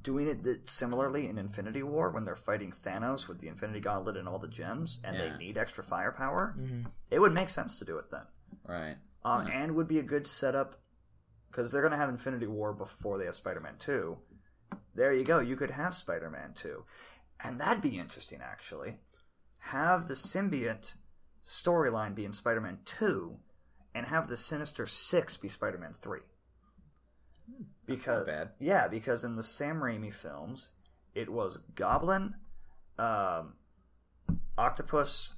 doing 0.03 0.29
it 0.29 0.71
similarly 0.71 1.29
in 1.29 1.37
Infinity 1.39 1.83
War 1.83 2.11
when 2.11 2.25
they're 2.25 2.37
fighting 2.37 2.73
Thanos 2.73 3.29
with 3.29 3.41
the 3.41 3.49
Infinity 3.49 3.81
Gauntlet 3.81 4.17
and 4.17 4.29
all 4.29 4.39
the 4.39 4.49
gems, 4.49 5.01
and 5.05 5.17
Yeah. 5.17 5.31
they 5.33 5.37
need 5.37 5.59
extra 5.59 5.83
firepower, 5.85 6.55
Mm-hmm. 6.59 6.89
it 7.11 7.19
would 7.19 7.33
make 7.35 7.49
sense 7.51 7.79
to 7.81 7.85
do 7.85 7.99
it 7.99 8.11
then, 8.11 8.27
Right. 8.67 8.97
um, 9.25 9.47
Hmm. 9.47 9.53
and 9.53 9.75
would 9.77 9.89
be 9.89 9.99
a 9.99 10.03
good 10.03 10.27
setup 10.27 10.77
because 11.55 11.71
they're 11.71 11.83
going 11.83 11.93
to 11.93 11.99
have 11.99 12.09
Infinity 12.09 12.47
War 12.47 12.73
before 12.73 13.19
they 13.19 13.27
have 13.27 13.35
Spider-Man 13.35 13.75
Two. 13.79 14.19
There 14.95 15.13
you 15.13 15.25
go. 15.25 15.39
You 15.39 15.57
could 15.57 15.71
have 15.71 15.95
Spider-Man 15.95 16.53
Two, 16.55 16.85
and 17.43 17.61
that'd 17.61 17.83
be 17.83 17.99
interesting 17.99 18.41
actually. 18.43 18.97
Have 19.59 20.09
the 20.09 20.15
symbiote 20.15 20.95
storyline 21.47 22.15
be 22.15 22.25
in 22.25 22.33
Spider-Man 22.33 22.79
Two, 22.85 23.37
and 23.95 24.07
have 24.07 24.29
the 24.29 24.37
Sinister 24.37 24.87
Six 24.87 25.37
be 25.37 25.49
Spider-Man 25.49 25.95
Three. 25.95 26.21
not 27.49 27.67
Because 27.87 28.27
bad. 28.27 28.51
yeah, 28.59 28.89
because 28.89 29.25
in 29.25 29.37
the 29.37 29.43
Sam 29.43 29.77
Raimi 29.77 30.13
films, 30.13 30.73
it 31.15 31.31
was 31.31 31.59
Goblin, 31.75 32.35
um, 32.99 33.55
Octopus, 34.59 35.35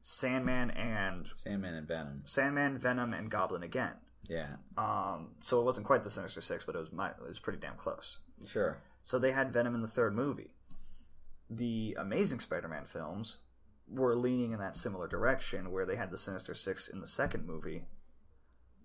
Sandman, 0.00 0.70
and 0.70 1.26
Sandman 1.34 1.74
and 1.74 1.86
Venom. 1.88 2.22
Sandman, 2.24 2.78
Venom, 2.78 3.12
and 3.12 3.30
Goblin 3.30 3.62
again. 3.62 3.94
Yeah, 4.28 4.56
Um, 4.78 5.32
so 5.42 5.60
it 5.60 5.64
wasn't 5.64 5.86
quite 5.86 6.02
the 6.04 6.10
Sinister 6.10 6.40
Six, 6.40 6.64
but 6.64 6.74
it 6.74 6.78
was 6.78 6.92
my, 6.92 7.10
it 7.10 7.16
was 7.28 7.38
pretty 7.38 7.58
damn 7.58 7.76
close. 7.76 8.18
sure. 8.46 8.78
So 9.06 9.18
they 9.18 9.32
had 9.32 9.52
Venom 9.52 9.74
in 9.74 9.82
the 9.82 9.88
third 9.88 10.14
movie. 10.14 10.50
The 11.50 11.96
Amazing 11.98 12.40
Spider-Man 12.40 12.84
films 12.86 13.38
were 13.86 14.16
leaning 14.16 14.52
in 14.52 14.58
that 14.60 14.76
similar 14.76 15.06
direction, 15.06 15.70
where 15.70 15.84
they 15.84 15.96
had 15.96 16.10
the 16.10 16.16
Sinister 16.16 16.54
Six 16.54 16.88
in 16.88 17.00
the 17.00 17.06
second 17.06 17.46
movie. 17.46 17.84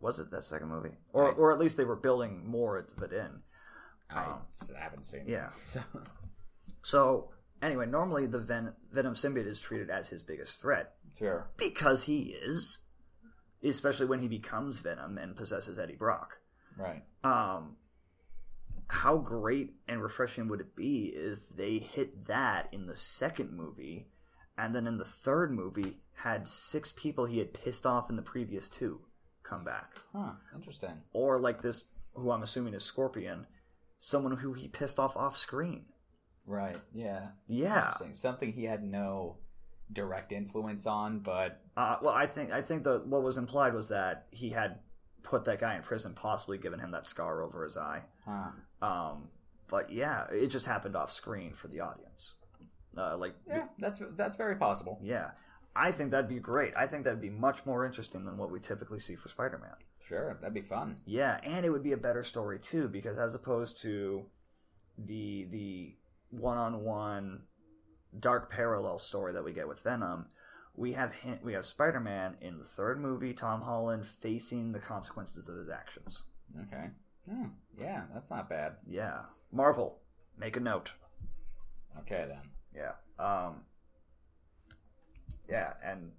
Was 0.01 0.19
it 0.19 0.29
that 0.31 0.43
second 0.43 0.67
movie, 0.69 0.97
or 1.13 1.25
Right. 1.25 1.37
or 1.37 1.51
at 1.53 1.59
least 1.59 1.77
they 1.77 1.85
were 1.85 1.95
building 1.95 2.45
more 2.45 2.77
of 2.77 3.01
it 3.03 3.13
in? 3.13 3.41
I, 4.09 4.25
Um, 4.25 4.41
I 4.75 4.79
haven't 4.79 5.05
seen. 5.05 5.23
yeah. 5.27 5.47
it, 5.57 5.65
so 5.65 5.81
So 6.83 7.31
anyway, 7.61 7.85
normally 7.85 8.25
the 8.25 8.39
Ven- 8.39 8.73
Venom 8.91 9.13
symbiote 9.13 9.45
is 9.47 9.59
treated 9.59 9.89
as 9.89 10.07
his 10.09 10.23
biggest 10.23 10.61
threat 10.61 10.95
sure. 11.17 11.49
because 11.57 12.03
he 12.03 12.31
is, 12.33 12.79
especially 13.63 14.05
when 14.05 14.19
he 14.19 14.27
becomes 14.27 14.79
Venom 14.79 15.17
and 15.17 15.35
possesses 15.35 15.77
Eddie 15.79 15.95
Brock. 15.95 16.37
Right. 16.77 17.03
um, 17.23 17.75
how 18.87 19.17
great 19.17 19.73
and 19.87 20.01
refreshing 20.01 20.47
would 20.47 20.61
it 20.61 20.75
be 20.75 21.13
if 21.15 21.39
they 21.55 21.77
hit 21.77 22.25
that 22.27 22.69
in 22.71 22.87
the 22.87 22.95
second 22.95 23.51
movie, 23.55 24.07
and 24.57 24.73
then 24.75 24.87
in 24.87 24.97
the 24.97 25.05
third 25.05 25.51
movie 25.51 25.97
had 26.13 26.47
six 26.47 26.91
people 26.95 27.25
he 27.25 27.37
had 27.37 27.53
pissed 27.53 27.85
off 27.85 28.09
in 28.09 28.15
the 28.15 28.21
previous 28.21 28.67
two 28.69 28.99
come 29.43 29.63
back, 29.63 29.93
Huh. 30.13 30.31
Interesting. 30.55 31.01
or 31.13 31.39
like 31.39 31.61
this, 31.61 31.83
who 32.13 32.31
I'm 32.31 32.43
assuming 32.43 32.73
is 32.73 32.83
Scorpion, 32.83 33.45
someone 33.99 34.37
who 34.37 34.53
he 34.53 34.67
pissed 34.67 34.99
off 34.99 35.15
off 35.17 35.37
screen. 35.37 35.85
Right. 36.45 36.77
Yeah. 36.93 37.27
Yeah. 37.47 37.77
Interesting. 37.89 38.15
Something 38.15 38.53
he 38.53 38.63
had 38.63 38.83
no 38.83 39.37
direct 39.91 40.31
influence 40.31 40.85
on, 40.85 41.19
but 41.19 41.61
Uh, 41.77 41.97
well, 42.01 42.13
I 42.13 42.25
think 42.27 42.51
I 42.51 42.61
think 42.61 42.83
the 42.83 42.99
what 43.05 43.23
was 43.23 43.37
implied 43.37 43.73
was 43.73 43.87
that 43.89 44.27
he 44.31 44.49
had 44.49 44.79
put 45.23 45.45
that 45.45 45.59
guy 45.59 45.75
in 45.75 45.81
prison, 45.83 46.13
possibly 46.13 46.57
given 46.57 46.79
him 46.79 46.91
that 46.91 47.05
scar 47.07 47.41
over 47.41 47.63
his 47.63 47.77
eye. 47.77 48.03
huh. 48.25 48.51
Um, 48.81 49.29
but 49.67 49.91
yeah, 49.91 50.25
it 50.31 50.47
just 50.47 50.65
happened 50.65 50.95
off 50.95 51.11
screen 51.11 51.53
for 51.53 51.67
the 51.67 51.79
audience. 51.81 52.35
Uh, 52.97 53.17
like 53.17 53.35
Yeah, 53.47 53.67
that's 53.77 54.01
that's 54.15 54.35
very 54.37 54.55
possible. 54.55 54.99
Yeah. 55.03 55.31
I 55.75 55.91
think 55.91 56.11
that'd 56.11 56.27
be 56.27 56.39
great. 56.39 56.73
I 56.75 56.87
think 56.87 57.03
that'd 57.03 57.21
be 57.21 57.29
much 57.29 57.65
more 57.65 57.85
interesting 57.85 58.25
than 58.25 58.37
what 58.37 58.51
we 58.51 58.59
typically 58.59 58.99
see 58.99 59.15
for 59.15 59.29
Spider 59.29 59.59
Man. 59.59 59.75
Sure, 60.07 60.37
that'd 60.41 60.53
be 60.53 60.61
fun. 60.61 60.97
Yeah, 61.05 61.39
and 61.43 61.63
it 61.65 61.69
would 61.69 61.83
be 61.83 61.91
a 61.91 61.97
better 61.97 62.23
story 62.23 62.59
too, 62.59 62.87
because 62.87 63.17
as 63.19 63.35
opposed 63.35 63.79
to 63.83 64.25
the 64.97 65.47
the 65.51 65.95
one 66.31 66.57
on 66.57 66.83
one 66.83 67.43
dark 68.17 68.51
parallel 68.51 68.97
story 68.97 69.33
that 69.33 69.43
we 69.43 69.53
get 69.53 69.67
with 69.67 69.81
Venom, 69.81 70.27
we 70.75 70.93
have 70.93 71.11
him, 71.13 71.39
we 71.43 71.53
have 71.53 71.65
Spider 71.65 71.99
Man 71.99 72.35
in 72.41 72.57
the 72.57 72.65
third 72.65 72.99
movie, 72.99 73.33
Tom 73.33 73.61
Holland 73.61 74.05
facing 74.05 74.71
the 74.71 74.79
consequences 74.79 75.49
of 75.49 75.57
his 75.57 75.69
actions. 75.69 76.23
Okay. 76.67 76.87
Hmm. 77.29 77.47
Yeah, 77.79 78.03
that's 78.13 78.29
not 78.29 78.49
bad. 78.49 78.73
Yeah. 78.87 79.21
Marvel, 79.51 79.99
make 80.37 80.57
a 80.57 80.59
note. 80.59 80.93
Okay 81.99 82.25
then. 82.27 82.41
Yeah. 82.75 82.93
Um, 83.23 83.61
yeah, 85.49 85.73
and 85.83 86.11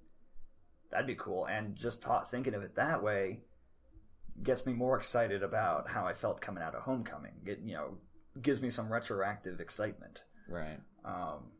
that'd 0.90 1.06
be 1.06 1.14
cool. 1.14 1.46
And 1.46 1.74
just 1.74 2.02
ta- 2.02 2.24
thinking 2.24 2.54
of 2.54 2.62
it 2.62 2.74
that 2.76 3.02
way 3.02 3.40
gets 4.42 4.66
me 4.66 4.72
more 4.72 4.96
excited 4.96 5.42
about 5.42 5.88
how 5.88 6.06
I 6.06 6.14
felt 6.14 6.40
coming 6.40 6.62
out 6.62 6.74
of 6.74 6.82
Homecoming. 6.82 7.34
It 7.46 7.60
you 7.64 7.74
know 7.74 7.98
gives 8.40 8.60
me 8.60 8.70
some 8.70 8.92
retroactive 8.92 9.60
excitement. 9.60 10.24
Right. 10.48 10.78
Um, 11.04 11.50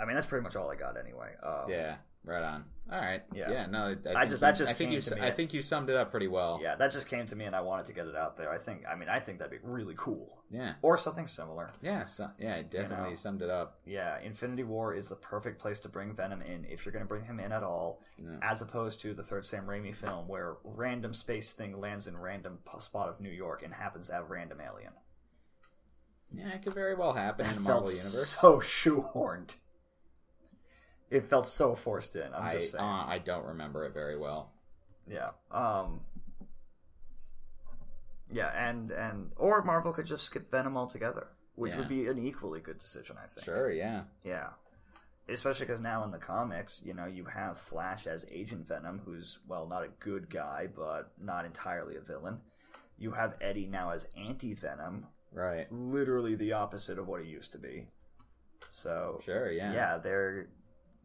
I 0.00 0.04
mean, 0.06 0.14
that's 0.14 0.26
pretty 0.26 0.42
much 0.42 0.56
all 0.56 0.70
I 0.70 0.76
got 0.76 0.96
anyway. 0.98 1.34
Um, 1.42 1.68
Yeah. 1.70 1.96
Right 2.22 2.42
on. 2.42 2.66
All 2.92 3.00
right. 3.00 3.22
Yeah. 3.34 3.50
Yeah. 3.50 3.66
no, 3.66 3.78
I, 3.78 3.90
I 3.90 3.94
think 3.94 4.04
just- 4.04 4.30
you, 4.32 4.36
that 4.40 4.56
just 4.56 4.70
I 4.70 4.74
think 4.74 4.90
came 4.90 4.92
you. 4.92 5.00
to 5.00 5.14
me. 5.16 5.20
I 5.22 5.30
think 5.30 5.54
you 5.54 5.62
summed 5.62 5.88
it 5.88 5.96
up 5.96 6.10
pretty 6.10 6.28
well. 6.28 6.60
yeah, 6.62 6.76
that 6.76 6.92
just 6.92 7.06
came 7.06 7.26
to 7.26 7.34
me, 7.34 7.46
and 7.46 7.56
I 7.56 7.62
wanted 7.62 7.86
to 7.86 7.94
get 7.94 8.06
it 8.06 8.14
out 8.14 8.36
there. 8.36 8.50
I 8.52 8.58
think, 8.58 8.82
I 8.86 8.94
mean, 8.94 9.08
I 9.08 9.20
think 9.20 9.38
that'd 9.38 9.50
be 9.50 9.66
really 9.66 9.94
cool, 9.96 10.42
Yeah. 10.50 10.74
or 10.82 10.98
something 10.98 11.26
similar. 11.26 11.70
Yeah. 11.80 12.04
So, 12.04 12.28
yeah. 12.38 12.56
it 12.56 12.70
Definitely 12.70 13.10
know. 13.10 13.16
summed 13.16 13.40
it 13.40 13.48
up. 13.48 13.78
Yeah, 13.86 14.18
Infinity 14.20 14.64
War 14.64 14.92
is 14.94 15.08
the 15.08 15.16
perfect 15.16 15.60
place 15.62 15.78
to 15.80 15.88
bring 15.88 16.12
Venom 16.14 16.42
in 16.42 16.66
if 16.66 16.84
you're 16.84 16.92
going 16.92 17.04
to 17.04 17.08
bring 17.08 17.24
him 17.24 17.40
in 17.40 17.52
at 17.52 17.62
all, 17.62 18.02
Yeah. 18.18 18.36
as 18.42 18.60
opposed 18.60 19.00
to 19.00 19.14
the 19.14 19.22
third 19.22 19.46
Sam 19.46 19.64
Raimi 19.64 19.96
film 19.96 20.28
where 20.28 20.56
random 20.62 21.14
space 21.14 21.54
thing 21.54 21.80
lands 21.80 22.06
in 22.06 22.18
random 22.18 22.58
spot 22.80 23.08
of 23.08 23.18
New 23.20 23.30
York 23.30 23.62
and 23.62 23.72
happens 23.72 24.08
to 24.08 24.12
have 24.12 24.28
random 24.28 24.60
alien. 24.60 24.92
Yeah, 26.32 26.48
it 26.50 26.62
could 26.62 26.74
very 26.74 26.94
well 26.94 27.14
happen 27.14 27.46
in 27.46 27.52
a 27.52 27.56
It 27.56 27.60
Marvel 27.60 27.88
universe. 27.90 28.36
so 28.38 28.60
shoehorned. 28.60 29.52
It 31.10 31.24
felt 31.28 31.46
so 31.46 31.74
forced 31.74 32.14
in. 32.16 32.32
I'm 32.34 32.42
I 32.42 32.52
just 32.54 32.72
saying. 32.72 32.84
uh, 32.84 33.04
I 33.06 33.18
don't 33.18 33.44
remember 33.46 33.84
it 33.84 33.92
very 33.92 34.16
well. 34.16 34.52
Yeah. 35.08 35.30
Um. 35.50 36.00
Yeah, 38.32 38.48
and 38.48 38.90
and 38.92 39.32
or 39.36 39.62
Marvel 39.64 39.92
could 39.92 40.06
just 40.06 40.24
skip 40.24 40.48
Venom 40.48 40.76
altogether, 40.76 41.28
which 41.56 41.72
Yeah. 41.72 41.78
would 41.80 41.88
be 41.88 42.06
an 42.06 42.18
equally 42.24 42.60
good 42.60 42.78
decision, 42.78 43.16
I 43.22 43.26
think. 43.26 43.44
Sure. 43.44 43.70
Yeah. 43.72 44.04
Yeah. 44.22 44.50
Especially 45.28 45.66
because 45.66 45.80
now 45.80 46.04
in 46.04 46.10
the 46.10 46.18
comics, 46.18 46.82
you 46.84 46.94
know, 46.94 47.06
you 47.06 47.24
have 47.24 47.56
Flash 47.58 48.06
as 48.06 48.26
Agent 48.30 48.66
Venom, 48.66 49.00
who's, 49.04 49.38
well, 49.46 49.66
not 49.66 49.84
a 49.84 49.88
good 50.00 50.28
guy, 50.28 50.68
but 50.74 51.12
not 51.20 51.44
entirely 51.44 51.96
a 51.96 52.00
villain. 52.00 52.40
You 52.98 53.12
have 53.12 53.36
Eddie 53.40 53.66
now 53.66 53.90
as 53.90 54.08
Anti 54.16 54.54
Venom, 54.54 55.06
Right. 55.32 55.70
literally 55.72 56.34
the 56.34 56.52
opposite 56.52 56.98
of 56.98 57.06
what 57.06 57.22
he 57.22 57.28
used 57.30 57.52
to 57.52 57.58
be. 57.58 57.86
So, 58.70 59.20
Sure. 59.24 59.50
Yeah. 59.52 59.72
yeah, 59.72 59.98
they're 59.98 60.48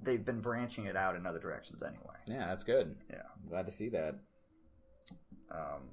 they've 0.02 0.24
been 0.24 0.42
branching 0.42 0.86
it 0.86 0.96
out 0.96 1.16
in 1.16 1.26
other 1.26 1.40
directions 1.40 1.84
anyway. 1.84 2.16
Yeah. 2.28 2.48
That's 2.48 2.64
good. 2.64 2.96
Yeah. 3.10 3.24
Glad 3.50 3.66
to 3.66 3.72
see 3.72 3.90
that. 3.90 4.16
Um, 5.52 5.90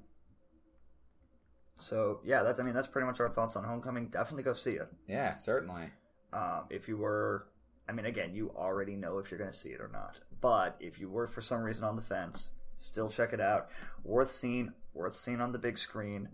so 1.77 2.19
yeah, 2.23 2.43
that's 2.43 2.59
I 2.59 2.63
mean 2.63 2.73
that's 2.73 2.87
pretty 2.87 3.05
much 3.07 3.19
our 3.19 3.29
thoughts 3.29 3.55
on 3.55 3.63
Homecoming. 3.63 4.07
Definitely 4.07 4.43
go 4.43 4.53
see 4.53 4.73
it. 4.73 4.87
Yeah. 5.07 5.35
Certainly. 5.35 5.91
Um, 6.33 6.63
if 6.69 6.87
you 6.87 6.97
were, 6.97 7.47
I 7.87 7.91
mean, 7.91 8.05
again, 8.05 8.33
you 8.33 8.51
already 8.55 8.95
know 8.95 9.19
if 9.19 9.29
you're 9.29 9.37
going 9.37 9.51
to 9.51 9.57
see 9.57 9.69
it 9.69 9.79
or 9.79 9.89
not. 9.93 10.19
But 10.41 10.75
if 10.79 10.99
you 10.99 11.09
were 11.09 11.27
for 11.27 11.41
some 11.41 11.61
reason 11.61 11.83
on 11.83 11.95
the 11.95 12.01
fence, 12.01 12.49
still 12.77 13.09
check 13.09 13.33
it 13.33 13.41
out. 13.41 13.69
Worth 14.03 14.31
seeing, 14.31 14.73
worth 14.93 15.15
seeing 15.15 15.41
on 15.41 15.51
the 15.51 15.59
big 15.59 15.77
screen. 15.77 16.27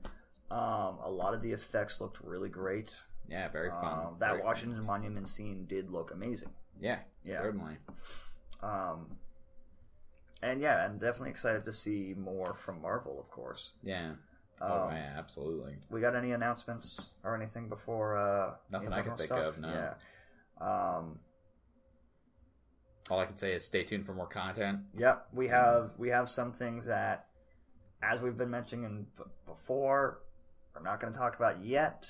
Um, 0.52 1.00
a 1.04 1.10
lot 1.10 1.34
of 1.34 1.42
the 1.42 1.52
effects 1.52 2.02
looked 2.02 2.20
really 2.24 2.50
great. 2.50 2.92
Yeah. 3.30 3.48
Very 3.50 3.70
fun. 3.70 3.86
Um, 4.08 4.16
that 4.20 4.28
Very 4.28 4.38
fun. 4.40 4.46
Washington 4.46 4.84
Monument 4.84 5.28
scene 5.28 5.66
did 5.68 5.92
look 5.92 6.12
amazing. 6.12 6.50
Yeah. 6.80 7.00
Yeah. 7.24 7.42
Certainly. 7.42 7.78
Um, 8.62 9.18
and 10.42 10.62
yeah, 10.62 10.86
I'm 10.86 10.98
definitely 10.98 11.30
excited 11.32 11.66
to 11.66 11.74
see 11.74 12.14
more 12.18 12.56
from 12.56 12.82
Marvel, 12.82 13.20
of 13.20 13.30
course. 13.30 13.72
Yeah. 13.84 14.12
Oh 14.62 14.84
Um, 14.88 14.92
yeah. 14.96 15.14
Absolutely. 15.18 15.76
We 15.90 16.02
got 16.02 16.16
any 16.16 16.32
announcements 16.32 17.12
or 17.24 17.36
anything 17.36 17.70
before? 17.70 18.18
Uh, 18.18 18.56
Nothing 18.72 18.94
I 18.94 19.02
can 19.02 19.16
think 19.18 19.28
stuff? 19.28 19.40
of, 19.56 19.60
no. 19.60 19.70
Yeah. 19.70 19.94
Um, 20.98 21.20
All 23.10 23.20
I 23.20 23.26
can 23.26 23.38
say 23.38 23.54
is 23.54 23.66
stay 23.66 23.84
tuned 23.84 24.06
for 24.06 24.14
more 24.14 24.28
content. 24.28 24.82
Yep, 24.98 25.28
we 25.34 25.48
have 25.48 25.92
we 25.98 26.10
have 26.10 26.30
some 26.30 26.52
things 26.52 26.86
that, 26.88 27.28
as 28.04 28.20
we've 28.22 28.38
been 28.38 28.50
mentioning 28.52 29.08
b- 29.18 29.24
before, 29.46 30.20
we're 30.76 30.82
not 30.84 31.00
going 31.00 31.12
to 31.14 31.18
talk 31.20 31.36
about 31.36 31.64
yet, 31.64 32.08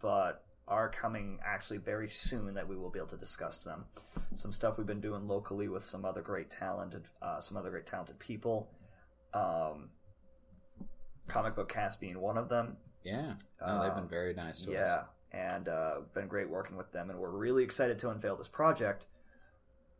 but 0.00 0.44
are 0.68 0.88
coming 0.88 1.38
actually 1.44 1.78
very 1.78 2.08
soon 2.08 2.54
that 2.54 2.66
we 2.66 2.76
will 2.76 2.90
be 2.90 2.98
able 2.98 3.08
to 3.08 3.16
discuss 3.16 3.60
them. 3.60 3.84
Some 4.36 4.52
stuff 4.52 4.78
we've 4.78 4.86
been 4.86 5.00
doing 5.00 5.26
locally 5.26 5.68
with 5.68 5.84
some 5.84 6.04
other 6.04 6.22
great 6.22 6.50
talented, 6.50 7.04
uh, 7.20 7.40
some 7.40 7.56
other 7.56 7.70
great 7.70 7.86
talented 7.86 8.18
people. 8.18 8.70
Um, 9.34 9.90
Comic 11.28 11.54
Book 11.56 11.68
Cast 11.68 12.00
being 12.00 12.18
one 12.20 12.36
of 12.38 12.48
them. 12.48 12.76
Yeah. 13.04 13.34
No, 13.60 13.82
they've 13.82 13.90
Um, 13.92 14.00
been 14.00 14.08
very 14.08 14.34
nice 14.34 14.60
to 14.62 14.70
us. 14.78 14.88
Yeah, 14.88 15.04
and 15.32 15.68
uh, 15.68 16.00
been 16.14 16.28
great 16.28 16.48
working 16.48 16.76
with 16.76 16.90
them, 16.92 17.10
and 17.10 17.18
we're 17.18 17.30
really 17.30 17.64
excited 17.64 17.98
to 18.00 18.10
unveil 18.10 18.36
this 18.36 18.48
project 18.48 19.06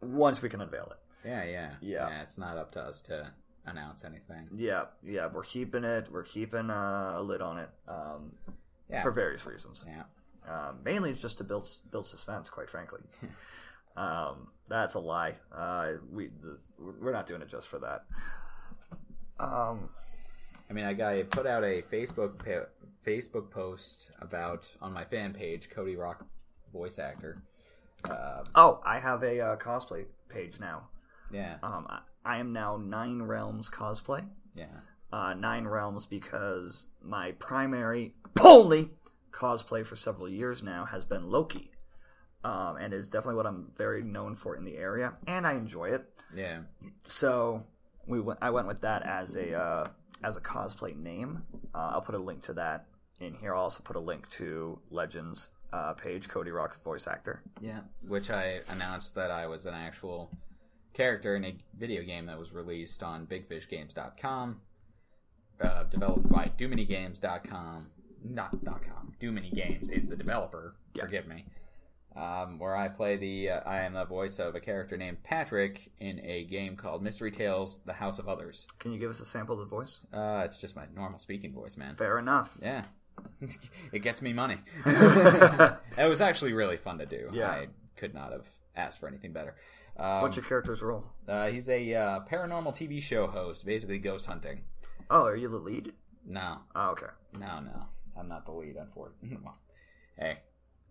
once 0.00 0.42
we 0.42 0.48
can 0.48 0.60
unveil 0.60 0.90
it. 0.92 0.98
Yeah, 1.28 1.44
yeah, 1.44 1.74
Yeah. 1.80 2.22
It's 2.22 2.36
not 2.38 2.56
up 2.56 2.72
to 2.72 2.80
us 2.82 3.00
to 3.02 3.30
announce 3.66 4.04
anything. 4.04 4.48
Yeah, 4.52 4.86
yeah, 5.04 5.28
we're 5.32 5.44
keeping 5.44 5.84
it. 5.84 6.10
We're 6.10 6.24
keeping 6.24 6.68
uh, 6.70 7.14
a 7.16 7.22
lid 7.22 7.40
on 7.40 7.58
it 7.58 7.70
um, 7.86 8.32
Yeah, 8.90 9.02
for 9.02 9.12
various 9.12 9.46
reasons. 9.46 9.84
yeah, 9.86 10.02
Um, 10.49 10.78
mainly, 10.84 11.11
it's 11.11 11.20
just 11.22 11.38
to 11.38 11.45
build 11.45 11.68
build 11.90 12.07
suspense. 12.09 12.49
Quite 12.51 12.68
frankly, 12.70 13.01
um, 13.97 14.49
that's 14.68 14.95
a 14.95 14.99
lie. 14.99 15.36
Uh, 15.55 15.93
we 16.11 16.28
the, 16.43 16.59
we're 17.01 17.12
not 17.12 17.26
doing 17.26 17.43
it 17.43 17.49
just 17.49 17.68
for 17.68 17.78
that. 17.80 18.05
Um, 19.38 19.88
I 20.70 20.72
mean, 20.72 20.84
I 20.84 20.93
got 20.95 21.12
I 21.14 21.22
put 21.24 21.47
out 21.47 21.64
a 21.64 21.82
Facebook 21.82 22.38
pa- 22.38 22.68
Facebook 23.07 23.51
post 23.51 24.11
about 24.20 24.66
on 24.80 24.93
my 24.93 25.05
fan 25.05 25.32
page, 25.32 25.68
Cody 25.70 25.97
Rock, 25.97 26.24
voice 26.72 26.99
actor. 26.99 27.43
Uh, 28.09 28.45
oh, 28.55 28.80
I 28.84 28.99
have 28.99 29.22
a 29.22 29.40
uh, 29.40 29.57
cosplay 29.57 30.07
page 30.28 30.59
now. 30.59 30.88
yeah, 31.30 31.57
Um, 31.62 31.86
I, 31.88 32.01
I 32.24 32.38
am 32.38 32.53
now 32.53 32.76
Nine 32.76 33.22
Realms 33.22 33.70
cosplay. 33.70 34.24
yeah, 34.57 34.66
uh, 35.12 35.34
Nine 35.34 35.66
Realms 35.68 36.07
because 36.07 36.86
my 37.03 37.32
primary 37.32 38.14
only 38.40 38.90
cosplay 39.33 39.85
for 39.85 39.97
several 39.97 40.28
years 40.28 40.62
now 40.62 40.85
has 40.85 41.05
been 41.05 41.30
Loki, 41.30 41.70
um, 42.45 42.76
and 42.76 42.93
is 42.93 43.09
definitely 43.09 43.37
what 43.37 43.47
I'm 43.47 43.72
very 43.76 44.03
known 44.03 44.37
for 44.37 44.57
in 44.57 44.64
the 44.64 44.76
area, 44.76 45.14
and 45.26 45.47
I 45.47 45.55
enjoy 45.55 45.91
it. 45.91 46.05
Yeah. 46.35 46.61
So 47.09 47.64
we 48.07 48.20
went, 48.20 48.39
I 48.43 48.51
went 48.51 48.66
with 48.66 48.80
that 48.83 49.03
as 49.03 49.37
a 49.37 49.55
uh, 49.55 49.89
as 50.22 50.37
a 50.37 50.41
cosplay 50.41 50.97
name. 50.97 51.43
Uh, 51.74 51.91
I'll 51.93 52.03
put 52.03 52.14
a 52.14 52.18
link 52.18 52.43
to 52.45 52.53
that 52.55 52.87
in 53.20 53.35
here. 53.35 53.55
I'll 53.55 53.62
also 53.62 53.83
put 53.83 53.97
a 53.97 54.01
link 54.01 54.28
to 54.30 54.78
Legends 54.91 55.51
uh, 55.72 55.95
page, 55.95 56.28
Cody 56.28 56.51
Rock 56.51 56.83
voice 56.83 57.07
actor. 57.07 57.43
Yeah. 57.61 57.80
Which 58.07 58.30
I 58.30 58.61
announced 58.68 59.14
that 59.14 59.30
I 59.30 59.47
was 59.47 59.66
an 59.66 59.74
actual 59.74 60.30
character 60.93 61.37
in 61.37 61.45
a 61.45 61.57
video 61.78 62.03
game 62.03 62.26
that 62.26 62.39
was 62.39 62.53
released 62.53 63.03
on 63.03 63.26
BigFishGames.com, 63.26 64.61
uh, 65.61 65.85
developed 65.85 66.28
by 66.28 66.51
DominiGames.com. 66.59 67.87
Not 68.25 68.64
dot 68.64 68.83
.com. 68.83 69.12
Domini 69.20 69.51
Games 69.51 69.89
is 69.91 70.07
the 70.09 70.16
developer. 70.16 70.75
Yeah. 70.95 71.05
Forgive 71.05 71.27
me. 71.27 71.45
Um, 72.14 72.59
where 72.59 72.77
I 72.77 72.89
play 72.89 73.16
the 73.16 73.51
uh, 73.51 73.61
I 73.64 73.81
am 73.81 73.95
the 73.95 74.05
voice 74.05 74.39
of 74.39 74.55
a 74.55 74.61
character 74.61 74.97
named 74.99 75.23
Patrick 75.23 75.91
in 75.99 76.20
a 76.23 76.45
game 76.45 76.77
called 76.77 77.03
Mystery 77.03 77.31
Tales: 77.31 77.81
The 77.87 77.93
House 77.95 78.18
of 78.18 78.29
Others. 78.29 78.66
Can 78.79 78.93
you 78.93 78.99
give 78.99 79.11
us 79.11 79.20
a 79.20 79.25
sample 79.25 79.55
of 79.55 79.61
the 79.61 79.64
voice? 79.75 80.01
Uh, 80.12 80.43
it's 80.45 80.61
just 80.61 80.77
my 80.77 80.85
normal 80.95 81.18
speaking 81.18 81.53
voice, 81.55 81.77
man. 81.77 81.97
Fair 81.97 82.18
enough. 82.18 82.59
Yeah. 82.61 82.85
it 83.93 84.01
gets 84.01 84.20
me 84.20 84.33
money. 84.33 84.59
it 84.87 86.09
was 86.09 86.20
actually 86.20 86.53
really 86.53 86.77
fun 86.77 86.99
to 86.99 87.07
do. 87.07 87.31
Yeah. 87.33 87.51
I 87.51 87.68
could 87.97 88.14
not 88.14 88.33
have 88.33 88.47
asked 88.77 89.01
for 89.01 89.09
anything 89.09 89.33
better. 89.33 89.55
Um, 89.99 90.23
What's 90.23 90.37
your 90.37 90.45
character's 90.45 90.83
role? 90.83 91.05
uh, 91.29 91.49
he's 91.49 91.68
a 91.68 91.95
uh, 91.95 92.20
paranormal 92.31 92.75
TV 92.75 93.03
show 93.03 93.27
host, 93.27 93.64
basically 93.66 93.99
ghost 93.99 94.27
hunting. 94.27 94.62
Oh, 95.11 95.25
are 95.25 95.37
you 95.37 95.49
the 95.49 95.57
lead? 95.59 95.93
No, 96.27 96.59
Oh, 96.75 96.91
okay. 96.91 97.07
no, 97.39 97.61
no. 97.61 97.85
I'm 98.16 98.28
not 98.28 98.44
the 98.46 98.52
lead, 98.52 98.76
unfortunately. 98.76 99.38
well, 99.44 99.58
hey, 100.18 100.38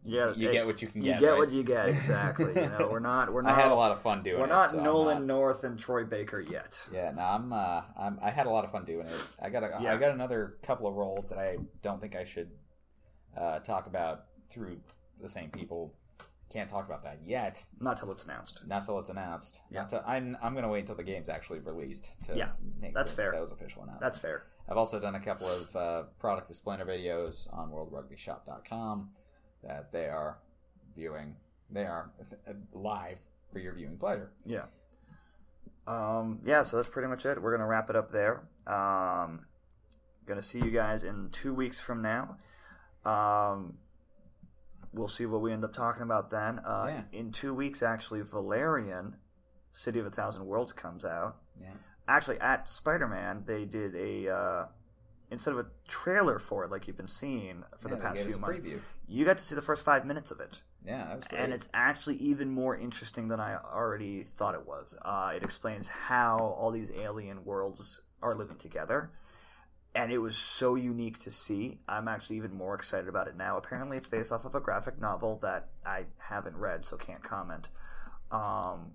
Yeah, 0.03 0.33
you 0.35 0.49
it- 0.49 0.53
get 0.53 0.65
what 0.65 0.81
you 0.81 0.87
can 0.87 1.01
get. 1.01 1.15
You 1.15 1.19
get. 1.19 1.29
right? 1.31 1.37
what 1.39 1.51
you 1.51 1.63
get. 1.63 1.89
Exactly. 1.89 2.53
you 2.55 2.69
know, 2.69 2.87
we're 2.91 2.99
not. 2.99 3.31
We're 3.31 3.41
not. 3.43 3.53
I 3.57 3.61
had 3.61 3.71
a 3.71 3.75
lot 3.75 3.91
of 3.91 4.01
fun 4.01 4.23
doing 4.23 4.37
it. 4.37 4.39
We're 4.39 4.45
it. 4.45 4.49
not 4.49 4.71
so 4.71 4.81
Nolan 4.83 5.19
not- 5.19 5.25
North 5.27 5.63
and 5.63 5.77
Troy 5.79 6.03
Baker 6.03 6.39
yet. 6.41 6.79
Yeah, 6.91 7.11
no, 7.11 7.21
I'm, 7.21 7.53
uh, 7.53 7.81
I'm. 7.97 8.19
I 8.21 8.29
had 8.31 8.45
a 8.47 8.49
lot 8.49 8.63
of 8.65 8.71
fun 8.71 8.85
doing 8.85 9.07
it. 9.07 9.21
I 9.41 9.49
got. 9.49 9.63
A, 9.63 9.79
Yeah. 9.81 9.93
I 9.93 9.97
got 9.97 10.11
another 10.11 10.57
couple 10.63 10.87
of 10.87 10.95
roles 10.95 11.29
that 11.29 11.37
I 11.37 11.57
don't 11.81 12.01
think 12.01 12.15
I 12.15 12.23
should 12.23 12.49
uh, 13.37 13.59
talk 13.59 13.87
about 13.87 14.25
through 14.49 14.77
the 15.21 15.29
same 15.29 15.49
people. 15.49 15.93
Can't 16.51 16.69
talk 16.69 16.85
about 16.85 17.01
that 17.03 17.19
yet. 17.25 17.63
Not 17.79 17.97
till 17.97 18.11
it's 18.11 18.25
announced. 18.25 18.59
Not 18.67 18.85
till 18.85 18.99
it's 18.99 19.07
announced. 19.09 19.61
Yeah. 19.71 19.81
Not 19.81 19.89
till, 19.89 20.03
I'm. 20.05 20.35
I'm 20.43 20.51
going 20.53 20.63
to 20.63 20.69
wait 20.69 20.79
until 20.79 20.95
the 20.95 21.03
game's 21.03 21.29
actually 21.29 21.59
released 21.59 22.09
to 22.25 22.35
Yeah, 22.35 22.49
make 22.81 22.93
that's 22.93 23.11
fair. 23.11 23.31
was 23.39 23.51
official 23.51 23.83
announcements. 23.83 24.01
That's 24.01 24.17
fair. 24.17 24.43
I've 24.71 24.77
also 24.77 25.01
done 25.01 25.15
a 25.15 25.19
couple 25.19 25.49
of 25.49 25.75
uh, 25.75 26.03
product 26.17 26.49
explainer 26.49 26.85
videos 26.85 27.53
on 27.53 27.71
WorldRugbyShop.com 27.71 29.09
that 29.63 29.91
they 29.91 30.05
are 30.05 30.39
viewing. 30.95 31.35
They 31.69 31.83
are 31.83 32.09
live 32.73 33.17
for 33.51 33.59
your 33.59 33.73
viewing 33.75 33.97
pleasure. 33.97 34.31
Yeah. 34.45 34.63
Um, 35.87 36.39
yeah, 36.45 36.63
so 36.63 36.77
that's 36.77 36.87
pretty 36.87 37.09
much 37.09 37.25
it. 37.25 37.41
We're 37.41 37.51
gonna 37.51 37.67
wrap 37.67 37.89
it 37.89 37.97
up 37.97 38.13
there. 38.13 38.43
Um, 38.65 39.41
gonna 40.25 40.41
see 40.41 40.59
you 40.59 40.71
guys 40.71 41.03
in 41.03 41.31
two 41.33 41.53
weeks 41.53 41.77
from 41.77 42.01
now. 42.01 42.37
Um, 43.03 43.73
we'll 44.93 45.09
see 45.09 45.25
what 45.25 45.41
we 45.41 45.51
end 45.51 45.65
up 45.65 45.73
talking 45.73 46.03
about 46.03 46.31
then. 46.31 46.59
Uh, 46.59 46.85
Yeah. 46.87 47.19
In 47.19 47.33
two 47.33 47.53
weeks, 47.53 47.83
actually, 47.83 48.21
Valerian, 48.21 49.15
City 49.73 49.99
of 49.99 50.05
a 50.05 50.11
Thousand 50.11 50.45
Worlds 50.45 50.71
comes 50.71 51.03
out. 51.03 51.41
Yeah. 51.59 51.73
Actually, 52.11 52.39
at 52.41 52.69
Spider 52.69 53.07
Man, 53.07 53.43
they 53.45 53.63
did 53.65 53.95
a 53.95 54.29
uh, 54.29 54.65
instead 55.31 55.53
of 55.53 55.59
a 55.59 55.65
trailer 55.87 56.39
for 56.39 56.65
it, 56.65 56.71
like 56.71 56.85
you've 56.87 56.97
been 56.97 57.07
seeing 57.07 57.63
for 57.77 57.87
Yeah, 57.87 57.95
the 57.95 58.01
past 58.01 58.21
few 58.23 58.37
months. 58.37 58.59
preview. 58.59 58.79
You 59.07 59.23
got 59.23 59.37
to 59.37 59.43
see 59.43 59.55
the 59.55 59.61
first 59.61 59.85
five 59.85 60.05
minutes 60.05 60.29
of 60.31 60.39
it 60.41 60.61
Yeah, 60.85 61.05
that 61.07 61.15
was 61.15 61.25
great. 61.25 61.41
and 61.41 61.53
it's 61.53 61.69
actually 61.73 62.17
even 62.17 62.49
more 62.51 62.75
interesting 62.75 63.29
than 63.29 63.39
I 63.39 63.55
already 63.55 64.23
thought 64.23 64.55
it 64.55 64.65
was. 64.67 64.97
Uh, 65.01 65.31
it 65.35 65.43
explains 65.43 65.87
how 65.87 66.37
all 66.59 66.71
these 66.71 66.91
alien 66.91 67.45
worlds 67.45 68.01
are 68.21 68.35
living 68.35 68.57
together, 68.57 69.11
and 69.95 70.11
it 70.11 70.17
was 70.17 70.37
so 70.37 70.75
unique 70.75 71.19
to 71.19 71.31
see. 71.31 71.79
I'm 71.87 72.07
actually 72.09 72.37
even 72.37 72.53
more 72.53 72.75
excited 72.75 73.07
about 73.07 73.27
it 73.29 73.37
now. 73.37 73.57
Apparently, 73.57 73.95
it's 73.97 74.07
based 74.07 74.31
off 74.33 74.43
of 74.45 74.53
a 74.55 74.59
graphic 74.59 74.99
novel 74.99 75.39
that 75.43 75.69
I 75.85 76.05
haven't 76.17 76.57
read, 76.57 76.83
so 76.83 76.97
can't 76.97 77.23
comment. 77.23 77.69
Um, 78.31 78.91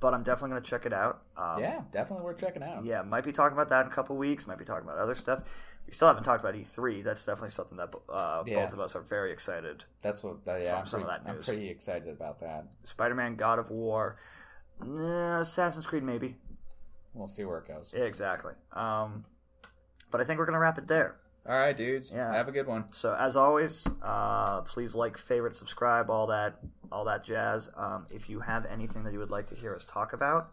but 0.00 0.14
I'm 0.14 0.22
definitely 0.22 0.50
going 0.50 0.62
to 0.62 0.68
check 0.70 0.86
it 0.86 0.92
out. 0.92 1.22
Um, 1.36 1.60
yeah, 1.60 1.82
definitely 1.92 2.24
worth 2.24 2.38
checking 2.38 2.62
out. 2.62 2.84
yeah, 2.84 3.02
might 3.02 3.24
be 3.24 3.32
talking 3.32 3.54
about 3.56 3.68
that 3.70 3.86
in 3.86 3.92
a 3.92 3.94
couple 3.94 4.16
weeks. 4.16 4.46
Might 4.46 4.58
be 4.58 4.64
talking 4.64 4.84
about 4.84 4.98
other 4.98 5.14
stuff. 5.14 5.42
We 5.86 5.92
still 5.92 6.08
haven't 6.08 6.24
talked 6.24 6.42
about 6.42 6.54
E3. 6.54 7.04
That's 7.04 7.24
definitely 7.24 7.50
something 7.50 7.76
that 7.76 7.94
uh, 8.08 8.42
Yeah. 8.46 8.64
both 8.64 8.72
of 8.72 8.80
us 8.80 8.96
are 8.96 9.02
very 9.02 9.32
excited. 9.32 9.84
That's 10.00 10.22
what. 10.22 10.36
Uh, 10.46 10.56
yeah, 10.56 10.70
From 10.70 10.78
I'm 10.80 10.86
some 10.86 11.00
of 11.02 11.06
pretty, 11.08 11.24
that 11.24 11.30
I'm 11.30 11.42
pretty 11.42 11.68
excited 11.68 12.08
about 12.08 12.40
that. 12.40 12.66
Spider-Man, 12.84 13.36
God 13.36 13.58
of 13.58 13.70
War, 13.70 14.16
nah, 14.82 15.40
Assassin's 15.40 15.86
Creed, 15.86 16.02
maybe. 16.02 16.36
We'll 17.12 17.28
see 17.28 17.44
where 17.44 17.58
it 17.58 17.68
goes. 17.68 17.92
Yeah, 17.94 18.04
exactly. 18.04 18.54
Um, 18.72 19.24
but 20.10 20.20
I 20.20 20.24
think 20.24 20.38
we're 20.38 20.46
gonna 20.46 20.58
wrap 20.58 20.78
it 20.78 20.86
there. 20.88 21.16
All 21.46 21.54
right, 21.54 21.76
dudes. 21.76 22.10
Yeah. 22.10 22.32
Have 22.32 22.48
a 22.48 22.52
good 22.52 22.66
one. 22.66 22.84
So 22.92 23.14
as 23.14 23.36
always, 23.36 23.86
uh, 24.02 24.62
please 24.62 24.94
like, 24.94 25.18
favorite, 25.18 25.56
subscribe, 25.56 26.08
all 26.08 26.28
that, 26.28 26.54
all 26.90 27.04
that 27.04 27.24
jazz. 27.24 27.70
Um, 27.76 28.06
if 28.10 28.30
you 28.30 28.40
have 28.40 28.64
anything 28.66 29.04
that 29.04 29.12
you 29.12 29.18
would 29.18 29.30
like 29.30 29.48
to 29.48 29.54
hear 29.54 29.74
us 29.74 29.84
talk 29.84 30.14
about, 30.14 30.50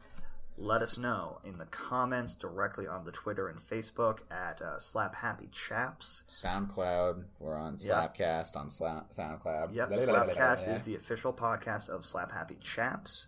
let 0.57 0.81
us 0.81 0.97
know 0.97 1.39
in 1.45 1.57
the 1.57 1.65
comments 1.65 2.33
directly 2.33 2.87
on 2.87 3.05
the 3.05 3.11
Twitter 3.11 3.47
and 3.47 3.57
Facebook 3.57 4.19
at 4.29 4.61
uh, 4.61 4.77
Slap 4.79 5.15
Happy 5.15 5.47
Chaps. 5.51 6.23
SoundCloud. 6.29 7.23
We're 7.39 7.55
on. 7.55 7.77
Slapcast 7.77 8.55
on 8.57 8.67
Sla- 8.67 9.05
SoundCloud. 9.17 9.73
Yep, 9.73 9.91
Slapcast 9.91 10.73
is 10.73 10.83
the 10.83 10.95
official 10.95 11.31
podcast 11.31 11.89
of 11.89 12.05
Slap 12.05 12.31
Happy 12.31 12.57
Chaps. 12.61 13.27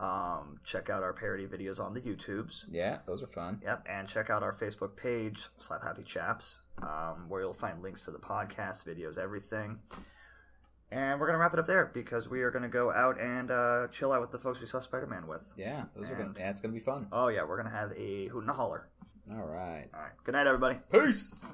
Um, 0.00 0.58
check 0.64 0.90
out 0.90 1.02
our 1.02 1.12
parody 1.12 1.46
videos 1.46 1.78
on 1.78 1.94
the 1.94 2.00
YouTubes. 2.00 2.64
Yeah, 2.72 2.98
those 3.06 3.22
are 3.22 3.28
fun. 3.28 3.60
Yep, 3.62 3.86
and 3.88 4.08
check 4.08 4.28
out 4.30 4.42
our 4.42 4.52
Facebook 4.54 4.96
page, 4.96 5.46
Slap 5.58 5.82
Happy 5.84 6.02
Chaps, 6.02 6.58
um, 6.82 7.26
where 7.28 7.40
you'll 7.42 7.54
find 7.54 7.82
links 7.82 8.02
to 8.02 8.10
the 8.10 8.18
podcast, 8.18 8.84
videos, 8.84 9.18
everything. 9.18 9.78
And 10.90 11.18
we're 11.20 11.26
gonna 11.26 11.38
wrap 11.38 11.52
it 11.54 11.58
up 11.58 11.66
there 11.66 11.90
because 11.92 12.28
we 12.28 12.42
are 12.42 12.50
gonna 12.50 12.68
go 12.68 12.92
out 12.92 13.20
and 13.20 13.50
uh, 13.50 13.88
chill 13.90 14.12
out 14.12 14.20
with 14.20 14.30
the 14.30 14.38
folks 14.38 14.60
we 14.60 14.66
saw 14.66 14.80
Spider 14.80 15.06
Man 15.06 15.26
with. 15.26 15.40
Yeah, 15.56 15.84
those 15.96 16.10
are 16.10 16.14
And- 16.14 16.34
gonna. 16.34 16.44
Yeah, 16.44 16.50
it's 16.50 16.60
gonna 16.60 16.74
be 16.74 16.80
fun. 16.80 17.08
Oh 17.10 17.28
yeah, 17.28 17.44
we're 17.44 17.56
gonna 17.56 17.70
have 17.74 17.92
a 17.96 18.26
hoot 18.28 18.42
and 18.42 18.50
a 18.50 18.54
holler. 18.54 18.88
All 19.32 19.38
right. 19.46 19.88
All 19.94 20.00
right, 20.00 20.12
good 20.24 20.32
night, 20.32 20.46
everybody. 20.46 20.78
Peace. 20.92 21.44